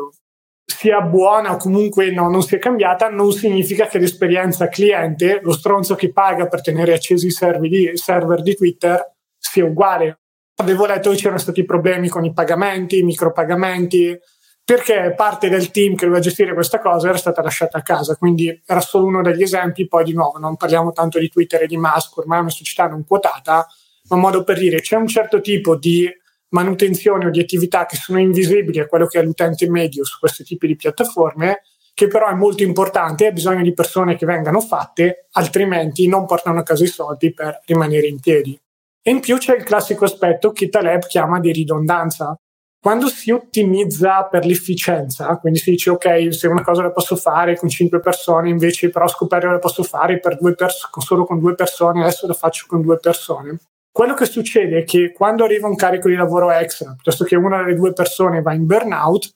sia 0.65 1.01
buona 1.01 1.53
o 1.53 1.57
comunque 1.57 2.11
no, 2.11 2.29
non 2.29 2.43
sia 2.43 2.59
cambiata, 2.59 3.09
non 3.09 3.33
significa 3.33 3.87
che 3.87 3.99
l'esperienza 3.99 4.69
cliente, 4.69 5.41
lo 5.43 5.53
stronzo 5.53 5.95
che 5.95 6.13
paga 6.13 6.47
per 6.47 6.63
tenere 6.63 6.95
accesi 6.95 7.27
i 7.27 7.69
di, 7.69 7.91
server 7.95 8.43
di 8.43 8.55
Twitter, 8.55 9.15
sia 9.39 9.65
uguale. 9.65 10.21
Avevo 10.57 10.87
letto 10.87 11.11
che 11.11 11.17
c'erano 11.17 11.39
stati 11.39 11.65
problemi 11.65 12.09
con 12.09 12.25
i 12.25 12.33
pagamenti, 12.33 12.99
i 12.99 13.03
micropagamenti, 13.03 14.19
perché 14.65 15.13
parte 15.17 15.49
del 15.49 15.71
team 15.71 15.95
che 15.95 16.05
doveva 16.05 16.23
gestire 16.23 16.55
questa 16.55 16.81
cosa 16.81 17.09
era 17.09 17.19
stata 17.19 17.43
lasciata 17.43 17.79
a 17.79 17.83
casa, 17.83 18.17
quindi 18.17 18.63
era 18.65 18.81
solo 18.81 19.07
uno 19.07 19.23
degli 19.23 19.43
esempi, 19.43 19.89
poi 19.89 20.05
di 20.05 20.13
nuovo 20.13 20.39
non 20.39 20.57
parliamo 20.57 20.93
tanto 20.93 21.19
di 21.19 21.29
Twitter 21.29 21.63
e 21.63 21.67
di 21.67 21.77
Musk, 21.77 22.19
ormai 22.19 22.39
è 22.39 22.41
una 22.43 22.51
società 22.51 22.87
non 22.87 23.05
quotata, 23.05 23.67
ma 24.09 24.17
modo 24.17 24.45
per 24.45 24.59
dire 24.59 24.81
c'è 24.81 24.97
un 24.97 25.07
certo 25.07 25.41
tipo 25.41 25.77
di 25.77 26.09
manutenzione 26.51 27.27
o 27.27 27.31
di 27.31 27.41
attività 27.41 27.87
che 27.87 27.97
sono 27.97 28.19
invisibili 28.19 28.79
a 28.79 28.87
quello 28.87 29.07
che 29.07 29.19
è 29.19 29.23
l'utente 29.23 29.69
medio 29.69 30.05
su 30.05 30.19
questi 30.19 30.45
tipi 30.45 30.67
di 30.67 30.77
piattaforme, 30.77 31.63
che 31.95 32.07
però 32.07 32.29
è 32.29 32.35
molto 32.35 32.63
importante 32.63 33.25
e 33.25 33.29
ha 33.29 33.33
bisogno 33.33 33.63
di 33.63 33.75
persone 33.75 34.17
che 34.17 34.27
vengano 34.27 34.61
fatte, 34.61 35.29
altrimenti 35.33 36.09
non 36.09 36.27
portano 36.27 36.61
a 36.61 36.63
casa 36.63 36.85
i 36.85 36.89
soldi 36.89 37.33
per 37.33 37.61
rimanere 37.67 38.07
in 38.07 38.21
piedi. 38.21 38.59
E 39.03 39.11
in 39.11 39.21
più 39.21 39.37
c'è 39.37 39.57
il 39.57 39.65
classico 39.65 40.05
aspetto 40.05 40.53
che 40.53 40.69
Taleb 40.69 41.07
chiama 41.07 41.41
di 41.41 41.53
ridondanza. 41.53 42.39
Quando 42.83 43.07
si 43.07 43.31
ottimizza 43.31 44.25
per 44.25 44.45
l'efficienza, 44.45 45.37
quindi 45.37 45.61
si 45.61 45.71
dice 45.71 45.91
ok, 45.91 46.35
se 46.35 46.49
una 46.49 46.65
cosa 46.65 46.83
la 46.83 46.91
posso 46.91 47.15
fare 47.15 47.57
con 47.57 47.69
cinque 47.69 48.01
persone, 48.01 48.49
invece 48.49 48.91
però 48.91 49.07
scoprire 49.07 49.53
la 49.53 49.61
posso 49.61 49.85
fare 49.85 50.19
pers- 50.19 50.89
solo 50.99 51.25
con 51.25 51.39
due 51.39 51.55
persone, 51.55 52.03
adesso 52.03 52.27
la 52.27 52.33
faccio 52.33 52.67
con 52.67 52.81
due 52.83 52.99
persone. 52.99 53.57
Quello 53.89 54.15
che 54.15 54.25
succede 54.25 54.79
è 54.79 54.85
che 54.85 55.13
quando 55.13 55.45
arriva 55.45 55.69
un 55.69 55.77
carico 55.77 56.09
di 56.09 56.17
lavoro 56.17 56.51
extra, 56.51 56.91
piuttosto 56.91 57.23
che 57.23 57.37
una 57.37 57.63
delle 57.63 57.77
due 57.77 57.93
persone 57.93 58.43
va 58.43 58.53
in 58.53 58.67
burnout, 58.67 59.31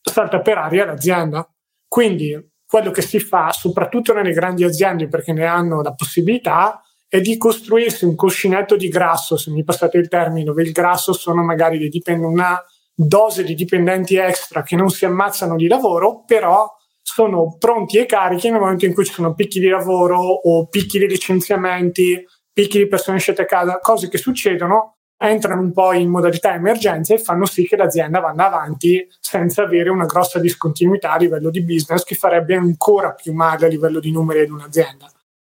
salta 0.00 0.40
per 0.40 0.58
aria 0.58 0.84
l'azienda. 0.84 1.44
Quindi 1.88 2.50
quello 2.64 2.92
che 2.92 3.02
si 3.02 3.18
fa, 3.18 3.50
soprattutto 3.50 4.12
nelle 4.12 4.32
grandi 4.32 4.62
aziende, 4.62 5.08
perché 5.08 5.32
ne 5.32 5.46
hanno 5.46 5.82
la 5.82 5.92
possibilità, 5.92 6.80
è 7.08 7.20
di 7.20 7.36
costruirsi 7.36 8.04
un 8.04 8.14
cuscinetto 8.14 8.76
di 8.76 8.86
grasso, 8.86 9.36
se 9.36 9.50
mi 9.50 9.64
passate 9.64 9.98
il 9.98 10.06
termine, 10.06 10.44
dove 10.44 10.62
il 10.62 10.70
grasso 10.70 11.12
sono 11.12 11.42
magari 11.42 11.78
dei 11.78 11.88
dipend- 11.88 12.22
una 12.22 12.62
dose 12.94 13.44
di 13.44 13.54
dipendenti 13.54 14.16
extra 14.16 14.62
che 14.62 14.76
non 14.76 14.90
si 14.90 15.04
ammazzano 15.04 15.56
di 15.56 15.66
lavoro, 15.66 16.24
però 16.26 16.68
sono 17.02 17.56
pronti 17.58 17.98
e 17.98 18.06
carichi 18.06 18.50
nel 18.50 18.60
momento 18.60 18.86
in 18.86 18.94
cui 18.94 19.04
ci 19.04 19.12
sono 19.12 19.34
picchi 19.34 19.60
di 19.60 19.68
lavoro 19.68 20.18
o 20.18 20.66
picchi 20.68 20.98
di 20.98 21.08
licenziamenti, 21.08 22.24
picchi 22.52 22.78
di 22.78 22.86
persone 22.86 23.18
scelte 23.18 23.42
a 23.42 23.46
casa, 23.46 23.78
cose 23.80 24.08
che 24.08 24.18
succedono, 24.18 24.96
entrano 25.16 25.60
un 25.60 25.72
po' 25.72 25.92
in 25.92 26.10
modalità 26.10 26.54
emergenza 26.54 27.14
e 27.14 27.18
fanno 27.18 27.46
sì 27.46 27.66
che 27.66 27.76
l'azienda 27.76 28.20
vada 28.20 28.46
avanti 28.46 29.06
senza 29.20 29.62
avere 29.62 29.90
una 29.90 30.06
grossa 30.06 30.38
discontinuità 30.38 31.12
a 31.12 31.18
livello 31.18 31.50
di 31.50 31.62
business 31.62 32.02
che 32.02 32.14
farebbe 32.14 32.56
ancora 32.56 33.12
più 33.12 33.32
male 33.32 33.66
a 33.66 33.68
livello 33.68 34.00
di 34.00 34.10
numeri 34.10 34.40
ad 34.40 34.50
un'azienda. 34.50 35.10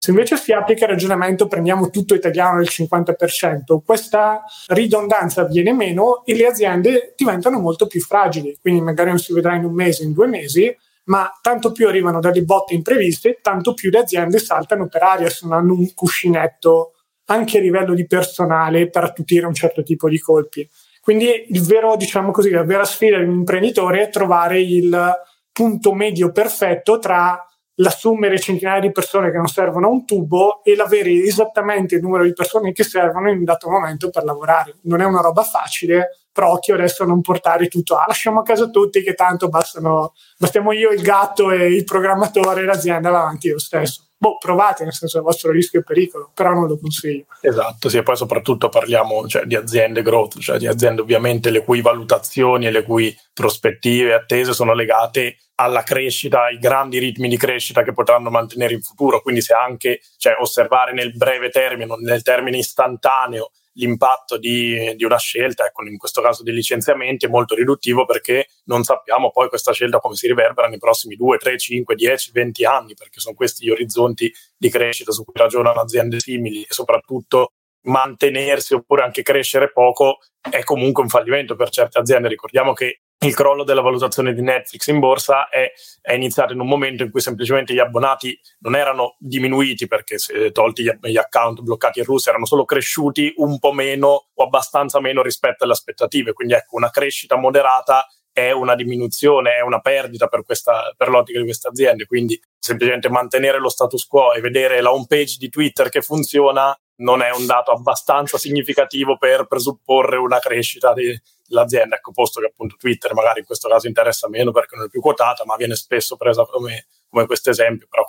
Se 0.04 0.10
invece 0.10 0.36
si 0.36 0.52
applica 0.52 0.84
il 0.84 0.90
ragionamento 0.90 1.48
prendiamo 1.48 1.88
tutto 1.88 2.14
italiano 2.14 2.58
del 2.58 2.68
50%, 2.70 3.78
questa 3.82 4.42
ridondanza 4.66 5.40
avviene 5.40 5.72
meno 5.72 6.26
e 6.26 6.36
le 6.36 6.44
aziende 6.44 7.14
diventano 7.16 7.58
molto 7.58 7.86
più 7.86 8.02
fragili, 8.02 8.58
quindi 8.60 8.82
magari 8.82 9.08
non 9.08 9.18
si 9.18 9.32
vedrà 9.32 9.54
in 9.54 9.64
un 9.64 9.72
mese, 9.72 10.04
in 10.04 10.12
due 10.12 10.26
mesi, 10.26 10.76
ma 11.04 11.32
tanto 11.40 11.72
più 11.72 11.88
arrivano 11.88 12.20
delle 12.20 12.42
botte 12.42 12.74
impreviste, 12.74 13.38
tanto 13.40 13.72
più 13.72 13.88
le 13.88 14.00
aziende 14.00 14.38
saltano 14.40 14.88
per 14.88 15.02
aria 15.02 15.30
se 15.30 15.46
non 15.46 15.56
hanno 15.56 15.72
un 15.72 15.94
cuscinetto 15.94 16.92
anche 17.28 17.56
a 17.56 17.62
livello 17.62 17.94
di 17.94 18.06
personale 18.06 18.90
per 18.90 19.04
attutire 19.04 19.46
un 19.46 19.54
certo 19.54 19.82
tipo 19.82 20.10
di 20.10 20.18
colpi. 20.18 20.68
Quindi 21.00 21.46
vero, 21.62 21.96
diciamo 21.96 22.30
così, 22.30 22.50
la 22.50 22.62
vera 22.62 22.84
sfida 22.84 23.16
di 23.16 23.24
un 23.24 23.36
imprenditore 23.36 24.02
è 24.02 24.10
trovare 24.10 24.60
il 24.60 25.14
punto 25.50 25.94
medio 25.94 26.30
perfetto 26.30 26.98
tra 26.98 27.42
l'assumere 27.76 28.38
centinaia 28.38 28.80
di 28.80 28.92
persone 28.92 29.30
che 29.30 29.36
non 29.36 29.46
servono 29.46 29.86
a 29.86 29.90
un 29.90 30.04
tubo 30.04 30.62
e 30.62 30.76
l'avere 30.76 31.10
esattamente 31.10 31.96
il 31.96 32.02
numero 32.02 32.24
di 32.24 32.32
persone 32.32 32.72
che 32.72 32.84
servono 32.84 33.30
in 33.30 33.38
un 33.38 33.44
dato 33.44 33.68
momento 33.68 34.10
per 34.10 34.24
lavorare. 34.24 34.76
Non 34.82 35.00
è 35.00 35.04
una 35.04 35.20
roba 35.20 35.42
facile, 35.42 36.18
però 36.30 36.52
occhio 36.52 36.74
adesso 36.74 37.02
a 37.02 37.06
non 37.06 37.20
portare 37.20 37.68
tutto, 37.68 37.96
ah, 37.96 38.04
lasciamo 38.06 38.40
a 38.40 38.42
casa 38.42 38.68
tutti 38.68 39.02
che 39.02 39.14
tanto 39.14 39.48
bastano, 39.48 40.14
bastiamo 40.38 40.72
io, 40.72 40.90
il 40.90 41.02
gatto 41.02 41.50
e 41.50 41.66
il 41.66 41.84
programmatore 41.84 42.62
e 42.62 42.64
l'azienda 42.64 43.10
va 43.10 43.20
avanti 43.20 43.50
lo 43.50 43.58
stesso 43.58 44.08
boh, 44.24 44.38
provate, 44.38 44.84
nel 44.84 44.94
senso 44.94 45.18
è 45.18 45.20
il 45.20 45.26
vostro 45.26 45.50
rischio 45.50 45.80
e 45.80 45.82
pericolo, 45.82 46.30
però 46.32 46.54
non 46.54 46.66
lo 46.66 46.78
consiglio. 46.78 47.26
Esatto, 47.42 47.90
sì, 47.90 47.98
e 47.98 48.02
poi 48.02 48.16
soprattutto 48.16 48.70
parliamo 48.70 49.26
cioè, 49.28 49.44
di 49.44 49.54
aziende 49.54 50.00
growth, 50.00 50.38
cioè 50.38 50.56
di 50.56 50.66
aziende 50.66 51.02
ovviamente 51.02 51.50
le 51.50 51.62
cui 51.62 51.82
valutazioni 51.82 52.66
e 52.66 52.70
le 52.70 52.84
cui 52.84 53.14
prospettive 53.34 54.10
e 54.10 54.14
attese 54.14 54.54
sono 54.54 54.72
legate 54.72 55.36
alla 55.56 55.82
crescita, 55.82 56.44
ai 56.44 56.58
grandi 56.58 56.98
ritmi 56.98 57.28
di 57.28 57.36
crescita 57.36 57.82
che 57.82 57.92
potranno 57.92 58.30
mantenere 58.30 58.72
in 58.72 58.80
futuro, 58.80 59.20
quindi 59.20 59.42
se 59.42 59.52
anche 59.52 60.00
cioè, 60.16 60.36
osservare 60.40 60.94
nel 60.94 61.14
breve 61.14 61.50
termine, 61.50 61.94
nel 62.00 62.22
termine 62.22 62.56
istantaneo, 62.56 63.50
l'impatto 63.74 64.36
di, 64.36 64.94
di, 64.96 65.04
una 65.04 65.18
scelta, 65.18 65.64
ecco, 65.64 65.84
in 65.86 65.96
questo 65.96 66.20
caso 66.20 66.42
dei 66.42 66.54
licenziamenti, 66.54 67.26
è 67.26 67.28
molto 67.28 67.54
riduttivo 67.54 68.04
perché 68.04 68.48
non 68.64 68.82
sappiamo 68.82 69.30
poi 69.30 69.48
questa 69.48 69.72
scelta 69.72 69.98
come 69.98 70.14
si 70.14 70.26
riverbera 70.26 70.68
nei 70.68 70.78
prossimi 70.78 71.16
2, 71.16 71.38
3, 71.38 71.58
5, 71.58 71.94
10, 71.94 72.30
20 72.32 72.64
anni, 72.64 72.94
perché 72.94 73.20
sono 73.20 73.34
questi 73.34 73.64
gli 73.64 73.70
orizzonti 73.70 74.32
di 74.56 74.70
crescita 74.70 75.12
su 75.12 75.24
cui 75.24 75.34
ragionano 75.34 75.80
aziende 75.80 76.20
simili 76.20 76.62
e 76.62 76.68
soprattutto 76.70 77.52
mantenersi 77.84 78.74
oppure 78.74 79.02
anche 79.02 79.22
crescere 79.22 79.72
poco 79.72 80.18
è 80.40 80.62
comunque 80.62 81.02
un 81.02 81.08
fallimento 81.08 81.56
per 81.56 81.70
certe 81.70 81.98
aziende. 81.98 82.28
Ricordiamo 82.28 82.72
che 82.72 83.00
il 83.24 83.34
crollo 83.34 83.64
della 83.64 83.80
valutazione 83.80 84.34
di 84.34 84.42
Netflix 84.42 84.86
in 84.88 84.98
borsa 84.98 85.48
è, 85.48 85.72
è, 86.02 86.12
iniziato 86.12 86.52
in 86.52 86.60
un 86.60 86.66
momento 86.66 87.02
in 87.02 87.10
cui 87.10 87.20
semplicemente 87.20 87.72
gli 87.72 87.78
abbonati 87.78 88.38
non 88.60 88.76
erano 88.76 89.16
diminuiti 89.18 89.86
perché 89.86 90.18
se 90.18 90.50
tolti 90.52 90.82
gli, 90.82 90.90
gli, 91.00 91.16
account 91.16 91.62
bloccati 91.62 92.00
in 92.00 92.04
Russia 92.04 92.30
erano 92.30 92.44
solo 92.44 92.64
cresciuti 92.64 93.32
un 93.36 93.58
po' 93.58 93.72
meno 93.72 94.28
o 94.34 94.44
abbastanza 94.44 95.00
meno 95.00 95.22
rispetto 95.22 95.64
alle 95.64 95.72
aspettative. 95.72 96.32
Quindi 96.32 96.54
ecco, 96.54 96.76
una 96.76 96.90
crescita 96.90 97.36
moderata 97.36 98.06
è 98.30 98.50
una 98.50 98.74
diminuzione, 98.74 99.54
è 99.54 99.60
una 99.60 99.80
perdita 99.80 100.26
per, 100.26 100.42
questa, 100.44 100.92
per 100.96 101.08
l'ottica 101.08 101.38
di 101.38 101.44
queste 101.44 101.68
aziende. 101.68 102.04
Quindi 102.04 102.38
semplicemente 102.58 103.08
mantenere 103.08 103.58
lo 103.58 103.68
status 103.68 104.04
quo 104.06 104.34
e 104.34 104.40
vedere 104.40 104.80
la 104.80 104.92
home 104.92 105.06
page 105.08 105.36
di 105.38 105.48
Twitter 105.48 105.88
che 105.88 106.02
funziona 106.02 106.76
non 106.96 107.22
è 107.22 107.30
un 107.30 107.46
dato 107.46 107.72
abbastanza 107.72 108.38
significativo 108.38 109.16
per 109.16 109.46
presupporre 109.46 110.16
una 110.16 110.38
crescita 110.38 110.92
dell'azienda. 110.92 111.96
Ecco, 111.96 112.12
posto 112.12 112.40
che 112.40 112.46
appunto 112.46 112.76
Twitter 112.78 113.14
magari 113.14 113.40
in 113.40 113.46
questo 113.46 113.68
caso 113.68 113.86
interessa 113.86 114.28
meno 114.28 114.52
perché 114.52 114.76
non 114.76 114.86
è 114.86 114.88
più 114.88 115.00
quotata, 115.00 115.44
ma 115.44 115.56
viene 115.56 115.74
spesso 115.74 116.16
presa 116.16 116.44
come, 116.44 116.86
come 117.08 117.26
questo 117.26 117.50
esempio, 117.50 117.86
però 117.88 118.04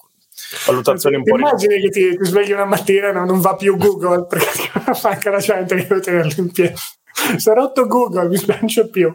valutazioni 0.65 1.15
un 1.15 1.23
po' 1.23 1.37
immagini 1.37 1.81
che 1.81 1.89
ti, 1.89 2.17
ti 2.17 2.25
svegli 2.25 2.51
una 2.51 2.65
mattina 2.65 3.09
e 3.09 3.11
no, 3.13 3.25
non 3.25 3.39
va 3.39 3.55
più 3.55 3.77
Google 3.77 4.25
perché 4.27 4.71
manca 5.03 5.31
la 5.31 5.39
gente 5.39 5.75
che 5.75 5.87
deve 5.87 6.01
tenerlo 6.01 6.33
in 6.37 6.51
piedi. 6.51 6.75
Si 7.37 7.49
è 7.49 7.53
rotto 7.53 7.87
Google, 7.87 8.27
mi 8.27 8.37
slancio 8.37 8.89
più. 8.89 9.13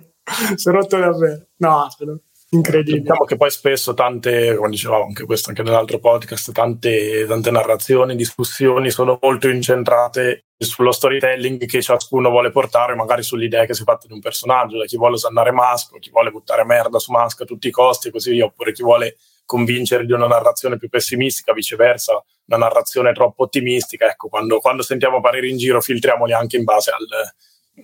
Si 0.54 0.68
è 0.68 0.72
rotto 0.72 0.96
davvero. 0.96 1.46
No, 1.56 1.86
incredibile. 2.50 3.00
Diciamo 3.00 3.24
che 3.24 3.36
poi 3.36 3.50
spesso 3.50 3.94
tante, 3.94 4.54
come 4.56 4.70
dicevamo 4.70 5.04
anche 5.04 5.24
questo 5.24 5.50
anche 5.50 5.62
nell'altro 5.62 5.98
podcast, 5.98 6.52
tante, 6.52 7.26
tante 7.26 7.50
narrazioni, 7.50 8.16
discussioni 8.16 8.90
sono 8.90 9.18
molto 9.20 9.48
incentrate 9.48 10.46
sullo 10.56 10.92
storytelling 10.92 11.64
che 11.64 11.80
ciascuno 11.80 12.28
vuole 12.28 12.50
portare, 12.50 12.94
magari 12.94 13.22
sulle 13.22 13.46
idee 13.46 13.66
che 13.66 13.74
si 13.74 13.82
è 13.82 13.84
fatte 13.84 14.06
di 14.06 14.12
un 14.12 14.20
personaggio, 14.20 14.78
da 14.78 14.84
chi 14.84 14.96
vuole 14.96 15.14
osannare 15.14 15.52
Musk, 15.52 15.98
chi 15.98 16.10
vuole 16.10 16.30
buttare 16.30 16.64
merda 16.64 16.98
su 16.98 17.12
Musk 17.12 17.42
a 17.42 17.44
tutti 17.44 17.68
i 17.68 17.70
costi 17.70 18.08
e 18.08 18.10
così 18.10 18.32
via, 18.32 18.44
oppure 18.44 18.72
chi 18.72 18.82
vuole 18.82 19.16
convincere 19.46 20.04
di 20.04 20.12
una 20.12 20.26
narrazione 20.26 20.76
più 20.76 20.88
pessimistica, 20.88 21.52
viceversa, 21.52 22.22
una 22.46 22.58
narrazione 22.58 23.12
troppo 23.12 23.44
ottimistica. 23.44 24.06
Ecco, 24.06 24.28
quando, 24.28 24.58
quando 24.58 24.82
sentiamo 24.82 25.20
pareri 25.20 25.50
in 25.50 25.56
giro, 25.56 25.80
filtriamoli 25.80 26.32
anche 26.32 26.56
in 26.56 26.64
base 26.64 26.90
al, 26.90 27.06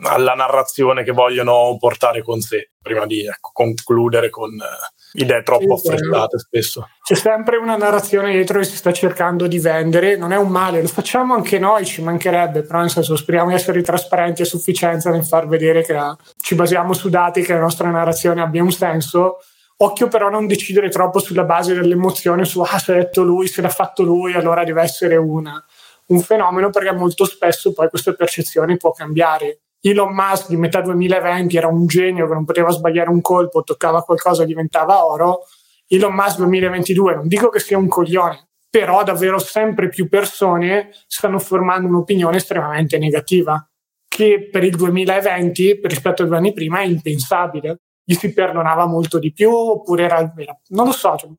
alla 0.03 0.35
narrazione 0.35 1.05
che 1.05 1.13
vogliono 1.13 1.77
portare 1.79 2.23
con 2.23 2.41
sé, 2.41 2.73
prima 2.81 3.07
di 3.07 3.25
ecco, 3.27 3.51
concludere 3.53 4.31
con 4.31 4.51
eh, 4.53 5.21
idee 5.21 5.43
troppo 5.43 5.75
affrettate 5.75 6.39
spesso. 6.39 6.89
C'è 7.03 7.15
sempre 7.15 7.57
una 7.57 7.77
narrazione 7.77 8.33
dietro 8.33 8.59
che 8.59 8.65
si 8.65 8.77
sta 8.77 8.93
cercando 8.93 9.47
di 9.47 9.59
vendere, 9.59 10.17
non 10.17 10.33
è 10.33 10.37
un 10.37 10.49
male, 10.49 10.83
lo 10.83 10.89
facciamo 10.89 11.35
anche 11.35 11.59
noi, 11.59 11.87
ci 11.87 12.03
mancherebbe, 12.03 12.63
però 12.63 12.81
nel 12.81 12.91
senso 12.91 13.17
speriamo 13.17 13.49
di 13.49 13.55
essere 13.55 13.83
trasparenti 13.83 14.43
a 14.43 14.47
sufficienza 14.47 15.11
nel 15.11 15.25
far 15.25 15.47
vedere 15.47 15.83
che 15.83 15.93
la, 15.93 16.17
ci 16.41 16.55
basiamo 16.55 16.93
su 16.93 17.09
dati, 17.09 17.43
che 17.43 17.55
la 17.55 17.61
nostra 17.61 17.91
narrazione 17.91 18.43
abbia 18.43 18.63
un 18.63 18.73
senso. 18.73 19.39
Occhio 19.79 20.09
però 20.09 20.29
a 20.29 20.31
non 20.31 20.47
decidere 20.47 20.89
troppo 20.89 21.19
sulla 21.19 21.45
base 21.45 21.75
dell'emozione, 21.75 22.47
su 22.47 22.61
ah, 22.61 22.79
se 22.79 22.93
l'ha 22.93 22.99
detto 22.99 23.23
lui, 23.23 23.47
se 23.47 23.61
l'ha 23.61 23.69
fatto 23.69 24.03
lui, 24.03 24.33
allora 24.33 24.65
deve 24.65 24.81
essere 24.81 25.17
una, 25.17 25.63
un 26.07 26.21
fenomeno, 26.21 26.71
perché 26.71 26.93
molto 26.93 27.27
spesso 27.27 27.75
poi 27.75 27.91
questa 27.91 28.15
percezione 28.15 28.79
può 28.79 28.93
cambiare 28.93 29.61
Elon 29.89 30.13
Musk 30.13 30.49
di 30.49 30.57
metà 30.57 30.81
2020 30.81 31.57
era 31.57 31.69
un 31.69 31.87
genio 31.87 32.27
che 32.27 32.35
non 32.35 32.45
poteva 32.45 32.71
sbagliare 32.71 33.09
un 33.09 33.21
colpo, 33.21 33.63
toccava 33.63 34.03
qualcosa 34.03 34.43
e 34.43 34.47
diventava 34.47 35.07
oro. 35.07 35.45
Elon 35.87 36.13
Musk 36.13 36.39
2022 36.39 37.15
non 37.15 37.29
dico 37.29 37.49
che 37.51 37.61
sia 37.61 37.79
un 37.79 37.87
coglione, 37.87 38.49
però 38.69 39.05
davvero 39.05 39.39
sempre 39.39 39.89
più 39.89 40.09
persone 40.09 40.91
stanno 41.07 41.39
formando 41.39 41.87
un'opinione 41.87 42.37
estremamente 42.37 42.99
negativa, 42.99 43.65
che 44.09 44.49
per 44.51 44.65
il 44.65 44.75
2020 44.75 45.81
rispetto 45.85 46.25
a 46.25 46.27
due 46.27 46.37
anni 46.37 46.53
prima 46.53 46.81
è 46.81 46.85
impensabile. 46.85 47.83
Gli 48.03 48.15
si 48.15 48.33
perdonava 48.33 48.87
molto 48.87 49.21
di 49.21 49.33
più, 49.33 49.53
oppure 49.53 50.05
era, 50.05 50.33
era 50.37 50.61
non 50.69 50.87
lo 50.87 50.93
so, 50.93 51.17
cioè, 51.17 51.31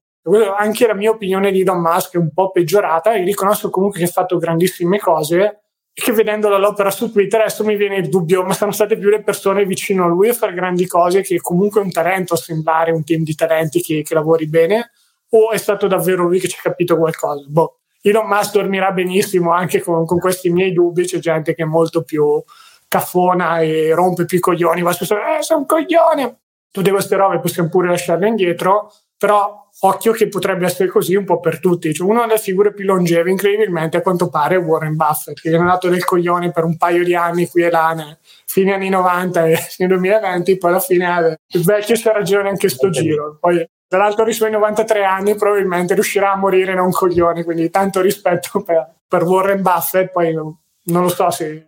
anche 0.57 0.87
la 0.87 0.93
mia 0.93 1.11
opinione 1.11 1.51
di 1.51 1.61
Elon 1.61 1.81
Musk 1.81 2.13
è 2.13 2.17
un 2.17 2.31
po' 2.33 2.51
peggiorata 2.51 3.13
e 3.13 3.23
riconosco 3.23 3.69
comunque 3.69 3.99
che 3.99 4.05
ha 4.05 4.09
fatto 4.09 4.37
grandissime 4.37 4.99
cose, 4.99 5.66
che 5.99 6.11
vedendo 6.11 6.55
l'opera 6.59 6.91
su 6.91 7.11
Twitter 7.11 7.41
adesso 7.41 7.65
mi 7.65 7.75
viene 7.75 7.97
il 7.97 8.07
dubbio, 8.07 8.43
ma 8.43 8.53
sono 8.53 8.71
state 8.71 8.97
più 8.97 9.09
le 9.09 9.23
persone 9.23 9.65
vicino 9.65 10.05
a 10.05 10.07
lui 10.07 10.29
a 10.29 10.33
fare 10.33 10.53
grandi 10.53 10.85
cose 10.85 11.21
che 11.21 11.41
comunque 11.41 11.81
è 11.81 11.83
un 11.83 11.91
talento 11.91 12.35
assemblare 12.35 12.91
un 12.91 13.03
team 13.03 13.23
di 13.23 13.33
talenti 13.33 13.81
che, 13.81 14.03
che 14.03 14.13
lavori 14.13 14.47
bene 14.47 14.91
o 15.31 15.49
è 15.49 15.57
stato 15.57 15.87
davvero 15.87 16.23
lui 16.23 16.39
che 16.39 16.47
ci 16.47 16.55
ha 16.59 16.61
capito 16.61 16.97
qualcosa? 16.97 17.43
Boh. 17.47 17.79
Elon 18.01 18.27
Musk 18.27 18.53
dormirà 18.53 18.91
benissimo 18.91 19.51
anche 19.51 19.81
con, 19.81 20.05
con, 20.05 20.19
questi 20.19 20.51
miei 20.51 20.71
dubbi, 20.71 21.05
c'è 21.05 21.17
gente 21.17 21.55
che 21.55 21.63
è 21.63 21.65
molto 21.65 22.03
più 22.03 22.43
caffona 22.87 23.59
e 23.61 23.91
rompe 23.95 24.25
più 24.25 24.37
i 24.37 24.41
coglioni, 24.41 24.83
va 24.83 24.91
su, 24.91 25.03
eh, 25.03 25.41
sei 25.41 25.57
un 25.57 25.65
coglione! 25.65 26.41
Tutte 26.71 26.91
queste 26.91 27.15
robe 27.15 27.39
possiamo 27.39 27.69
pure 27.69 27.89
lasciarle 27.89 28.27
indietro, 28.27 28.93
però 29.17 29.66
occhio 29.81 30.11
che 30.11 30.27
potrebbe 30.27 30.65
essere 30.65 30.89
così 30.89 31.15
un 31.15 31.25
po' 31.25 31.39
per 31.39 31.59
tutti. 31.59 31.93
Cioè, 31.93 32.07
una 32.07 32.25
delle 32.25 32.39
figure 32.39 32.73
più 32.73 32.85
longeve, 32.85 33.29
incredibilmente, 33.29 33.97
a 33.97 34.01
quanto 34.01 34.29
pare, 34.29 34.55
è 34.55 34.59
Warren 34.59 34.95
Buffett, 34.95 35.39
che 35.39 35.51
è 35.51 35.57
nato 35.57 35.89
del 35.89 36.03
coglione 36.03 36.51
per 36.51 36.63
un 36.63 36.77
paio 36.77 37.03
di 37.03 37.15
anni 37.15 37.47
qui 37.47 37.63
e 37.63 37.69
là, 37.69 37.93
ne, 37.93 38.19
fine 38.45 38.73
anni 38.73 38.89
90 38.89 39.45
e 39.47 39.55
fine 39.69 39.87
2020, 39.89 40.57
poi 40.57 40.69
alla 40.69 40.79
fine 40.79 41.39
il 41.47 41.63
vecchio 41.63 41.95
c'ha 41.97 42.11
ragione 42.11 42.49
anche 42.49 42.69
sto 42.69 42.89
giro. 42.89 43.37
Poi, 43.39 43.67
tra 43.87 43.99
l'altro, 43.99 44.23
nei 44.23 44.33
suoi 44.33 44.51
93 44.51 45.03
anni 45.03 45.35
probabilmente 45.35 45.93
riuscirà 45.93 46.31
a 46.31 46.37
morire 46.37 46.73
non 46.73 46.91
coglione, 46.91 47.43
quindi 47.43 47.69
tanto 47.69 48.01
rispetto 48.01 48.61
per, 48.61 48.95
per 49.07 49.23
Warren 49.23 49.61
Buffett, 49.61 50.11
poi 50.11 50.33
non 50.33 51.01
lo 51.03 51.09
so 51.09 51.29
se 51.29 51.67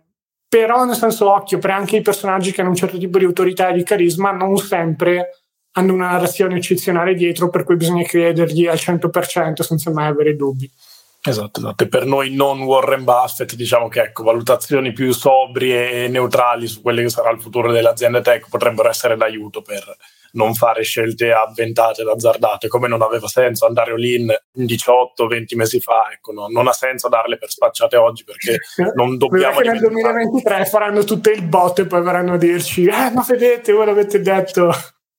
però 0.50 0.84
nel 0.84 0.96
senso 0.96 1.32
occhio 1.32 1.58
per 1.58 1.70
anche 1.70 1.98
i 1.98 2.02
personaggi 2.02 2.50
che 2.50 2.60
hanno 2.60 2.70
un 2.70 2.76
certo 2.76 2.98
tipo 2.98 3.18
di 3.18 3.24
autorità 3.24 3.68
e 3.68 3.74
di 3.74 3.84
carisma 3.84 4.32
non 4.32 4.56
sempre 4.56 5.39
hanno 5.72 5.94
una 5.94 6.10
narrazione 6.10 6.56
eccezionale 6.56 7.14
dietro 7.14 7.48
per 7.50 7.64
cui 7.64 7.76
bisogna 7.76 8.02
credergli 8.04 8.66
al 8.66 8.76
100% 8.76 9.60
senza 9.62 9.90
mai 9.90 10.06
avere 10.06 10.36
dubbi. 10.36 10.70
Esatto, 11.22 11.60
esatto. 11.60 11.84
E 11.84 11.88
per 11.88 12.06
noi 12.06 12.34
non 12.34 12.62
Warren 12.62 13.04
Buffett, 13.04 13.54
diciamo 13.54 13.88
che 13.88 14.00
ecco, 14.00 14.22
valutazioni 14.22 14.92
più 14.92 15.12
sobrie 15.12 16.04
e 16.04 16.08
neutrali 16.08 16.66
su 16.66 16.80
quello 16.80 17.02
che 17.02 17.10
sarà 17.10 17.30
il 17.30 17.40
futuro 17.40 17.70
delle 17.70 17.90
aziende 17.90 18.22
tech 18.22 18.48
potrebbero 18.48 18.88
essere 18.88 19.16
d'aiuto 19.16 19.60
per 19.60 19.84
non 20.32 20.54
fare 20.54 20.82
scelte 20.82 21.32
avventate 21.32 22.02
ed 22.02 22.08
azzardate, 22.08 22.68
come 22.68 22.88
non 22.88 23.02
aveva 23.02 23.26
senso 23.26 23.66
andare 23.66 23.92
all-in 23.92 24.32
18-20 24.56 25.56
mesi 25.56 25.80
fa. 25.80 26.08
Ecco, 26.10 26.32
no, 26.32 26.46
non 26.48 26.68
ha 26.68 26.72
senso 26.72 27.08
darle 27.08 27.36
per 27.36 27.50
spacciate 27.50 27.96
oggi 27.96 28.24
perché 28.24 28.58
non 28.94 29.18
dobbiamo... 29.18 29.56
Perché 29.56 29.72
nel 29.72 29.80
2023 29.80 30.64
faranno 30.66 31.04
tutte 31.04 31.32
il 31.32 31.42
bot 31.42 31.80
e 31.80 31.86
poi 31.86 32.02
verranno 32.02 32.34
a 32.34 32.38
dirci, 32.38 32.84
eh, 32.84 33.10
ma 33.12 33.24
vedete, 33.28 33.72
voi 33.72 33.86
l'avete 33.86 34.22
detto. 34.22 34.72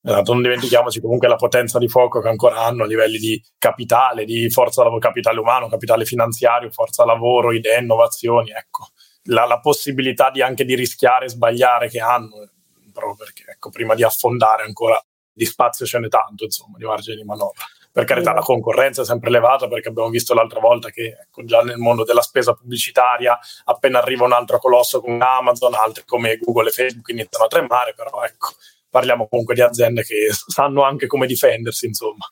Esatto, 0.04 0.34
non 0.34 0.42
dimentichiamoci 0.42 1.00
comunque 1.00 1.28
la 1.28 1.36
potenza 1.36 1.78
di 1.78 1.88
fuoco 1.88 2.22
che 2.22 2.28
ancora 2.28 2.64
hanno 2.64 2.84
a 2.84 2.88
livelli 2.88 3.20
di 3.20 3.44
capitale, 3.60 4.26
di 4.26 4.50
forza 4.50 4.84
capitale 4.98 5.40
umano, 5.40 5.70
capitale 5.70 6.06
finanziario, 6.06 6.72
forza 6.72 7.06
lavoro, 7.06 7.52
idee, 7.52 7.82
innovazioni, 7.82 8.50
ecco. 8.52 8.88
La, 9.26 9.46
la 9.46 9.60
possibilità 9.60 10.32
di 10.32 10.42
anche 10.42 10.66
di 10.66 10.74
rischiare 10.74 11.26
e 11.26 11.30
sbagliare 11.30 11.88
che 11.88 12.00
hanno, 12.00 12.50
proprio 12.92 13.16
perché 13.16 13.44
ecco, 13.48 13.70
prima 13.70 13.94
di 13.94 14.04
affondare 14.04 14.64
ancora 14.64 15.00
di 15.32 15.46
spazio 15.46 15.86
ce 15.86 16.00
n'è 16.00 16.08
tanto, 16.08 16.46
insomma, 16.46 16.78
di 16.78 16.86
margine 16.86 17.16
di 17.16 17.24
manovra. 17.24 17.64
Per 17.92 18.06
carità, 18.06 18.34
la 18.34 18.42
concorrenza 18.42 19.02
è 19.02 19.06
sempre 19.06 19.30
elevata 19.30 19.68
perché 19.68 19.90
abbiamo 19.90 20.10
visto 20.10 20.34
l'altra 20.34 20.60
volta 20.62 20.90
che 20.90 21.18
ecco, 21.24 21.44
già 21.44 21.62
nel 21.62 21.78
mondo 21.78 22.04
della 22.04 22.22
spesa 22.22 22.54
pubblicitaria, 22.54 23.38
appena 23.66 24.00
arriva 24.00 24.24
un 24.24 24.32
altro 24.32 24.58
colosso 24.60 25.02
come 25.02 25.24
Amazon, 25.24 25.74
altri 25.76 26.04
come 26.06 26.38
Google 26.38 26.70
e 26.70 26.72
Facebook 26.72 27.10
iniziano 27.10 27.46
a 27.46 27.48
tremare, 27.50 27.94
però 27.94 28.24
ecco, 28.24 28.54
parliamo 28.92 29.28
comunque 29.28 29.56
di 29.56 29.62
aziende 29.62 30.04
che 30.04 30.28
sanno 30.32 30.84
anche 30.84 31.08
come 31.08 31.26
difendersi, 31.26 31.88
insomma. 31.88 32.26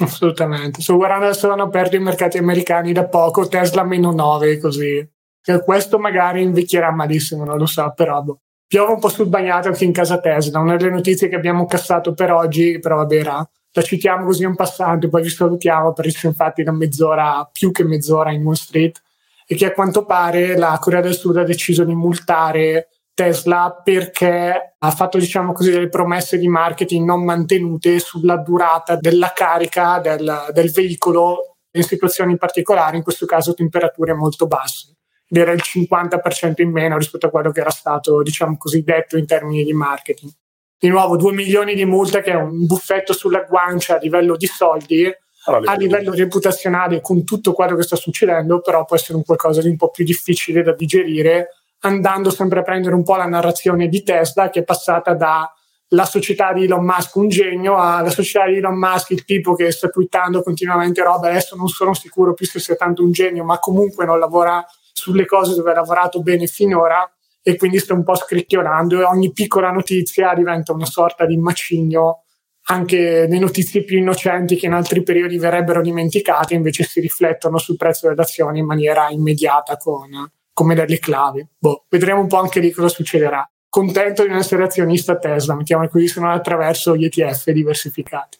Assolutamente. 0.00 0.82
Sto 0.82 0.96
guardando 0.96 1.26
adesso 1.26 1.50
hanno 1.50 1.64
aperto 1.64 1.96
i 1.96 2.00
mercati 2.00 2.38
americani 2.38 2.92
da 2.92 3.06
poco, 3.06 3.46
Tesla 3.46 3.84
meno 3.84 4.10
9, 4.10 4.58
così. 4.58 5.06
E 5.44 5.64
questo 5.64 5.98
magari 5.98 6.42
invecchierà 6.42 6.90
malissimo, 6.90 7.44
non 7.44 7.58
lo 7.58 7.66
so, 7.66 7.92
però 7.94 8.22
boh. 8.22 8.40
piove 8.66 8.92
un 8.92 9.00
po' 9.00 9.08
sul 9.08 9.28
bagnato 9.28 9.68
anche 9.68 9.84
in 9.84 9.92
casa 9.92 10.20
Tesla. 10.20 10.60
Una 10.60 10.76
delle 10.76 10.90
notizie 10.90 11.28
che 11.28 11.36
abbiamo 11.36 11.66
cassato 11.66 12.14
per 12.14 12.32
oggi, 12.32 12.78
però 12.78 12.96
vabbè, 12.96 13.16
era, 13.16 13.50
la 13.72 13.82
citiamo 13.82 14.24
così 14.24 14.44
un 14.44 14.54
passante, 14.54 15.08
poi 15.08 15.22
vi 15.22 15.30
salutiamo 15.30 15.92
per 15.92 16.06
essere 16.06 16.28
infatti 16.28 16.62
da 16.62 16.72
mezz'ora, 16.72 17.48
più 17.50 17.70
che 17.70 17.84
mezz'ora 17.84 18.30
in 18.30 18.42
Wall 18.42 18.54
Street, 18.54 19.02
e 19.46 19.54
che 19.56 19.66
a 19.66 19.72
quanto 19.72 20.04
pare 20.04 20.56
la 20.56 20.78
Corea 20.80 21.00
del 21.00 21.16
Sud 21.16 21.36
ha 21.36 21.44
deciso 21.44 21.84
di 21.84 21.94
multare 21.94 22.88
Tesla 23.14 23.80
perché 23.84 24.74
ha 24.78 24.90
fatto 24.90 25.18
diciamo 25.18 25.52
così 25.52 25.70
delle 25.70 25.88
promesse 25.88 26.38
di 26.38 26.48
marketing 26.48 27.06
non 27.06 27.24
mantenute 27.24 27.98
sulla 27.98 28.36
durata 28.36 28.96
della 28.96 29.32
carica 29.34 29.98
del, 29.98 30.50
del 30.52 30.70
veicolo 30.70 31.56
in 31.72 31.82
situazioni 31.82 32.36
particolari, 32.36 32.96
in 32.96 33.02
questo 33.02 33.26
caso 33.26 33.54
temperature 33.54 34.14
molto 34.14 34.46
basse. 34.46 34.96
Ed 35.28 35.38
era 35.38 35.52
il 35.52 35.62
50% 35.62 36.60
in 36.60 36.70
meno 36.70 36.98
rispetto 36.98 37.26
a 37.26 37.30
quello 37.30 37.50
che 37.50 37.60
era 37.60 37.70
stato, 37.70 38.22
diciamo 38.22 38.56
così, 38.56 38.82
detto 38.82 39.16
in 39.16 39.26
termini 39.26 39.64
di 39.64 39.72
marketing. 39.72 40.30
Di 40.78 40.88
nuovo, 40.88 41.16
2 41.16 41.32
milioni 41.32 41.74
di 41.74 41.84
multe 41.84 42.22
che 42.22 42.32
è 42.32 42.34
un 42.34 42.66
buffetto 42.66 43.12
sulla 43.12 43.42
guancia 43.42 43.96
a 43.96 43.98
livello 43.98 44.36
di 44.36 44.46
soldi, 44.46 45.10
a 45.44 45.74
livello 45.74 46.12
reputazionale 46.12 47.00
con 47.00 47.24
tutto 47.24 47.52
quello 47.52 47.76
che 47.76 47.82
sta 47.82 47.96
succedendo, 47.96 48.60
però 48.60 48.84
può 48.84 48.96
essere 48.96 49.16
un 49.16 49.24
qualcosa 49.24 49.62
di 49.62 49.68
un 49.68 49.76
po' 49.76 49.90
più 49.90 50.04
difficile 50.04 50.62
da 50.62 50.74
digerire 50.74 51.48
andando 51.84 52.30
sempre 52.30 52.60
a 52.60 52.62
prendere 52.62 52.94
un 52.94 53.02
po' 53.02 53.16
la 53.16 53.26
narrazione 53.26 53.88
di 53.88 54.02
Tesla 54.02 54.50
che 54.50 54.60
è 54.60 54.64
passata 54.64 55.14
da 55.14 55.50
la 55.92 56.04
società 56.04 56.52
di 56.52 56.64
Elon 56.64 56.84
Musk 56.84 57.16
un 57.16 57.28
genio 57.28 57.76
alla 57.76 58.10
società 58.10 58.46
di 58.46 58.56
Elon 58.56 58.78
Musk 58.78 59.10
il 59.10 59.24
tipo 59.24 59.54
che 59.54 59.70
sta 59.70 59.88
twittando 59.88 60.42
continuamente 60.42 61.02
roba. 61.02 61.28
Adesso 61.28 61.56
non 61.56 61.68
sono 61.68 61.94
sicuro 61.94 62.34
più 62.34 62.46
se 62.46 62.60
sia 62.60 62.76
tanto 62.76 63.02
un 63.02 63.12
genio 63.12 63.44
ma 63.44 63.58
comunque 63.58 64.04
non 64.04 64.18
lavora 64.18 64.64
sulle 64.92 65.26
cose 65.26 65.54
dove 65.54 65.70
ha 65.70 65.74
lavorato 65.74 66.22
bene 66.22 66.46
finora 66.46 67.10
e 67.42 67.56
quindi 67.56 67.78
sta 67.78 67.94
un 67.94 68.04
po' 68.04 68.14
scricchiolando 68.14 69.00
e 69.00 69.04
ogni 69.04 69.32
piccola 69.32 69.70
notizia 69.70 70.32
diventa 70.34 70.72
una 70.72 70.86
sorta 70.86 71.26
di 71.26 71.36
macigno 71.36 72.24
anche 72.66 73.26
le 73.26 73.38
notizie 73.38 73.82
più 73.82 73.98
innocenti 73.98 74.56
che 74.56 74.66
in 74.66 74.72
altri 74.72 75.02
periodi 75.02 75.36
verrebbero 75.36 75.82
dimenticate 75.82 76.54
invece 76.54 76.84
si 76.84 77.00
riflettono 77.00 77.58
sul 77.58 77.76
prezzo 77.76 78.08
delle 78.08 78.22
azioni 78.22 78.60
in 78.60 78.66
maniera 78.66 79.08
immediata 79.10 79.76
con 79.76 80.10
come 80.52 80.74
delle 80.74 80.98
clavi. 80.98 81.46
Boh, 81.58 81.84
vedremo 81.88 82.20
un 82.20 82.28
po' 82.28 82.38
anche 82.38 82.60
lì 82.60 82.70
cosa 82.70 82.88
succederà. 82.88 83.48
Contento 83.68 84.22
di 84.22 84.28
non 84.28 84.38
essere 84.38 84.64
azionista 84.64 85.18
Tesla, 85.18 85.54
mettiamo 85.54 85.88
così, 85.88 86.06
se 86.06 86.20
non 86.20 86.30
attraverso 86.30 86.94
gli 86.94 87.04
ETF 87.04 87.50
diversificati. 87.50 88.38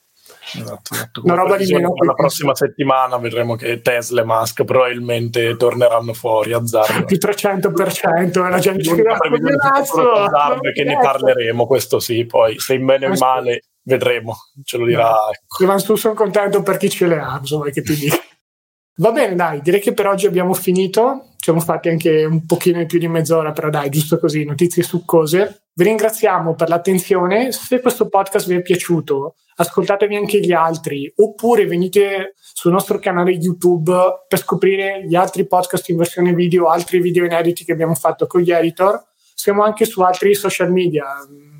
Esatto, 0.55 0.95
esatto. 0.95 1.23
Una 1.25 1.35
roba 1.35 1.57
di 1.57 1.73
meno. 1.73 1.95
La 2.05 2.15
prossima 2.15 2.55
settimana 2.55 3.17
vedremo 3.17 3.55
che 3.55 3.81
Tesla 3.81 4.23
e 4.23 4.25
Musk 4.25 4.65
probabilmente 4.65 5.57
torneranno 5.57 6.13
fuori 6.13 6.53
a 6.53 6.67
Zardo. 6.67 7.05
Più 7.05 7.17
300%, 7.17 8.49
la 8.49 8.59
gente 8.59 8.83
ci 8.83 8.95
che 8.95 10.85
ne 10.85 10.99
parleremo, 11.01 11.67
questo 11.67 11.99
sì, 11.99 12.27
poi 12.27 12.59
se 12.59 12.75
in 12.75 12.85
bene 12.85 13.07
o 13.07 13.13
in 13.13 13.19
male 13.19 13.63
vedremo, 13.85 14.37
ce 14.65 14.77
lo 14.77 14.85
dirà. 14.85 15.15
Ecco. 15.31 15.79
Su 15.79 15.97
sono 15.97 16.15
contento 16.15 16.63
per 16.63 16.77
chi 16.77 16.91
ce 16.91 17.07
le 17.07 17.19
ha, 17.19 17.39
insomma, 17.41 17.71
che 17.71 17.83
ti 17.83 17.95
dico. 17.95 18.17
Va 18.97 19.13
bene, 19.13 19.35
dai, 19.35 19.63
direi 19.63 19.81
che 19.81 19.95
per 19.95 20.07
oggi 20.07 20.27
abbiamo 20.27 20.53
finito. 20.55 21.29
Siamo 21.45 21.59
fatti 21.59 21.89
anche 21.89 22.25
un 22.25 22.47
pochino 22.47 22.81
in 22.81 22.87
più 22.87 23.01
di 23.01 23.09
mezz'ora, 23.09 23.51
però 23.51 23.69
dai, 23.69 23.91
giusto 23.91 24.17
così, 24.21 24.45
notizie 24.45 24.85
succose. 24.85 25.65
Vi 25.75 25.83
ringraziamo 25.83 26.55
per 26.55 26.69
l'attenzione. 26.69 27.51
Se 27.51 27.81
questo 27.81 28.09
podcast 28.09 28.47
vi 28.47 28.55
è 28.55 28.63
piaciuto, 28.63 29.35
ascoltatevi 29.57 30.15
anche 30.15 30.39
gli 30.39 30.53
altri, 30.53 31.13
oppure 31.17 31.67
venite 31.67 32.35
sul 32.39 32.71
nostro 32.71 33.01
canale 33.01 33.33
YouTube 33.33 33.93
per 34.29 34.39
scoprire 34.39 35.05
gli 35.05 35.17
altri 35.17 35.45
podcast 35.45 35.89
in 35.89 35.97
versione 35.97 36.33
video, 36.33 36.67
altri 36.67 37.01
video 37.01 37.25
inediti 37.25 37.65
che 37.65 37.73
abbiamo 37.73 37.97
fatto 37.97 38.29
con 38.29 38.41
gli 38.41 38.53
editor. 38.53 39.03
Siamo 39.35 39.65
anche 39.65 39.85
su 39.85 40.01
altri 40.01 40.37
social 40.37 40.71
media. 40.71 41.07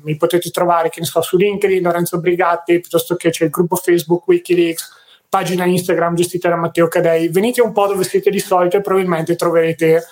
Mi 0.03 0.15
potete 0.15 0.49
trovare, 0.49 0.87
che 0.87 1.01
ne 1.01 1.05
so, 1.05 1.21
su 1.21 1.35
LinkedIn, 1.35 1.83
Lorenzo 1.83 2.21
Brigatti, 2.21 2.79
piuttosto 2.79 3.17
che 3.17 3.31
c'è 3.31 3.43
il 3.43 3.49
gruppo 3.49 3.75
Facebook 3.75 4.25
Wikileaks 4.29 5.01
pagina 5.33 5.65
Instagram 5.65 6.13
gestita 6.13 6.47
da 6.47 6.55
Matteo 6.55 6.87
Cadei. 6.87 7.27
Venite 7.29 7.59
un 7.59 7.71
po' 7.71 7.87
dove 7.87 8.03
siete 8.03 8.29
di 8.29 8.37
solito 8.37 8.77
e 8.77 8.81
probabilmente 8.81 9.35
troverete 9.35 10.03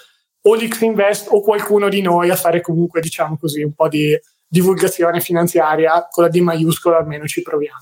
o 0.42 0.56
l'X 0.56 0.82
Invest 0.82 1.28
o 1.30 1.42
qualcuno 1.42 1.90
di 1.90 2.02
noi 2.02 2.32
a 2.32 2.36
fare 2.36 2.60
comunque, 2.60 3.02
diciamo 3.02 3.38
così, 3.38 3.62
un 3.62 3.74
po' 3.74 3.88
di 3.88 4.20
divulgazione 4.48 5.20
finanziaria 5.20 6.08
con 6.10 6.24
la 6.24 6.30
D 6.32 6.38
maiuscola, 6.38 6.98
almeno 6.98 7.28
ci 7.28 7.44
proviamo. 7.44 7.78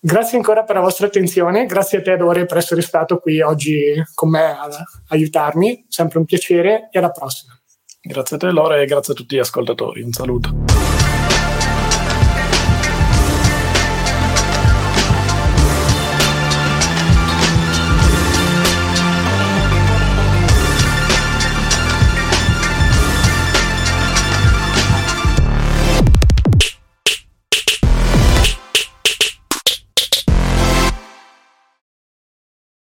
Grazie 0.00 0.36
ancora 0.38 0.64
per 0.64 0.74
la 0.74 0.82
vostra 0.82 1.06
attenzione, 1.06 1.64
grazie 1.66 1.98
a 1.98 2.02
te 2.02 2.16
Dore 2.16 2.44
per 2.44 2.56
essere 2.56 2.82
stato 2.82 3.18
qui 3.18 3.40
oggi 3.40 3.94
con 4.12 4.30
me 4.30 4.42
a 4.42 4.68
aiutarmi, 5.10 5.86
sempre 5.88 6.18
un 6.18 6.24
piacere 6.24 6.88
e 6.90 6.98
alla 6.98 7.12
prossima. 7.12 7.56
Grazie 8.00 8.34
a 8.34 8.38
te 8.40 8.50
Lore 8.50 8.82
e 8.82 8.86
grazie 8.86 9.12
a 9.12 9.16
tutti 9.16 9.36
gli 9.36 9.40
ascoltatori, 9.40 10.02
un 10.02 10.10
saluto. 10.10 11.07